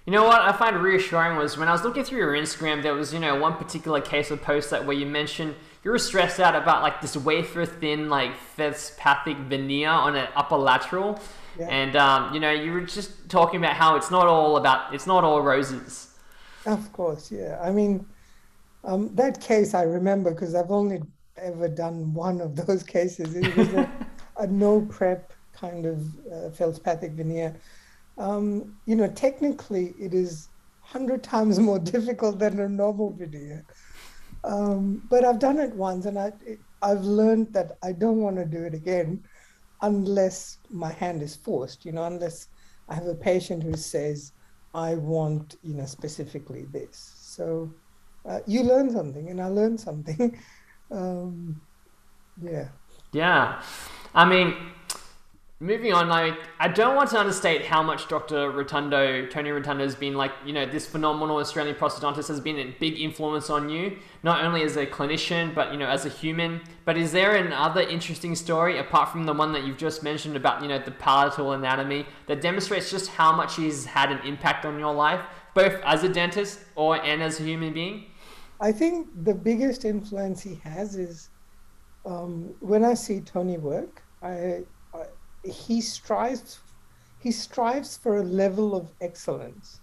you 0.07 0.13
know 0.13 0.25
what 0.25 0.43
I 0.43 0.53
find 0.53 0.77
reassuring 0.77 1.39
was 1.39 1.57
when 1.57 1.67
I 1.67 1.73
was 1.73 1.83
looking 1.83 2.05
through 2.05 2.19
your 2.19 2.35
Instagram, 2.35 2.83
there 2.83 2.93
was 2.93 3.15
you 3.15 3.19
know 3.19 3.37
one 3.37 3.55
particular 3.55 4.03
case 4.03 4.31
of 4.31 4.43
post 4.43 4.69
that 4.69 4.85
where 4.85 4.95
you 4.95 5.07
mentioned 5.07 5.55
you 5.83 5.91
were 5.91 5.99
stressed 5.99 6.41
out 6.41 6.55
about 6.55 6.83
like 6.83 7.01
this 7.01 7.17
wafer 7.17 7.65
thin 7.65 8.11
like 8.11 8.37
feldspathic 8.37 9.39
veneer 9.39 9.89
on 9.89 10.15
an 10.15 10.29
upper 10.37 10.57
lateral, 10.57 11.19
yeah. 11.59 11.69
and 11.69 11.97
um, 11.97 12.35
you 12.35 12.41
know 12.41 12.51
you 12.51 12.73
were 12.73 12.83
just 12.83 13.31
talking 13.31 13.59
about 13.59 13.77
how 13.77 13.97
it's 13.97 14.11
not 14.11 14.27
all 14.27 14.59
about 14.59 14.93
it's 14.95 15.07
not 15.07 15.25
all 15.25 15.41
roses. 15.41 16.15
Of 16.67 16.93
course, 16.93 17.33
yeah. 17.33 17.59
I 17.63 17.71
mean, 17.71 18.07
um, 18.85 19.15
that 19.15 19.41
case 19.41 19.73
I 19.73 19.85
remember 19.85 20.33
because 20.33 20.55
I've 20.55 20.71
only 20.71 21.01
ever 21.37 21.69
done 21.69 22.13
one 22.15 22.41
of 22.41 22.57
those 22.57 22.83
cases. 22.97 23.35
It 23.35 23.57
was 23.57 23.69
a, 23.69 23.91
a 24.39 24.47
no 24.47 24.81
prep 24.83 25.33
kind 25.53 25.87
of 25.87 26.03
uh, 26.33 26.51
feldspathic 26.51 27.13
veneer 27.13 27.57
um, 28.19 28.77
you 28.87 28.97
know, 28.97 29.09
technically 29.09 29.95
it 29.99 30.15
is 30.15 30.49
100 30.91 31.23
times 31.23 31.59
more 31.59 31.79
difficult 31.97 32.39
than 32.39 32.61
a 32.61 32.69
normal 32.69 33.11
veneer. 33.11 33.65
Um, 34.45 35.03
but 35.09 35.25
I've 35.25 35.39
done 35.39 35.59
it 35.59 35.75
once 35.75 36.07
and 36.07 36.19
I, 36.19 36.33
it, 36.47 36.61
I've 36.83 37.03
learned 37.03 37.53
that 37.55 37.79
I 37.83 37.93
don't 37.93 38.21
want 38.21 38.37
to 38.37 38.45
do 38.45 38.65
it 38.65 38.75
again 38.75 39.25
unless 39.81 40.59
my 40.71 40.93
hand 40.93 41.23
is 41.23 41.35
forced, 41.35 41.85
you 41.85 41.93
know, 41.93 42.05
unless 42.05 42.49
I 42.89 42.95
have 42.95 43.07
a 43.07 43.15
patient 43.15 43.63
who 43.63 43.75
says, 43.75 44.33
I 44.75 44.97
want, 44.97 45.57
you 45.63 45.75
know, 45.75 45.87
specifically 45.87 46.67
this. 46.73 47.15
So 47.17 47.73
uh, 48.29 48.41
you 48.47 48.63
learn 48.63 48.91
something 48.91 49.31
and 49.31 49.41
I 49.41 49.47
learned 49.47 49.81
something. 49.81 50.39
Um, 50.91 51.61
yeah. 52.43 52.69
Yeah. 53.13 53.63
I 54.15 54.25
mean, 54.25 54.57
moving 55.61 55.93
on, 55.93 56.09
like 56.09 56.35
I 56.59 56.69
don't 56.69 56.95
want 56.95 57.11
to 57.11 57.19
understate 57.19 57.65
how 57.65 57.83
much 57.83 58.09
Dr. 58.09 58.53
Rotondo, 58.53 59.29
Tony 59.31 59.51
Rotondo, 59.51 59.81
has 59.81 59.95
been 59.95 60.15
like, 60.15 60.33
you 60.45 60.53
know, 60.53 60.67
this 60.67 60.87
phenomenal 60.87 61.37
Australian 61.39 61.75
prosthodontist 61.77 62.29
has 62.29 62.41
been 62.41 62.59
a 62.59 62.77
big 62.79 63.01
influence 63.01 63.51
on 63.51 63.69
you, 63.69 63.97
not 64.23 64.45
only 64.45 64.63
as 64.63 64.77
a 64.77 64.87
clinician, 64.87 65.55
but 65.55 65.73
you 65.73 65.79
know, 65.79 65.87
as 65.87 66.05
a 66.05 66.09
human. 66.09 66.61
But 66.85 66.97
is 66.97 67.13
there 67.13 67.37
another 67.37 67.81
interesting 67.81 68.35
story 68.35 68.79
apart 68.79 69.11
from 69.11 69.25
the 69.25 69.33
one 69.33 69.53
that 69.53 69.65
you've 69.65 69.79
just 69.79 70.03
mentioned 70.03 70.37
about, 70.37 70.63
you 70.63 70.69
know, 70.69 70.79
the 70.79 70.91
palatal 70.91 71.53
anatomy 71.53 72.07
that 72.27 72.41
demonstrates 72.41 72.91
just 72.91 73.11
how 73.11 73.35
much 73.35 73.57
he's 73.57 73.87
had 73.87 74.13
an 74.13 74.19
impact 74.27 74.65
on 74.65 74.79
your 74.79 74.93
life, 74.93 75.21
both 75.55 75.81
as 75.85 76.05
a 76.05 76.09
dentist 76.09 76.61
or 76.77 77.03
and 77.03 77.23
as 77.23 77.41
a 77.41 77.43
human 77.43 77.73
being? 77.73 78.07
I 78.61 78.73
think 78.73 79.09
the 79.25 79.35
biggest 79.35 79.85
influence 79.85 80.43
he 80.43 80.57
has 80.65 80.97
is 80.97 81.29
um, 82.07 82.55
when 82.61 82.85
I 82.85 82.95
see 82.95 83.21
Tony 83.21 83.59
work, 83.59 84.03
I 84.23 84.65
he 85.45 85.81
strives 85.81 86.61
he 87.19 87.31
strives 87.31 87.97
for 87.97 88.19
a 88.19 88.23
level 88.23 88.75
of 88.75 88.93
excellence 89.01 89.81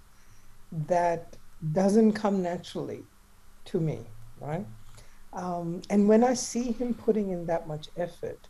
that 0.87 1.35
doesn't 1.73 2.13
come 2.13 2.41
naturally 2.41 3.03
to 3.65 3.79
me, 3.79 3.99
right? 4.39 4.65
Um, 5.33 5.81
and 5.89 6.07
when 6.07 6.23
I 6.23 6.35
see 6.35 6.71
him 6.71 6.93
putting 6.93 7.31
in 7.31 7.45
that 7.47 7.67
much 7.67 7.87
effort 7.97 8.47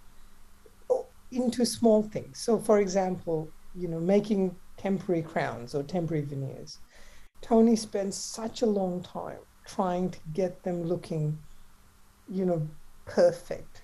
into 1.31 1.65
small 1.65 2.03
things, 2.03 2.39
so 2.39 2.57
for 2.57 2.79
example, 2.79 3.49
you 3.75 3.87
know, 3.87 3.99
making 3.99 4.55
temporary 4.77 5.21
crowns 5.21 5.73
or 5.73 5.83
temporary 5.83 6.25
veneers, 6.25 6.79
Tony 7.41 7.75
spends 7.77 8.17
such 8.17 8.61
a 8.61 8.65
long 8.65 9.01
time 9.01 9.39
trying 9.75 10.09
to 10.09 10.19
get 10.33 10.63
them 10.63 10.83
looking, 10.83 11.37
you 12.29 12.45
know, 12.45 12.67
perfect, 13.05 13.81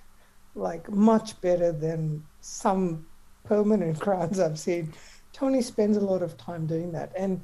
like 0.56 0.90
much 0.90 1.40
better 1.42 1.72
than 1.72 2.24
some 2.42 3.06
permanent 3.44 4.00
crowns 4.06 4.40
I've 4.40 4.60
seen. 4.60 4.94
Tony 5.34 5.62
spends 5.62 5.98
a 5.98 6.02
lot 6.02 6.22
of 6.22 6.38
time 6.38 6.66
doing 6.66 6.92
that. 6.94 7.12
And, 7.18 7.42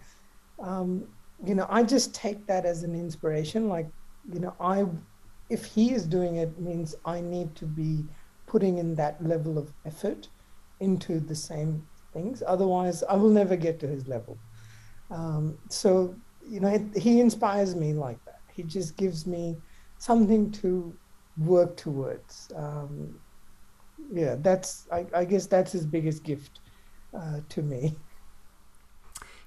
um, 0.60 1.08
you 1.46 1.56
know, 1.56 1.68
I 1.70 1.84
just 1.84 2.14
take 2.14 2.46
that 2.48 2.66
as 2.66 2.84
an 2.84 2.96
inspiration. 2.96 3.70
Like, 3.70 3.88
you 4.32 4.40
know, 4.40 4.56
I, 4.60 4.86
if 5.50 5.66
he 5.66 5.94
is 5.94 6.06
doing 6.06 6.38
it, 6.38 6.60
means 6.60 6.96
I 7.06 7.22
need 7.22 7.56
to 7.58 7.66
be 7.66 8.06
putting 8.48 8.78
in 8.78 8.96
that 8.96 9.24
level 9.24 9.58
of 9.58 9.72
effort 9.86 10.30
into 10.80 11.20
the 11.20 11.36
same 11.36 11.88
things. 12.14 12.44
Otherwise, 12.46 13.04
I 13.04 13.16
will 13.16 13.30
never 13.30 13.56
get 13.56 13.80
to 13.82 13.88
his 13.88 14.08
level. 14.08 14.38
Um, 15.12 15.58
so, 15.70 16.16
you 16.48 16.60
know, 16.60 16.70
it, 16.70 16.98
he 16.98 17.20
inspires 17.20 17.76
me 17.76 17.94
like 17.94 18.24
that. 18.26 18.33
He 18.54 18.64
just 18.64 18.98
gives 18.98 19.26
me 19.26 19.58
something 19.98 20.52
to 20.52 20.96
work 21.38 21.76
towards. 21.78 22.52
Um, 22.56 23.20
yeah, 24.12 24.36
that's, 24.40 24.88
I, 24.92 25.06
I, 25.14 25.26
guess 25.26 25.48
that's 25.48 25.72
his 25.72 25.86
biggest 25.86 26.24
gift 26.24 26.60
uh, 27.18 27.40
to 27.50 27.62
me. 27.62 27.96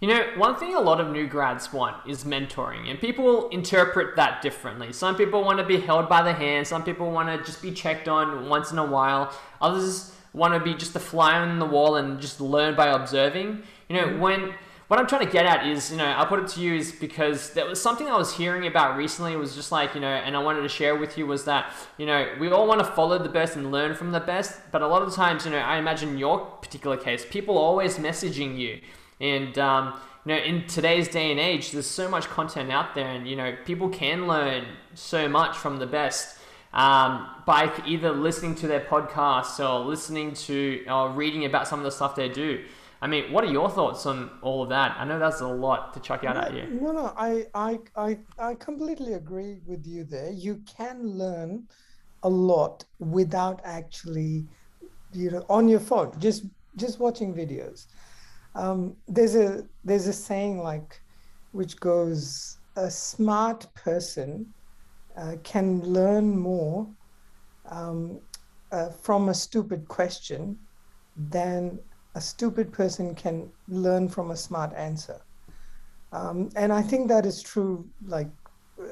You 0.01 0.09
know, 0.09 0.27
one 0.37 0.57
thing 0.57 0.75
a 0.75 0.81
lot 0.81 1.01
of 1.01 1.11
new 1.11 1.27
grads 1.27 1.73
want 1.73 1.97
is 2.07 2.25
mentoring, 2.25 2.91
and 2.91 3.01
people 3.01 3.49
interpret 3.49 4.17
that 4.17 4.43
differently. 4.43 4.93
Some 4.93 5.17
people 5.17 5.43
want 5.43 5.59
to 5.59 5.65
be 5.65 5.81
held 5.81 6.09
by 6.09 6.23
the 6.23 6.35
hand, 6.35 6.67
some 6.67 6.85
people 6.85 7.11
want 7.11 7.29
to 7.29 7.45
just 7.45 7.63
be 7.63 7.71
checked 7.71 8.07
on 8.07 8.49
once 8.49 8.73
in 8.73 8.79
a 8.79 8.85
while, 8.85 9.35
others 9.61 10.15
want 10.35 10.53
to 10.53 10.61
be 10.61 10.75
just 10.75 10.95
a 10.97 11.01
fly 11.01 11.39
on 11.39 11.59
the 11.59 11.65
wall 11.65 11.97
and 11.97 12.21
just 12.21 12.43
learn 12.43 12.77
by 12.77 12.89
observing. 12.89 13.63
You 13.89 13.97
know, 13.97 14.19
when 14.19 14.53
what 14.89 15.01
I'm 15.01 15.07
trying 15.09 15.27
to 15.27 15.33
get 15.33 15.47
at 15.47 15.67
is, 15.67 15.91
you 15.91 15.97
know, 15.97 16.05
I'll 16.05 16.27
put 16.27 16.39
it 16.39 16.49
to 16.49 16.61
you 16.61 16.75
is 16.75 16.93
because 16.93 17.51
there 17.55 17.67
was 17.67 17.83
something 17.83 18.07
I 18.07 18.17
was 18.17 18.37
hearing 18.37 18.69
about 18.69 18.97
recently. 18.97 19.35
Was 19.35 19.57
just 19.57 19.73
like, 19.73 19.95
you 19.95 20.01
know, 20.01 20.07
and 20.07 20.37
I 20.37 20.39
wanted 20.39 20.63
to 20.63 20.69
share 20.69 20.95
with 20.95 21.19
you 21.19 21.27
was 21.27 21.45
that, 21.45 21.73
you 21.99 22.07
know, 22.07 22.35
we 22.39 22.51
all 22.51 22.69
want 22.69 22.79
to 22.81 22.87
follow 22.87 23.19
the 23.19 23.29
best 23.29 23.57
and 23.57 23.73
learn 23.73 23.95
from 23.95 24.13
the 24.13 24.21
best. 24.21 24.61
But 24.71 24.83
a 24.83 24.87
lot 24.87 25.03
of 25.03 25.13
times, 25.13 25.45
you 25.45 25.51
know, 25.51 25.59
I 25.59 25.79
imagine 25.79 26.19
your 26.19 26.39
particular 26.39 26.97
case, 26.97 27.27
people 27.29 27.59
are 27.59 27.65
always 27.65 27.99
messaging 27.99 28.57
you. 28.59 28.81
And, 29.21 29.59
um, 29.59 29.99
you 30.25 30.35
know, 30.35 30.41
in 30.41 30.67
today's 30.69 31.09
day 31.09 31.33
and 31.33 31.41
age, 31.41 31.73
there's 31.73 31.87
so 31.87 32.09
much 32.09 32.27
content 32.27 32.71
out 32.71 32.95
there, 32.95 33.09
and, 33.09 33.27
you 33.27 33.35
know, 33.35 33.57
people 33.65 33.89
can 33.89 34.29
learn 34.29 34.67
so 34.95 35.29
much 35.29 35.57
from 35.57 35.79
the 35.79 35.87
best. 35.87 36.39
Um, 36.73 37.29
by 37.47 37.73
either 37.87 38.13
listening 38.13 38.55
to 38.57 38.67
their 38.67 38.81
podcasts 38.81 39.59
or 39.59 39.83
listening 39.87 40.35
to 40.35 40.85
or 40.91 41.09
reading 41.09 41.47
about 41.47 41.67
some 41.67 41.79
of 41.79 41.85
the 41.85 41.91
stuff 41.91 42.15
they 42.15 42.29
do. 42.29 42.65
I 43.01 43.07
mean, 43.07 43.33
what 43.33 43.45
are 43.45 43.53
your 43.53 43.69
thoughts 43.69 44.07
on 44.07 44.31
all 44.43 44.63
of 44.63 44.71
that? 44.71 44.97
I 44.99 45.05
know 45.05 45.19
that's 45.19 45.41
a 45.41 45.47
lot 45.47 45.93
to 45.95 46.01
chuck 46.01 46.25
out 46.25 46.37
no, 46.37 46.41
at 46.43 46.55
you. 46.55 46.81
No, 46.81 46.93
no, 46.93 47.13
I, 47.17 47.47
I, 47.55 47.79
I, 47.97 48.19
I 48.39 48.55
completely 48.55 49.15
agree 49.15 49.59
with 49.67 49.87
you 49.87 50.05
there. 50.05 50.31
You 50.31 50.63
can 50.67 51.03
learn 51.07 51.67
a 52.23 52.29
lot 52.29 52.85
without 52.99 53.61
actually, 53.65 54.47
you 55.13 55.31
know, 55.31 55.45
on 55.49 55.69
your 55.69 55.81
phone, 55.81 56.13
just 56.19 56.45
just 56.77 56.99
watching 56.99 57.35
videos. 57.35 57.87
Um, 58.55 58.97
there's 59.07 59.37
a 59.37 59.67
there's 59.85 60.07
a 60.07 60.13
saying 60.13 60.63
like, 60.63 61.01
which 61.53 61.79
goes, 61.79 62.59
a 62.77 62.91
smart 62.91 63.67
person 63.75 64.47
uh, 65.17 65.37
can 65.43 65.83
learn 65.83 66.37
more 66.37 66.89
um, 67.71 68.21
uh, 68.73 68.91
from 68.91 69.29
a 69.29 69.35
stupid 69.35 69.87
question 69.89 70.59
than 71.17 71.79
a 72.17 72.21
stupid 72.21 72.73
person 72.73 73.15
can 73.15 73.47
learn 73.69 74.09
from 74.09 74.31
a 74.31 74.37
smart 74.37 74.73
answer. 74.75 75.21
Um, 76.13 76.49
and 76.57 76.73
I 76.73 76.81
think 76.81 77.09
that 77.09 77.27
is 77.27 77.43
true, 77.43 77.87
like, 78.07 78.29
uh, 78.81 78.85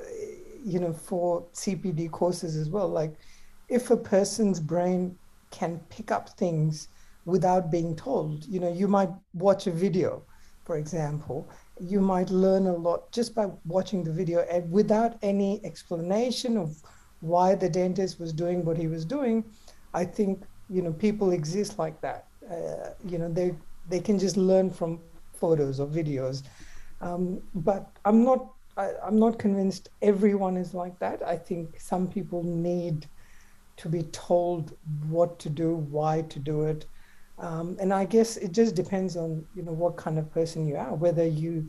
you 0.62 0.78
know, 0.78 0.92
for 0.92 1.42
CPD 1.54 2.10
courses 2.10 2.54
as 2.54 2.68
well. 2.68 2.86
Like, 2.86 3.14
if 3.70 3.90
a 3.90 3.96
person's 3.96 4.60
brain 4.60 5.16
can 5.50 5.80
pick 5.88 6.10
up 6.10 6.28
things 6.36 6.88
without 7.24 7.70
being 7.70 7.96
told, 7.96 8.44
you 8.44 8.60
know, 8.60 8.70
you 8.70 8.86
might 8.86 9.08
watch 9.32 9.66
a 9.66 9.70
video, 9.70 10.22
for 10.66 10.76
example, 10.76 11.48
you 11.80 12.02
might 12.02 12.28
learn 12.28 12.66
a 12.66 12.76
lot 12.76 13.10
just 13.10 13.34
by 13.34 13.48
watching 13.64 14.04
the 14.04 14.12
video 14.12 14.40
and 14.50 14.70
without 14.70 15.16
any 15.22 15.64
explanation 15.64 16.58
of 16.58 16.76
why 17.20 17.54
the 17.54 17.70
dentist 17.70 18.20
was 18.20 18.34
doing 18.34 18.66
what 18.66 18.76
he 18.76 18.86
was 18.86 19.06
doing. 19.06 19.44
I 19.94 20.04
think, 20.04 20.42
you 20.68 20.82
know, 20.82 20.92
people 20.92 21.30
exist 21.30 21.78
like 21.78 21.98
that 22.02 22.26
uh, 22.50 22.90
you 23.04 23.18
know 23.18 23.28
they 23.28 23.54
they 23.88 24.00
can 24.00 24.18
just 24.18 24.36
learn 24.36 24.70
from 24.70 25.00
photos 25.34 25.80
or 25.80 25.86
videos. 25.86 26.42
Um, 27.00 27.42
but 27.54 27.90
i'm 28.04 28.24
not 28.24 28.52
I, 28.76 28.92
i'm 29.04 29.18
not 29.18 29.38
convinced 29.38 29.88
everyone 30.02 30.56
is 30.56 30.74
like 30.74 30.98
that. 31.00 31.22
I 31.26 31.36
think 31.36 31.80
some 31.80 32.08
people 32.08 32.42
need 32.42 33.06
to 33.76 33.88
be 33.88 34.04
told 34.04 34.76
what 35.08 35.38
to 35.40 35.50
do 35.50 35.74
why 35.74 36.22
to 36.22 36.38
do 36.38 36.64
it. 36.64 36.86
Um, 37.36 37.76
and 37.80 37.92
i 37.92 38.04
guess 38.04 38.36
it 38.36 38.52
just 38.52 38.76
depends 38.76 39.16
on 39.16 39.44
you 39.56 39.62
know 39.64 39.72
what 39.72 39.96
kind 39.96 40.18
of 40.20 40.32
person 40.32 40.68
you 40.68 40.76
are 40.76 40.94
whether 40.94 41.26
you 41.26 41.68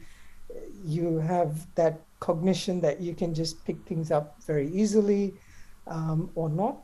you 0.83 1.17
have 1.17 1.65
that 1.75 2.01
cognition 2.19 2.81
that 2.81 3.01
you 3.01 3.13
can 3.15 3.33
just 3.33 3.63
pick 3.65 3.77
things 3.85 4.11
up 4.11 4.41
very 4.43 4.69
easily 4.71 5.33
um, 5.87 6.31
or 6.35 6.49
not, 6.49 6.83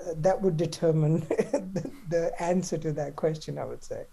uh, 0.00 0.12
that 0.16 0.40
would 0.40 0.56
determine 0.56 1.20
the, 1.28 1.90
the 2.08 2.42
answer 2.42 2.78
to 2.78 2.92
that 2.92 3.16
question, 3.16 3.58
I 3.58 3.64
would 3.64 3.82
say. 3.82 4.04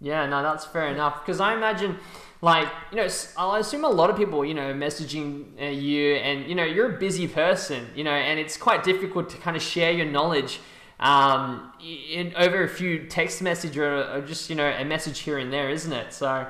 Yeah, 0.00 0.26
no, 0.26 0.42
that's 0.42 0.66
fair 0.66 0.88
enough. 0.88 1.24
Because 1.24 1.40
I 1.40 1.54
imagine, 1.54 1.96
like, 2.42 2.68
you 2.90 2.98
know, 2.98 3.08
I 3.38 3.58
assume 3.58 3.84
a 3.84 3.88
lot 3.88 4.10
of 4.10 4.16
people, 4.16 4.44
you 4.44 4.54
know, 4.54 4.74
messaging 4.74 5.60
uh, 5.60 5.66
you, 5.66 6.16
and 6.16 6.46
you 6.48 6.54
know, 6.54 6.64
you're 6.64 6.96
a 6.96 6.98
busy 6.98 7.26
person, 7.28 7.86
you 7.94 8.04
know, 8.04 8.10
and 8.10 8.38
it's 8.38 8.56
quite 8.56 8.82
difficult 8.82 9.30
to 9.30 9.38
kind 9.38 9.56
of 9.56 9.62
share 9.62 9.92
your 9.92 10.06
knowledge 10.06 10.60
um, 11.00 11.72
in 11.80 12.34
over 12.36 12.62
a 12.62 12.68
few 12.68 13.06
text 13.06 13.42
message 13.42 13.76
or, 13.76 14.04
or, 14.12 14.20
just 14.22 14.48
you 14.48 14.56
know 14.56 14.68
a 14.68 14.84
message 14.84 15.20
here 15.20 15.38
and 15.38 15.52
there, 15.52 15.70
isn't 15.70 15.92
it? 15.92 16.12
So. 16.12 16.46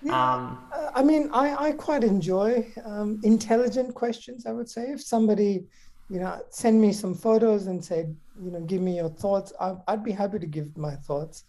Yeah, 0.00 0.34
um, 0.34 0.64
uh, 0.72 0.92
I 0.94 1.02
mean, 1.02 1.28
I, 1.32 1.70
I 1.70 1.72
quite 1.72 2.04
enjoy 2.04 2.72
um, 2.84 3.20
intelligent 3.24 3.96
questions. 3.96 4.46
I 4.46 4.52
would 4.52 4.70
say 4.70 4.90
if 4.92 5.02
somebody 5.02 5.64
you 6.10 6.20
know, 6.20 6.40
send 6.50 6.80
me 6.80 6.92
some 6.92 7.14
photos 7.14 7.66
and 7.66 7.84
say, 7.84 8.06
you 8.42 8.50
know, 8.50 8.60
give 8.60 8.80
me 8.80 8.96
your 8.96 9.10
thoughts. 9.10 9.52
I, 9.60 9.74
would 9.88 10.04
be 10.04 10.12
happy 10.12 10.38
to 10.38 10.46
give 10.46 10.76
my 10.76 10.94
thoughts. 10.96 11.44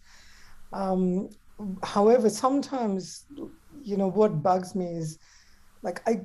Um, 0.72 1.30
however, 1.82 2.28
sometimes, 2.28 3.24
you 3.82 3.96
know, 3.96 4.08
what 4.08 4.42
bugs 4.42 4.74
me 4.74 4.86
is 4.86 5.18
like 5.82 6.02
I, 6.06 6.20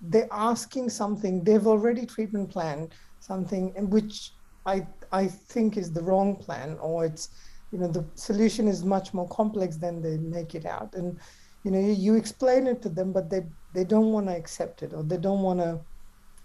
they're 0.00 0.28
asking 0.32 0.90
something. 0.90 1.44
They've 1.44 1.66
already 1.66 2.06
treatment 2.06 2.50
planned 2.50 2.94
something, 3.20 3.72
in 3.76 3.88
which 3.88 4.32
I 4.66 4.86
I 5.12 5.26
think 5.28 5.76
is 5.76 5.92
the 5.92 6.02
wrong 6.02 6.36
plan, 6.36 6.76
or 6.80 7.04
it's, 7.04 7.28
you 7.70 7.78
know, 7.78 7.88
the 7.88 8.04
solution 8.14 8.66
is 8.68 8.84
much 8.84 9.14
more 9.14 9.28
complex 9.28 9.76
than 9.76 10.02
they 10.02 10.18
make 10.18 10.54
it 10.54 10.66
out. 10.66 10.94
And, 10.94 11.18
you 11.62 11.70
know, 11.70 11.78
you, 11.78 11.92
you 11.92 12.14
explain 12.16 12.66
it 12.66 12.82
to 12.82 12.88
them, 12.88 13.12
but 13.12 13.30
they 13.30 13.42
they 13.74 13.84
don't 13.84 14.12
want 14.12 14.26
to 14.26 14.36
accept 14.36 14.82
it, 14.82 14.92
or 14.92 15.04
they 15.04 15.18
don't 15.18 15.42
want 15.42 15.60
to 15.60 15.80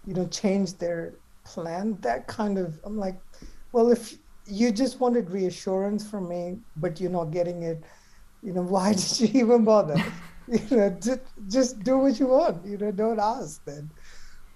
you 0.06 0.14
know, 0.14 0.26
change 0.26 0.74
their 0.78 1.14
plan. 1.44 1.98
That 2.00 2.26
kind 2.26 2.58
of, 2.58 2.78
I'm 2.84 2.98
like, 2.98 3.20
well, 3.72 3.90
if 3.90 4.16
you 4.46 4.72
just 4.72 5.00
wanted 5.00 5.30
reassurance 5.30 6.08
from 6.08 6.28
me, 6.28 6.58
but 6.76 7.00
you're 7.00 7.10
not 7.10 7.30
getting 7.30 7.62
it, 7.62 7.82
you 8.42 8.52
know, 8.52 8.62
why 8.74 8.92
did 8.92 9.20
you 9.20 9.42
even 9.42 9.64
bother? 9.64 10.02
you 10.48 10.76
know, 10.76 10.90
just, 11.00 11.20
just 11.48 11.82
do 11.82 11.98
what 11.98 12.18
you 12.18 12.26
want, 12.26 12.64
you 12.66 12.76
know, 12.76 12.90
don't 12.90 13.20
ask 13.20 13.64
then. 13.64 13.90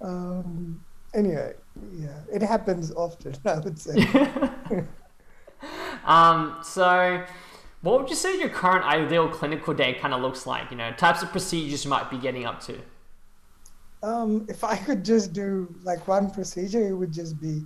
Um, 0.01 0.85
anyway, 1.15 1.55
yeah, 1.93 2.21
it 2.33 2.43
happens 2.43 2.93
often, 2.93 3.35
I 3.45 3.59
would 3.59 3.79
say. 3.79 3.95
um, 6.05 6.59
so, 6.63 7.25
what 7.83 8.01
would 8.01 8.11
you 8.11 8.17
say 8.17 8.39
your 8.39 8.49
current 8.49 8.85
ideal 8.85 9.29
clinical 9.29 9.75
day 9.75 9.95
kind 9.95 10.15
of 10.15 10.23
looks 10.23 10.47
like? 10.47 10.71
You 10.71 10.77
know, 10.79 10.91
types 10.93 11.23
of 11.23 11.31
procedures 11.31 11.85
you 11.85 11.91
might 11.91 12.11
be 12.11 12.17
getting 12.17 12.47
up 12.47 12.61
to? 12.63 12.79
Um, 14.05 14.45
if 14.51 14.65
I 14.65 14.77
could 14.77 15.03
just 15.03 15.33
do 15.33 15.75
like 15.83 16.07
one 16.07 16.31
procedure, 16.31 16.87
it 16.87 16.93
would 16.93 17.11
just 17.11 17.41
be 17.41 17.65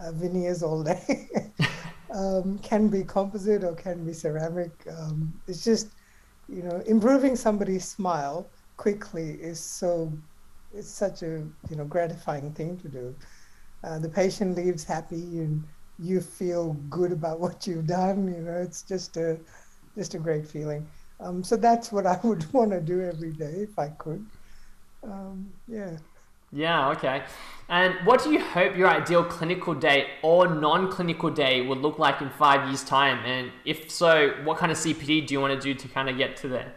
uh, 0.00 0.12
veneers 0.12 0.62
all 0.62 0.82
day. 0.82 1.28
um, 2.14 2.58
can 2.60 2.88
be 2.88 3.04
composite 3.04 3.62
or 3.64 3.74
can 3.74 4.02
be 4.02 4.14
ceramic. 4.14 4.70
Um, 4.90 5.34
it's 5.46 5.62
just, 5.62 5.88
you 6.48 6.62
know, 6.62 6.82
improving 6.86 7.36
somebody's 7.36 7.86
smile 7.86 8.46
quickly 8.78 9.32
is 9.32 9.60
so, 9.60 10.10
it's 10.74 10.88
such 10.88 11.22
a, 11.22 11.44
you 11.68 11.76
know, 11.76 11.84
gratifying 11.84 12.50
thing 12.52 12.78
to 12.78 12.88
do. 12.88 13.14
Uh, 13.82 13.98
the 13.98 14.08
patient 14.08 14.56
leaves 14.56 14.84
happy 14.84 15.38
and 15.38 15.62
you 15.98 16.22
feel 16.22 16.72
good 16.88 17.12
about 17.12 17.40
what 17.44 17.66
you've 17.66 17.86
done. 17.86 18.26
You 18.34 18.40
know, 18.40 18.56
it's 18.56 18.80
just 18.80 19.18
a, 19.18 19.38
just 19.94 20.14
a 20.14 20.18
great 20.18 20.46
feeling. 20.46 20.86
Um, 21.20 21.44
so 21.44 21.56
that's 21.56 21.92
what 21.92 22.06
I 22.06 22.18
would 22.24 22.50
want 22.54 22.70
to 22.70 22.80
do 22.80 23.02
every 23.02 23.32
day 23.32 23.66
if 23.68 23.78
I 23.78 23.88
could 23.88 24.24
um, 25.04 25.52
yeah. 25.68 25.96
Yeah, 26.52 26.90
okay. 26.90 27.24
And 27.68 27.94
what 28.04 28.22
do 28.22 28.32
you 28.32 28.40
hope 28.40 28.76
your 28.76 28.88
ideal 28.88 29.24
clinical 29.24 29.74
day 29.74 30.10
or 30.22 30.46
non 30.46 30.90
clinical 30.90 31.30
day 31.30 31.66
would 31.66 31.78
look 31.78 31.98
like 31.98 32.20
in 32.20 32.30
five 32.30 32.68
years' 32.68 32.84
time? 32.84 33.24
And 33.24 33.50
if 33.64 33.90
so, 33.90 34.34
what 34.44 34.58
kind 34.58 34.70
of 34.70 34.78
CPD 34.78 35.26
do 35.26 35.34
you 35.34 35.40
want 35.40 35.60
to 35.60 35.60
do 35.60 35.74
to 35.74 35.88
kind 35.88 36.08
of 36.08 36.16
get 36.16 36.36
to 36.38 36.48
there? 36.48 36.74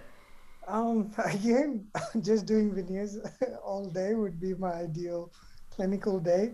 Um, 0.67 1.11
again, 1.25 1.87
just 2.21 2.45
doing 2.47 2.73
veneers 2.73 3.19
all 3.63 3.85
day 3.85 4.15
would 4.15 4.39
be 4.39 4.55
my 4.55 4.73
ideal 4.73 5.31
clinical 5.69 6.19
day. 6.19 6.53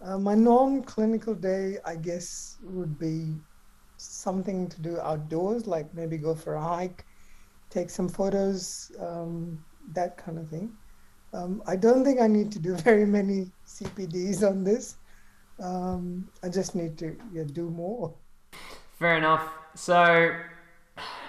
Uh, 0.00 0.18
my 0.18 0.34
non-clinical 0.34 1.34
day, 1.34 1.76
I 1.84 1.96
guess, 1.96 2.56
would 2.62 2.98
be 2.98 3.34
something 3.96 4.68
to 4.68 4.80
do 4.80 4.98
outdoors, 4.98 5.66
like 5.66 5.92
maybe 5.92 6.16
go 6.16 6.34
for 6.34 6.54
a 6.54 6.62
hike, 6.62 7.04
take 7.68 7.90
some 7.90 8.08
photos, 8.08 8.90
um, 8.98 9.62
that 9.92 10.16
kind 10.16 10.38
of 10.38 10.48
thing. 10.48 10.72
Um, 11.32 11.62
I 11.66 11.76
don't 11.76 12.04
think 12.04 12.20
I 12.20 12.26
need 12.26 12.50
to 12.52 12.58
do 12.58 12.74
very 12.90 13.06
many 13.06 13.50
CPDs 13.66 14.48
on 14.48 14.64
this. 14.64 14.96
Um, 15.62 16.28
I 16.42 16.48
just 16.48 16.74
need 16.74 16.96
to 16.98 17.16
yeah, 17.32 17.44
do 17.44 17.68
more. 17.70 18.14
Fair 18.98 19.16
enough. 19.16 19.42
So, 19.74 20.34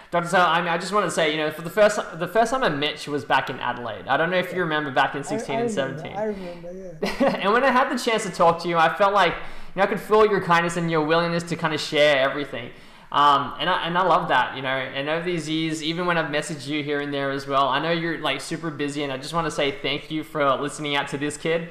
Dr. 0.10 0.28
Sahil, 0.28 0.48
I 0.48 0.60
mean, 0.62 0.70
I 0.70 0.78
just 0.78 0.94
want 0.94 1.06
to 1.06 1.12
say, 1.12 1.32
you 1.32 1.38
know, 1.38 1.52
for 1.52 1.62
the 1.62 1.70
first 1.70 2.00
the 2.16 2.28
first 2.28 2.52
time 2.52 2.64
I 2.64 2.70
met 2.70 3.06
you 3.06 3.14
was 3.14 3.26
back 3.26 3.50
in 3.50 3.60
Adelaide. 3.60 4.08
I 4.08 4.18
don't 4.18 4.30
know 4.30 4.38
if 4.38 4.54
you 4.54 4.62
remember 4.62 4.92
back 4.92 5.16
in 5.16 5.24
16 5.24 5.56
I, 5.56 5.60
I 5.60 5.62
and 5.62 5.70
remember, 5.70 6.02
17. 6.02 6.18
I 6.18 6.24
remember, 6.24 6.98
yeah. 7.02 7.36
and 7.42 7.54
when 7.54 7.64
I 7.64 7.72
had 7.72 7.90
the 7.90 8.02
chance 8.02 8.24
to 8.24 8.30
talk 8.30 8.62
to 8.64 8.70
you, 8.70 8.78
I 8.78 8.94
felt 8.96 9.14
like, 9.14 9.34
you 9.34 9.78
know, 9.78 9.84
I 9.84 9.88
could 9.88 10.00
feel 10.00 10.26
your 10.26 10.42
kindness 10.42 10.78
and 10.78 10.90
your 10.90 11.06
willingness 11.06 11.44
to 11.44 11.56
kind 11.56 11.74
of 11.74 11.80
share 11.80 12.18
everything. 12.18 12.72
Um, 13.12 13.56
and 13.60 13.70
I 13.70 13.88
and 13.88 13.98
I 13.98 14.04
love 14.04 14.30
that, 14.30 14.56
you 14.56 14.62
know. 14.62 14.70
And 14.70 15.10
over 15.10 15.26
these 15.26 15.50
years, 15.50 15.84
even 15.84 16.06
when 16.06 16.18
I've 16.18 16.32
messaged 16.32 16.68
you 16.68 16.82
here 16.82 17.02
and 17.02 17.14
there 17.14 17.32
as 17.32 17.46
well, 17.46 17.68
I 17.68 17.80
know 17.80 17.92
you're 17.92 18.20
like 18.20 18.40
super 18.40 18.72
busy, 18.72 19.04
and 19.04 19.12
I 19.12 19.18
just 19.18 19.34
want 19.34 19.46
to 19.46 19.52
say 19.52 19.80
thank 19.82 20.10
you 20.10 20.24
for 20.24 20.56
listening 20.56 20.96
out 20.96 21.10
to 21.10 21.18
this 21.18 21.36
kid. 21.36 21.70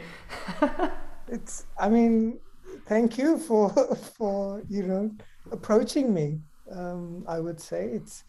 it's, 1.29 1.65
I 1.79 1.89
mean, 1.89 2.39
thank 2.87 3.17
you 3.17 3.39
for 3.39 3.71
for 4.19 4.63
you 4.69 4.83
know 4.83 5.11
approaching 5.51 6.13
me. 6.13 6.41
Um, 6.71 7.25
I 7.27 7.41
would 7.41 7.59
say 7.59 7.87
it's 7.87 8.25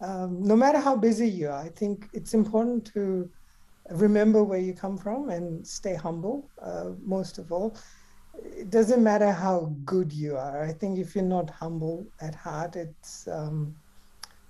um, 0.00 0.42
no 0.42 0.56
matter 0.56 0.78
how 0.78 0.96
busy 0.96 1.28
you 1.28 1.48
are, 1.48 1.62
I 1.62 1.68
think 1.68 2.08
it's 2.14 2.32
important 2.32 2.86
to 2.94 3.28
remember 3.90 4.42
where 4.42 4.58
you 4.58 4.72
come 4.72 4.96
from 4.96 5.28
and 5.28 5.66
stay 5.66 5.94
humble, 5.94 6.48
uh, 6.62 6.90
most 7.04 7.38
of 7.38 7.52
all. 7.52 7.76
It 8.44 8.70
doesn't 8.70 9.02
matter 9.02 9.32
how 9.32 9.74
good 9.84 10.12
you 10.12 10.36
are. 10.36 10.62
I 10.62 10.72
think 10.72 10.98
if 10.98 11.14
you're 11.14 11.24
not 11.24 11.50
humble 11.50 12.06
at 12.20 12.34
heart, 12.34 12.76
it's, 12.76 13.28
um, 13.28 13.74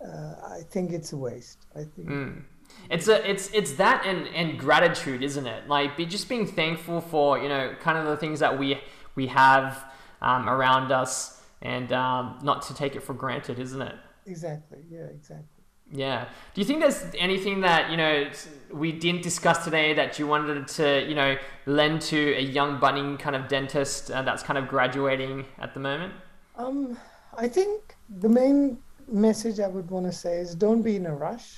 uh, 0.04 0.34
I 0.58 0.60
think 0.70 0.92
it's 0.92 1.12
a 1.12 1.16
waste. 1.16 1.66
I 1.74 1.84
think. 1.84 2.08
Mm. 2.08 2.42
It's 2.88 3.08
a 3.08 3.28
it's 3.28 3.50
it's 3.52 3.72
that 3.74 4.04
and 4.06 4.28
and 4.28 4.58
gratitude, 4.58 5.22
isn't 5.22 5.46
it? 5.46 5.68
Like 5.68 5.96
be 5.96 6.06
just 6.06 6.28
being 6.28 6.46
thankful 6.46 7.00
for 7.00 7.38
you 7.38 7.48
know 7.48 7.74
kind 7.80 7.98
of 7.98 8.06
the 8.06 8.16
things 8.16 8.40
that 8.40 8.58
we 8.58 8.80
we 9.16 9.26
have 9.26 9.84
um, 10.22 10.48
around 10.48 10.92
us 10.92 11.42
and 11.62 11.92
um, 11.92 12.38
not 12.42 12.62
to 12.62 12.74
take 12.74 12.96
it 12.96 13.02
for 13.02 13.14
granted, 13.14 13.58
isn't 13.58 13.82
it? 13.82 13.96
Exactly. 14.26 14.78
Yeah. 14.90 15.06
Exactly. 15.06 15.59
Yeah. 15.92 16.26
Do 16.54 16.60
you 16.60 16.64
think 16.64 16.80
there's 16.80 17.04
anything 17.18 17.60
that 17.62 17.90
you 17.90 17.96
know 17.96 18.30
we 18.72 18.92
didn't 18.92 19.22
discuss 19.22 19.64
today 19.64 19.92
that 19.94 20.18
you 20.18 20.26
wanted 20.26 20.68
to 20.68 21.04
you 21.08 21.14
know 21.14 21.36
lend 21.66 22.00
to 22.02 22.34
a 22.36 22.40
young 22.40 22.78
budding 22.78 23.16
kind 23.16 23.34
of 23.34 23.48
dentist 23.48 24.10
uh, 24.10 24.22
that's 24.22 24.42
kind 24.42 24.58
of 24.58 24.68
graduating 24.68 25.46
at 25.58 25.74
the 25.74 25.80
moment? 25.80 26.14
Um, 26.56 26.96
I 27.36 27.48
think 27.48 27.96
the 28.20 28.28
main 28.28 28.78
message 29.08 29.58
I 29.58 29.66
would 29.66 29.90
want 29.90 30.06
to 30.06 30.12
say 30.12 30.36
is 30.36 30.54
don't 30.54 30.82
be 30.82 30.96
in 30.96 31.06
a 31.06 31.14
rush. 31.14 31.56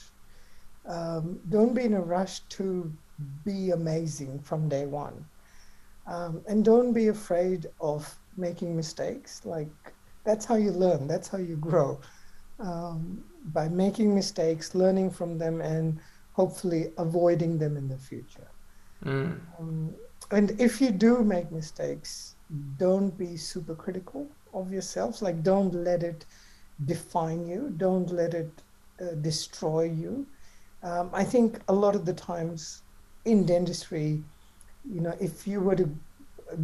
Um, 0.86 1.38
don't 1.50 1.74
be 1.74 1.84
in 1.84 1.94
a 1.94 2.00
rush 2.00 2.40
to 2.40 2.92
be 3.44 3.70
amazing 3.70 4.40
from 4.40 4.68
day 4.68 4.86
one, 4.86 5.24
um, 6.06 6.42
and 6.48 6.64
don't 6.64 6.92
be 6.92 7.08
afraid 7.08 7.66
of 7.80 8.18
making 8.36 8.74
mistakes. 8.74 9.42
Like 9.44 9.70
that's 10.24 10.46
how 10.46 10.56
you 10.56 10.70
learn. 10.70 11.06
That's 11.06 11.28
how 11.28 11.38
you 11.38 11.56
grow 11.56 12.00
um, 12.62 13.22
by 13.52 13.68
making 13.68 14.14
mistakes, 14.14 14.74
learning 14.74 15.10
from 15.10 15.38
them, 15.38 15.60
and 15.60 15.98
hopefully 16.32 16.92
avoiding 16.96 17.58
them 17.58 17.76
in 17.76 17.88
the 17.88 17.98
future. 17.98 18.48
Mm. 19.04 19.38
Um, 19.58 19.94
and 20.30 20.58
if 20.60 20.80
you 20.80 20.90
do 20.90 21.22
make 21.24 21.50
mistakes, 21.52 22.36
don't 22.78 23.16
be 23.18 23.36
super 23.36 23.74
critical 23.74 24.26
of 24.54 24.72
yourselves. 24.72 25.22
Like, 25.22 25.42
don't 25.42 25.74
let 25.74 26.02
it 26.02 26.24
define 26.86 27.46
you. 27.46 27.72
Don't 27.76 28.10
let 28.10 28.34
it 28.34 28.50
uh, 29.00 29.14
destroy 29.20 29.84
you. 29.84 30.26
Um, 30.82 31.10
I 31.12 31.24
think 31.24 31.60
a 31.68 31.72
lot 31.72 31.94
of 31.94 32.04
the 32.04 32.14
times 32.14 32.82
in 33.24 33.46
dentistry, 33.46 34.22
you 34.90 35.00
know, 35.00 35.14
if 35.20 35.46
you 35.46 35.60
were 35.60 35.76
to 35.76 35.88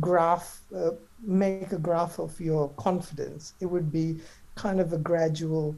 graph, 0.01 0.61
uh, 0.75 0.91
make 1.23 1.73
a 1.73 1.79
graph 1.79 2.19
of 2.19 2.39
your 2.41 2.69
confidence, 2.71 3.55
it 3.61 3.67
would 3.67 3.93
be 3.93 4.21
kind 4.55 4.81
of 4.81 4.93
a 4.93 4.99
gradual, 4.99 5.75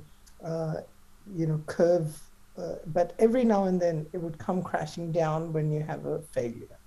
you 1.36 1.46
know, 1.46 1.60
curve. 1.66 2.20
Uh, 2.58 2.74
but 2.86 3.14
every 3.18 3.44
now 3.44 3.64
and 3.64 3.80
then 3.80 4.06
it 4.12 4.18
would 4.18 4.38
come 4.38 4.62
crashing 4.62 5.12
down 5.12 5.52
when 5.52 5.70
you 5.70 5.80
have 5.80 6.04
a 6.06 6.20
failure. 6.20 6.78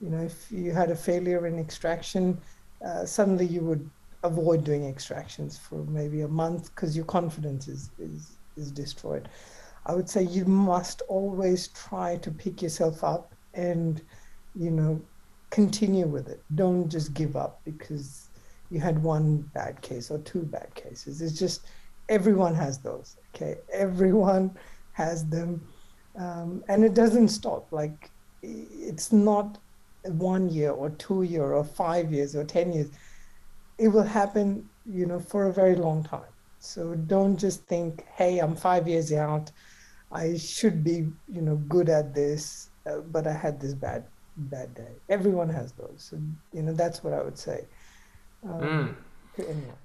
You 0.00 0.10
know, 0.10 0.20
if 0.20 0.50
you 0.50 0.72
had 0.72 0.90
a 0.90 0.96
failure 0.96 1.46
in 1.46 1.58
extraction, 1.58 2.40
uh, 2.84 3.04
suddenly 3.04 3.46
you 3.46 3.60
would 3.62 3.88
avoid 4.22 4.64
doing 4.64 4.86
extractions 4.86 5.58
for 5.58 5.84
maybe 5.84 6.22
a 6.22 6.28
month 6.28 6.74
because 6.74 6.94
your 6.94 7.06
confidence 7.06 7.68
is, 7.68 7.90
is, 7.98 8.36
is 8.56 8.70
destroyed. 8.70 9.28
I 9.86 9.94
would 9.94 10.08
say 10.08 10.22
you 10.22 10.44
must 10.44 11.02
always 11.08 11.68
try 11.68 12.16
to 12.18 12.30
pick 12.30 12.62
yourself 12.62 13.02
up 13.02 13.32
and, 13.54 14.02
you 14.54 14.70
know, 14.70 15.00
continue 15.50 16.06
with 16.06 16.28
it. 16.28 16.42
Don't 16.54 16.88
just 16.88 17.14
give 17.14 17.34
up 17.36 17.60
because 17.64 18.28
you 18.70 18.78
had 18.78 19.02
one 19.02 19.38
bad 19.54 19.80
case 19.80 20.10
or 20.10 20.18
two 20.18 20.42
bad 20.42 20.74
cases. 20.74 21.22
It's 21.22 21.38
just 21.38 21.66
everyone 22.10 22.54
has 22.54 22.78
those. 22.78 23.16
Okay, 23.34 23.56
everyone 23.72 24.50
has 24.92 25.24
them, 25.26 25.62
um, 26.16 26.62
and 26.68 26.84
it 26.84 26.92
doesn't 26.92 27.28
stop. 27.28 27.72
Like 27.72 28.10
it's 28.42 29.12
not 29.12 29.56
one 30.02 30.48
year 30.50 30.70
or 30.70 30.90
two 30.90 31.22
year 31.22 31.44
or 31.44 31.64
five 31.64 32.12
years 32.12 32.36
or 32.36 32.44
ten 32.44 32.72
years. 32.72 32.88
It 33.78 33.88
will 33.88 34.02
happen, 34.02 34.68
you 34.84 35.06
know, 35.06 35.20
for 35.20 35.46
a 35.46 35.52
very 35.52 35.76
long 35.76 36.02
time. 36.04 36.32
So 36.58 36.94
don't 36.94 37.38
just 37.38 37.64
think, 37.64 38.04
"Hey, 38.14 38.40
I'm 38.40 38.54
five 38.54 38.86
years 38.86 39.12
out. 39.12 39.50
I 40.12 40.36
should 40.36 40.82
be, 40.84 41.06
you 41.28 41.40
know, 41.40 41.56
good 41.68 41.88
at 41.88 42.14
this, 42.14 42.68
uh, 42.86 42.98
but 42.98 43.26
I 43.26 43.32
had 43.32 43.60
this 43.60 43.74
bad 43.74 44.04
bad 44.36 44.74
day." 44.74 44.92
Everyone 45.08 45.48
has 45.48 45.72
those. 45.72 46.08
So 46.10 46.18
you 46.52 46.62
know, 46.62 46.74
that's 46.74 47.02
what 47.04 47.14
I 47.14 47.22
would 47.22 47.38
say. 47.38 47.64
Um, 48.42 48.60
mm. 48.60 48.94
Anyway. 49.38 49.78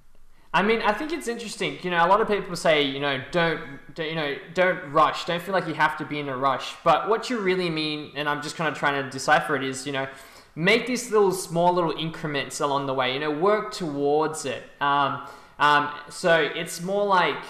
I 0.54 0.62
mean, 0.62 0.80
I 0.80 0.92
think 0.92 1.12
it's 1.12 1.28
interesting. 1.28 1.78
You 1.82 1.90
know, 1.90 2.04
a 2.04 2.08
lot 2.08 2.20
of 2.20 2.28
people 2.28 2.56
say, 2.56 2.82
you 2.82 3.00
know, 3.00 3.20
don't, 3.30 3.60
don't, 3.94 4.08
you 4.08 4.14
know, 4.14 4.36
don't 4.54 4.90
rush. 4.90 5.24
Don't 5.26 5.42
feel 5.42 5.52
like 5.52 5.66
you 5.66 5.74
have 5.74 5.98
to 5.98 6.04
be 6.04 6.18
in 6.18 6.28
a 6.28 6.36
rush. 6.36 6.74
But 6.82 7.08
what 7.08 7.28
you 7.28 7.38
really 7.38 7.68
mean, 7.68 8.12
and 8.14 8.28
I'm 8.28 8.42
just 8.42 8.56
kind 8.56 8.70
of 8.70 8.78
trying 8.78 9.02
to 9.04 9.10
decipher 9.10 9.56
it, 9.56 9.64
is, 9.64 9.86
you 9.86 9.92
know, 9.92 10.08
make 10.54 10.86
these 10.86 11.10
little 11.10 11.32
small 11.32 11.74
little 11.74 11.92
increments 11.98 12.60
along 12.60 12.86
the 12.86 12.94
way. 12.94 13.12
You 13.12 13.20
know, 13.20 13.30
work 13.30 13.72
towards 13.72 14.46
it. 14.46 14.62
Um, 14.80 15.26
um, 15.58 15.90
so 16.08 16.36
it's 16.36 16.80
more 16.80 17.04
like 17.04 17.42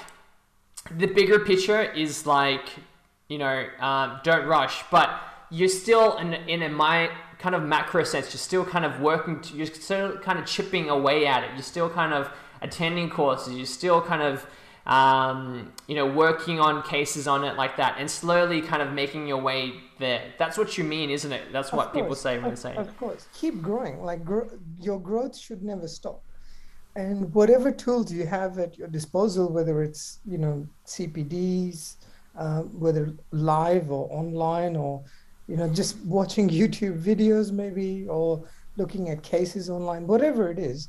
the 0.90 1.06
bigger 1.06 1.38
picture 1.38 1.82
is 1.82 2.26
like, 2.26 2.64
you 3.28 3.38
know, 3.38 3.66
um, 3.80 4.20
don't 4.22 4.46
rush, 4.46 4.84
but 4.90 5.10
you're 5.50 5.68
still 5.68 6.16
in, 6.18 6.34
in 6.34 6.62
a 6.62 6.68
my 6.68 7.10
kind 7.38 7.54
of 7.54 7.62
macro 7.62 8.02
sense, 8.04 8.32
you're 8.32 8.38
still 8.38 8.64
kind 8.64 8.84
of 8.84 9.00
working, 9.00 9.40
to, 9.40 9.56
you're 9.56 9.66
still 9.66 10.16
kind 10.18 10.38
of 10.38 10.46
chipping 10.46 10.88
away 10.88 11.26
at 11.26 11.44
it. 11.44 11.50
You're 11.54 11.62
still 11.62 11.90
kind 11.90 12.14
of 12.14 12.30
attending 12.62 13.10
courses. 13.10 13.54
You're 13.54 13.66
still 13.66 14.00
kind 14.00 14.22
of, 14.22 14.46
um, 14.86 15.72
you 15.86 15.94
know, 15.94 16.06
working 16.06 16.60
on 16.60 16.82
cases 16.82 17.26
on 17.26 17.44
it 17.44 17.56
like 17.56 17.76
that, 17.76 17.96
and 17.98 18.10
slowly 18.10 18.60
kind 18.60 18.82
of 18.82 18.92
making 18.92 19.26
your 19.26 19.40
way 19.40 19.74
there. 19.98 20.22
That's 20.38 20.56
what 20.58 20.78
you 20.78 20.84
mean, 20.84 21.10
isn't 21.10 21.32
it? 21.32 21.52
That's 21.52 21.72
what 21.72 21.92
people 21.92 22.14
say 22.14 22.38
when 22.38 22.52
of, 22.52 22.58
say. 22.58 22.74
Of 22.76 22.96
course, 22.98 23.28
keep 23.34 23.62
growing. 23.62 24.02
Like 24.02 24.20
your 24.80 25.00
growth 25.00 25.36
should 25.36 25.62
never 25.62 25.88
stop. 25.88 26.22
And 26.94 27.32
whatever 27.34 27.70
tools 27.70 28.10
you 28.10 28.24
have 28.26 28.58
at 28.58 28.78
your 28.78 28.88
disposal, 28.88 29.52
whether 29.52 29.82
it's 29.82 30.20
you 30.24 30.38
know 30.38 30.66
CPDs, 30.86 31.96
uh, 32.38 32.62
whether 32.62 33.14
live 33.32 33.90
or 33.90 34.08
online 34.10 34.76
or 34.76 35.02
you 35.48 35.56
know 35.56 35.68
just 35.68 35.96
watching 36.04 36.48
youtube 36.60 37.00
videos 37.00 37.50
maybe 37.50 38.06
or 38.08 38.44
looking 38.76 39.08
at 39.08 39.22
cases 39.22 39.70
online 39.70 40.06
whatever 40.06 40.50
it 40.50 40.58
is 40.58 40.88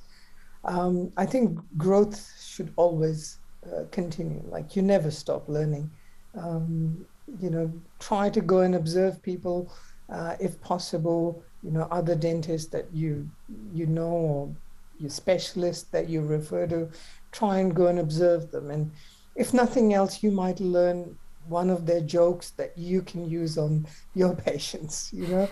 um, 0.66 1.12
i 1.18 1.26
think 1.26 1.60
growth 1.78 2.20
should 2.40 2.74
always 2.76 3.40
uh, 3.76 3.84
continue. 3.92 4.42
Like 4.48 4.76
you 4.76 4.82
never 4.82 5.12
stop 5.12 5.50
learning. 5.50 5.90
Um, 6.38 7.06
you 7.42 7.50
know 7.50 7.72
try 8.00 8.30
to 8.30 8.40
go 8.40 8.60
and 8.60 8.76
observe 8.76 9.22
people 9.22 9.72
uh, 10.10 10.36
if 10.40 10.62
possible. 10.62 11.44
You 11.64 11.72
know 11.72 11.88
other 11.92 12.16
dentists 12.16 12.70
that 12.72 12.86
you 12.94 13.30
you 13.74 13.88
know 13.88 14.10
or 14.10 14.56
your 15.00 15.10
specialists 15.10 15.84
that 15.92 16.08
you 16.08 16.22
refer 16.22 16.66
to 16.68 16.90
try 17.32 17.60
and 17.60 17.76
go 17.76 17.88
and 17.88 18.00
observe 18.00 18.52
them. 18.52 18.72
And 18.72 18.92
if 19.36 19.54
nothing 19.54 19.94
else 19.94 20.24
you 20.24 20.32
might 20.32 20.60
learn 20.60 21.18
one 21.48 21.70
of 21.70 21.86
their 21.86 22.02
jokes 22.02 22.52
that 22.52 22.78
you 22.78 23.02
can 23.02 23.30
use 23.30 23.58
on 23.58 23.88
your 24.16 24.36
patients 24.50 25.10
you 25.14 25.28
know 25.28 25.50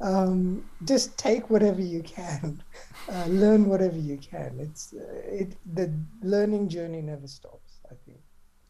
um, 0.00 0.64
just 0.84 1.16
take 1.18 1.50
whatever 1.50 1.80
you 1.80 2.02
can 2.02 2.62
uh, 3.12 3.26
learn 3.26 3.66
whatever 3.66 3.98
you 3.98 4.16
can 4.16 4.56
it's 4.58 4.94
uh, 4.94 5.20
it 5.24 5.56
the 5.74 5.92
learning 6.22 6.68
journey 6.68 7.02
never 7.02 7.26
stops 7.26 7.80
i 7.90 7.94
think 8.06 8.18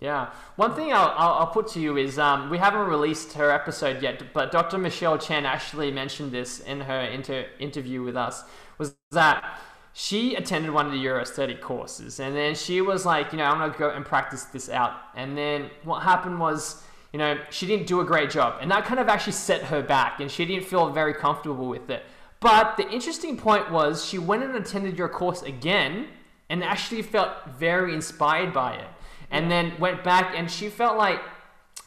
Yeah. 0.01 0.31
One 0.57 0.74
thing 0.74 0.95
I'll, 0.95 1.12
I'll, 1.14 1.47
put 1.49 1.68
to 1.72 1.81
you 1.81 1.99
is 1.99 2.18
um, 2.18 2.49
we 2.49 2.57
haven't 2.57 2.87
released 2.89 3.35
her 3.35 3.51
episode 3.51 4.03
yet, 4.03 4.33
but 4.33 4.51
Dr. 4.51 4.78
Michelle 4.78 5.18
Chen 5.18 5.45
actually 5.45 5.91
mentioned 5.91 6.33
this 6.33 6.61
in 6.61 6.81
her 6.81 7.01
inter- 7.01 7.49
interview 7.59 8.03
with 8.03 8.16
us. 8.16 8.43
Was 8.78 8.97
that 9.11 9.61
she 9.93 10.35
attended 10.37 10.70
one 10.70 10.87
of 10.87 10.93
the 10.93 11.05
Urosthetic 11.05 11.61
courses, 11.61 12.18
and 12.18 12.35
then 12.35 12.55
she 12.55 12.81
was 12.81 13.05
like, 13.05 13.33
you 13.33 13.39
know, 13.39 13.45
I'm 13.45 13.59
gonna 13.59 13.76
go 13.76 13.91
and 13.91 14.05
practice 14.05 14.45
this 14.45 14.70
out. 14.70 14.93
And 15.14 15.37
then 15.37 15.70
what 15.85 16.03
happened 16.03 16.41
was, 16.41 16.83
you 17.12 17.18
know, 17.18 17.38
she 17.50 17.66
didn't 17.66 17.86
do 17.86 18.00
a 18.00 18.04
great 18.04 18.30
job, 18.30 18.58
and 18.61 18.70
that 18.70 18.84
kind 18.84 19.00
of 19.00 19.08
actually 19.08 19.32
set 19.32 19.64
her 19.64 19.82
back, 19.82 20.20
and 20.20 20.30
she 20.30 20.44
didn't 20.44 20.64
feel 20.64 20.90
very 20.90 21.14
comfortable 21.14 21.68
with 21.68 21.90
it. 21.90 22.04
But 22.40 22.76
the 22.76 22.88
interesting 22.90 23.36
point 23.36 23.70
was, 23.70 24.04
she 24.04 24.18
went 24.18 24.42
and 24.42 24.54
attended 24.54 24.96
your 24.96 25.08
course 25.08 25.42
again, 25.42 26.08
and 26.50 26.64
actually 26.64 27.00
felt 27.00 27.30
very 27.46 27.94
inspired 27.94 28.52
by 28.52 28.74
it. 28.74 28.88
And 29.30 29.50
then 29.50 29.78
went 29.78 30.02
back 30.02 30.34
and 30.36 30.50
she 30.50 30.68
felt 30.68 30.98
like 30.98 31.20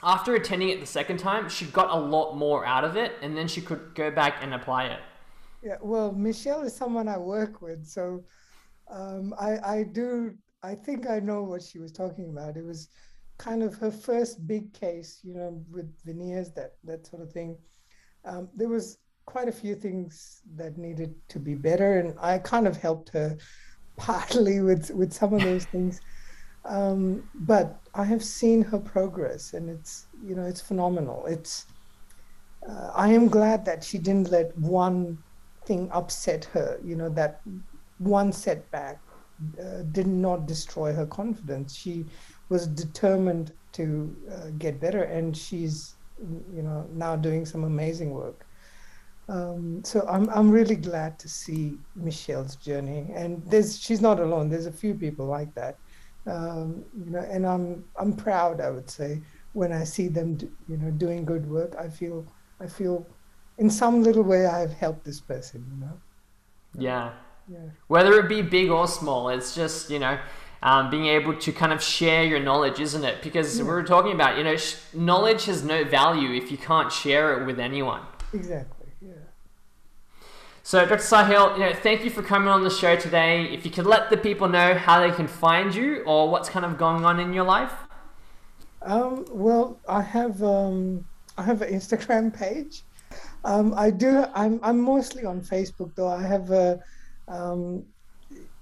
after 0.02 0.34
attending 0.34 0.70
it 0.70 0.80
the 0.80 0.86
second 0.86 1.18
time 1.18 1.50
she 1.50 1.66
got 1.66 1.92
a 1.92 2.00
lot 2.00 2.36
more 2.36 2.66
out 2.66 2.86
of 2.86 2.96
it 2.96 3.14
and 3.22 3.38
then 3.38 3.48
she 3.48 3.62
could 3.62 3.94
go 3.94 4.10
back 4.10 4.38
and 4.42 4.54
apply 4.54 4.86
it. 4.86 5.00
Yeah 5.62 5.76
well 5.82 6.14
michelle 6.14 6.62
is 6.62 6.74
someone 6.76 7.08
i 7.08 7.18
work 7.18 7.62
with 7.62 7.86
so 7.86 8.24
um, 8.90 9.34
I, 9.40 9.58
I 9.78 9.84
do 9.84 10.34
i 10.62 10.76
think 10.76 11.08
i 11.10 11.20
know 11.20 11.44
what 11.44 11.62
she 11.62 11.80
was 11.80 11.92
talking 11.92 12.30
about. 12.30 12.56
It 12.56 12.66
was 12.66 12.88
kind 13.44 13.62
of 13.64 13.76
her 13.76 13.92
first 13.92 14.46
big 14.48 14.74
case 14.74 15.20
you 15.24 15.34
know 15.34 15.50
with 15.72 15.90
veneers 16.06 16.50
that 16.52 16.72
that 16.84 17.06
sort 17.06 17.22
of 17.22 17.32
thing 17.32 17.58
um, 18.26 18.48
there 18.56 18.70
was 18.70 18.98
quite 19.26 19.48
a 19.48 19.60
few 19.64 19.76
things 19.76 20.42
that 20.56 20.78
needed 20.78 21.14
to 21.28 21.40
be 21.40 21.56
better 21.56 22.00
and 22.00 22.14
i 22.20 22.38
kind 22.38 22.68
of 22.68 22.76
helped 22.78 23.10
her 23.10 23.38
partly 23.98 24.60
with 24.62 24.90
with 24.92 25.12
some 25.14 25.34
of 25.34 25.42
those 25.42 25.66
things 25.66 26.02
um, 26.66 27.30
but 27.36 27.82
I 27.94 28.06
have 28.06 28.24
seen 28.24 28.62
her 28.64 28.80
progress, 28.80 29.54
and 29.54 29.70
it's 29.70 30.08
you 30.26 30.36
know 30.36 30.44
it's 30.44 30.62
phenomenal. 30.62 31.26
It's 31.26 31.66
uh, 32.68 32.92
I 32.96 33.10
am 33.10 33.28
glad 33.28 33.66
that 33.66 33.84
she 33.84 33.98
didn't 33.98 34.32
let 34.32 34.58
one 34.58 35.18
thing 35.66 35.90
upset 35.92 36.46
her. 36.46 36.80
You 36.84 36.96
know 36.96 37.10
that 37.10 37.42
one 37.98 38.32
setback 38.32 39.02
uh, 39.60 39.84
did 39.92 40.08
not 40.08 40.46
destroy 40.46 40.94
her 40.94 41.06
confidence. 41.06 41.76
She 41.76 42.06
was 42.56 42.64
determined 42.84 43.48
to 43.78 43.86
uh, 44.36 44.50
get 44.64 44.74
better, 44.86 45.04
and 45.18 45.36
she's 45.46 45.76
you 46.58 46.64
know 46.68 46.80
now 46.94 47.14
doing 47.28 47.44
some 47.46 47.64
amazing 47.74 48.12
work. 48.24 48.40
Um, 49.36 49.82
so 49.84 49.98
I'm 50.16 50.26
I'm 50.38 50.50
really 50.60 50.80
glad 50.90 51.12
to 51.24 51.28
see 51.42 51.62
Michelle's 51.96 52.56
journey, 52.68 53.02
and 53.22 53.42
there's 53.52 53.70
she's 53.86 54.02
not 54.10 54.18
alone. 54.20 54.46
There's 54.50 54.70
a 54.76 54.78
few 54.84 54.94
people 55.06 55.26
like 55.38 55.52
that 55.56 55.76
um, 56.28 56.86
you 56.98 57.12
know, 57.12 57.20
and 57.20 57.46
I'm 57.46 57.84
I'm 57.98 58.14
proud. 58.14 58.62
I 58.62 58.70
would 58.70 58.90
say 58.90 59.22
when 59.54 59.72
I 59.72 59.84
see 59.84 60.08
them, 60.08 60.36
do, 60.36 60.52
you 60.70 60.78
know, 60.78 60.92
doing 60.92 61.26
good 61.26 61.50
work, 61.50 61.76
I 61.78 61.90
feel 61.90 62.26
I 62.60 62.68
feel 62.68 63.06
in 63.58 63.70
some 63.70 64.04
little 64.04 64.24
way 64.24 64.46
I 64.46 64.60
have 64.60 64.74
helped 64.74 65.04
this 65.04 65.20
person. 65.20 65.66
You 65.74 65.86
know. 65.86 65.98
Yeah. 66.78 67.12
Yeah. 67.52 67.70
Whether 67.88 68.14
it 68.20 68.30
be 68.30 68.42
big 68.42 68.70
or 68.70 68.88
small, 68.88 69.30
it's 69.30 69.54
just 69.54 69.90
you 69.90 70.00
know. 70.00 70.18
Um, 70.64 70.90
being 70.90 71.08
able 71.08 71.36
to 71.36 71.52
kind 71.52 71.74
of 71.74 71.84
share 71.84 72.24
your 72.24 72.40
knowledge, 72.40 72.80
isn't 72.80 73.04
it? 73.04 73.22
Because 73.22 73.58
yeah. 73.58 73.66
we 73.66 73.70
were 73.70 73.84
talking 73.84 74.14
about, 74.14 74.38
you 74.38 74.46
know, 74.46 74.56
sh- 74.56 74.78
knowledge 74.94 75.44
has 75.46 75.62
no 75.62 75.84
value 75.84 76.32
if 76.32 76.52
you 76.52 76.58
can't 76.58 76.90
share 76.90 77.38
it 77.38 77.46
with 77.46 77.60
anyone. 77.60 78.02
Exactly. 78.34 78.88
Yeah. 79.02 79.12
So, 80.64 80.86
Dr. 80.86 81.04
Sahil, 81.04 81.56
you 81.56 81.66
know, 81.66 81.74
thank 81.74 82.06
you 82.06 82.10
for 82.10 82.24
coming 82.24 82.48
on 82.48 82.64
the 82.64 82.70
show 82.70 82.96
today. 82.96 83.44
If 83.52 83.66
you 83.66 83.72
could 83.72 83.86
let 83.86 84.10
the 84.10 84.16
people 84.16 84.48
know 84.48 84.74
how 84.74 85.02
they 85.02 85.14
can 85.14 85.28
find 85.28 85.76
you 85.76 86.02
or 86.06 86.30
what's 86.30 86.48
kind 86.48 86.66
of 86.66 86.78
going 86.78 87.04
on 87.04 87.20
in 87.20 87.34
your 87.34 87.44
life. 87.44 87.74
Um, 88.82 89.26
well, 89.32 89.80
I 89.88 90.02
have 90.02 90.42
um, 90.44 91.06
I 91.38 91.44
have 91.44 91.62
an 91.62 91.74
Instagram 91.74 92.34
page. 92.34 92.84
Um, 93.44 93.74
I 93.76 93.92
do. 93.92 94.26
I'm 94.34 94.60
I'm 94.64 94.80
mostly 94.80 95.26
on 95.26 95.42
Facebook 95.42 95.94
though. 95.96 96.08
I 96.08 96.22
have 96.22 96.52
a, 96.52 96.80
um, 97.28 97.86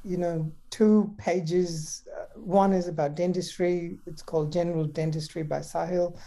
you 0.04 0.18
know, 0.18 0.52
two 0.70 1.14
pages. 1.18 2.04
Uh, 2.18 2.39
one 2.39 2.74
is 2.74 2.88
about 2.88 3.16
dentistry. 3.16 3.99
It's 4.06 4.22
called 4.22 4.52
General 4.52 4.86
Dentistry 4.86 5.43
by 5.43 5.60
Sahil. 5.60 6.18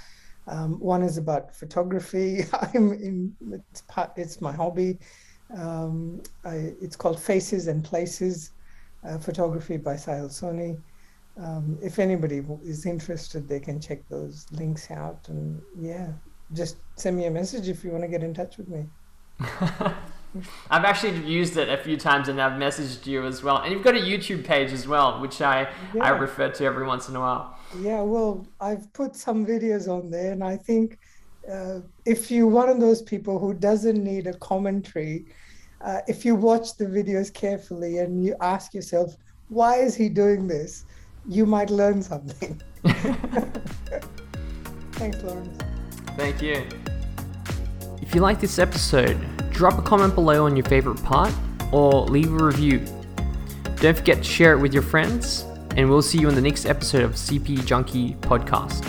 Um, 0.47 0.79
one 0.79 1.03
is 1.03 1.17
about 1.17 1.55
photography. 1.55 2.45
I'm 2.53 2.93
in. 2.93 3.35
It's 3.71 3.83
part. 3.83 4.13
It's 4.17 4.41
my 4.41 4.53
hobby. 4.53 4.99
Um, 5.57 6.23
I, 6.45 6.75
it's 6.81 6.97
called 6.97 7.21
Faces 7.21 7.69
and 7.69 7.85
Places 7.85 8.53
uh, 9.05 9.19
Photography 9.19 9.77
by 9.77 9.95
Sahil 9.95 10.29
Soni. 10.29 10.81
Um, 11.37 11.79
if 11.83 11.99
anybody 11.99 12.43
is 12.65 12.87
interested, 12.87 13.49
they 13.49 13.61
can 13.61 13.81
check 13.81 14.09
those 14.09 14.47
links 14.53 14.91
out. 14.91 15.29
And 15.29 15.61
yeah, 15.79 16.13
just 16.53 16.77
send 16.97 17.17
me 17.17 17.27
a 17.27 17.31
message 17.31 17.69
if 17.69 17.85
you 17.85 17.91
want 17.91 18.03
to 18.05 18.09
get 18.09 18.23
in 18.23 18.35
touch 18.35 18.57
with 18.57 18.69
me. 18.69 18.87
I've 20.71 20.85
actually 20.85 21.19
used 21.25 21.57
it 21.57 21.69
a 21.69 21.77
few 21.77 21.97
times 21.97 22.29
and 22.29 22.41
I've 22.41 22.59
messaged 22.61 23.07
you 23.07 23.25
as 23.27 23.43
well. 23.43 23.59
And 23.59 23.73
you've 23.73 23.83
got 23.83 23.95
a 23.95 24.01
YouTube 24.01 24.45
page 24.45 24.73
as 24.73 24.87
well, 24.89 25.21
which 25.21 25.41
I, 25.41 25.69
yeah. 25.95 26.05
I 26.05 26.09
refer 26.11 26.51
to 26.51 26.65
every 26.65 26.87
once 26.87 27.09
in 27.09 27.17
a 27.17 27.21
while. 27.21 27.57
Yeah, 27.81 28.01
well, 28.03 28.47
I've 28.61 28.93
put 28.93 29.17
some 29.17 29.47
videos 29.47 29.89
on 29.89 30.11
there, 30.11 30.33
and 30.33 30.45
I 30.45 30.57
think 30.57 30.99
uh, 31.51 31.81
if 32.05 32.31
you're 32.31 32.47
one 32.47 32.69
of 32.69 32.81
those 32.81 33.03
people 33.03 33.39
who 33.39 33.55
doesn't 33.55 34.03
need 34.03 34.27
a 34.27 34.35
commentary, 34.35 35.27
uh, 35.81 36.01
if 36.09 36.25
you 36.25 36.35
watch 36.35 36.77
the 36.77 36.87
videos 36.87 37.33
carefully 37.33 37.99
and 37.99 38.25
you 38.25 38.35
ask 38.41 38.75
yourself, 38.75 39.17
why 39.49 39.77
is 39.77 39.95
he 39.95 40.09
doing 40.09 40.47
this? 40.47 40.85
You 41.29 41.47
might 41.47 41.71
learn 41.71 42.03
something. 42.03 42.61
Thanks, 44.93 45.23
Lawrence. 45.23 45.59
Thank 46.17 46.41
you. 46.41 46.67
If 48.07 48.15
you 48.15 48.21
like 48.21 48.39
this 48.39 48.59
episode, 48.59 49.19
drop 49.51 49.79
a 49.79 49.83
comment 49.83 50.15
below 50.15 50.45
on 50.45 50.57
your 50.57 50.67
favorite 50.67 51.03
part 51.03 51.33
or 51.73 52.05
leave 52.05 52.31
a 52.31 52.45
review. 52.45 52.85
Don't 53.77 53.97
forget 53.97 54.19
to 54.19 54.23
share 54.23 54.53
it 54.53 54.59
with 54.59 54.75
your 54.75 54.83
friends, 54.83 55.47
and 55.75 55.89
we'll 55.89 56.03
see 56.03 56.19
you 56.19 56.29
in 56.29 56.35
the 56.35 56.43
next 56.43 56.67
episode 56.67 57.03
of 57.03 57.13
CP 57.13 57.65
Junkie 57.65 58.13
Podcast. 58.17 58.85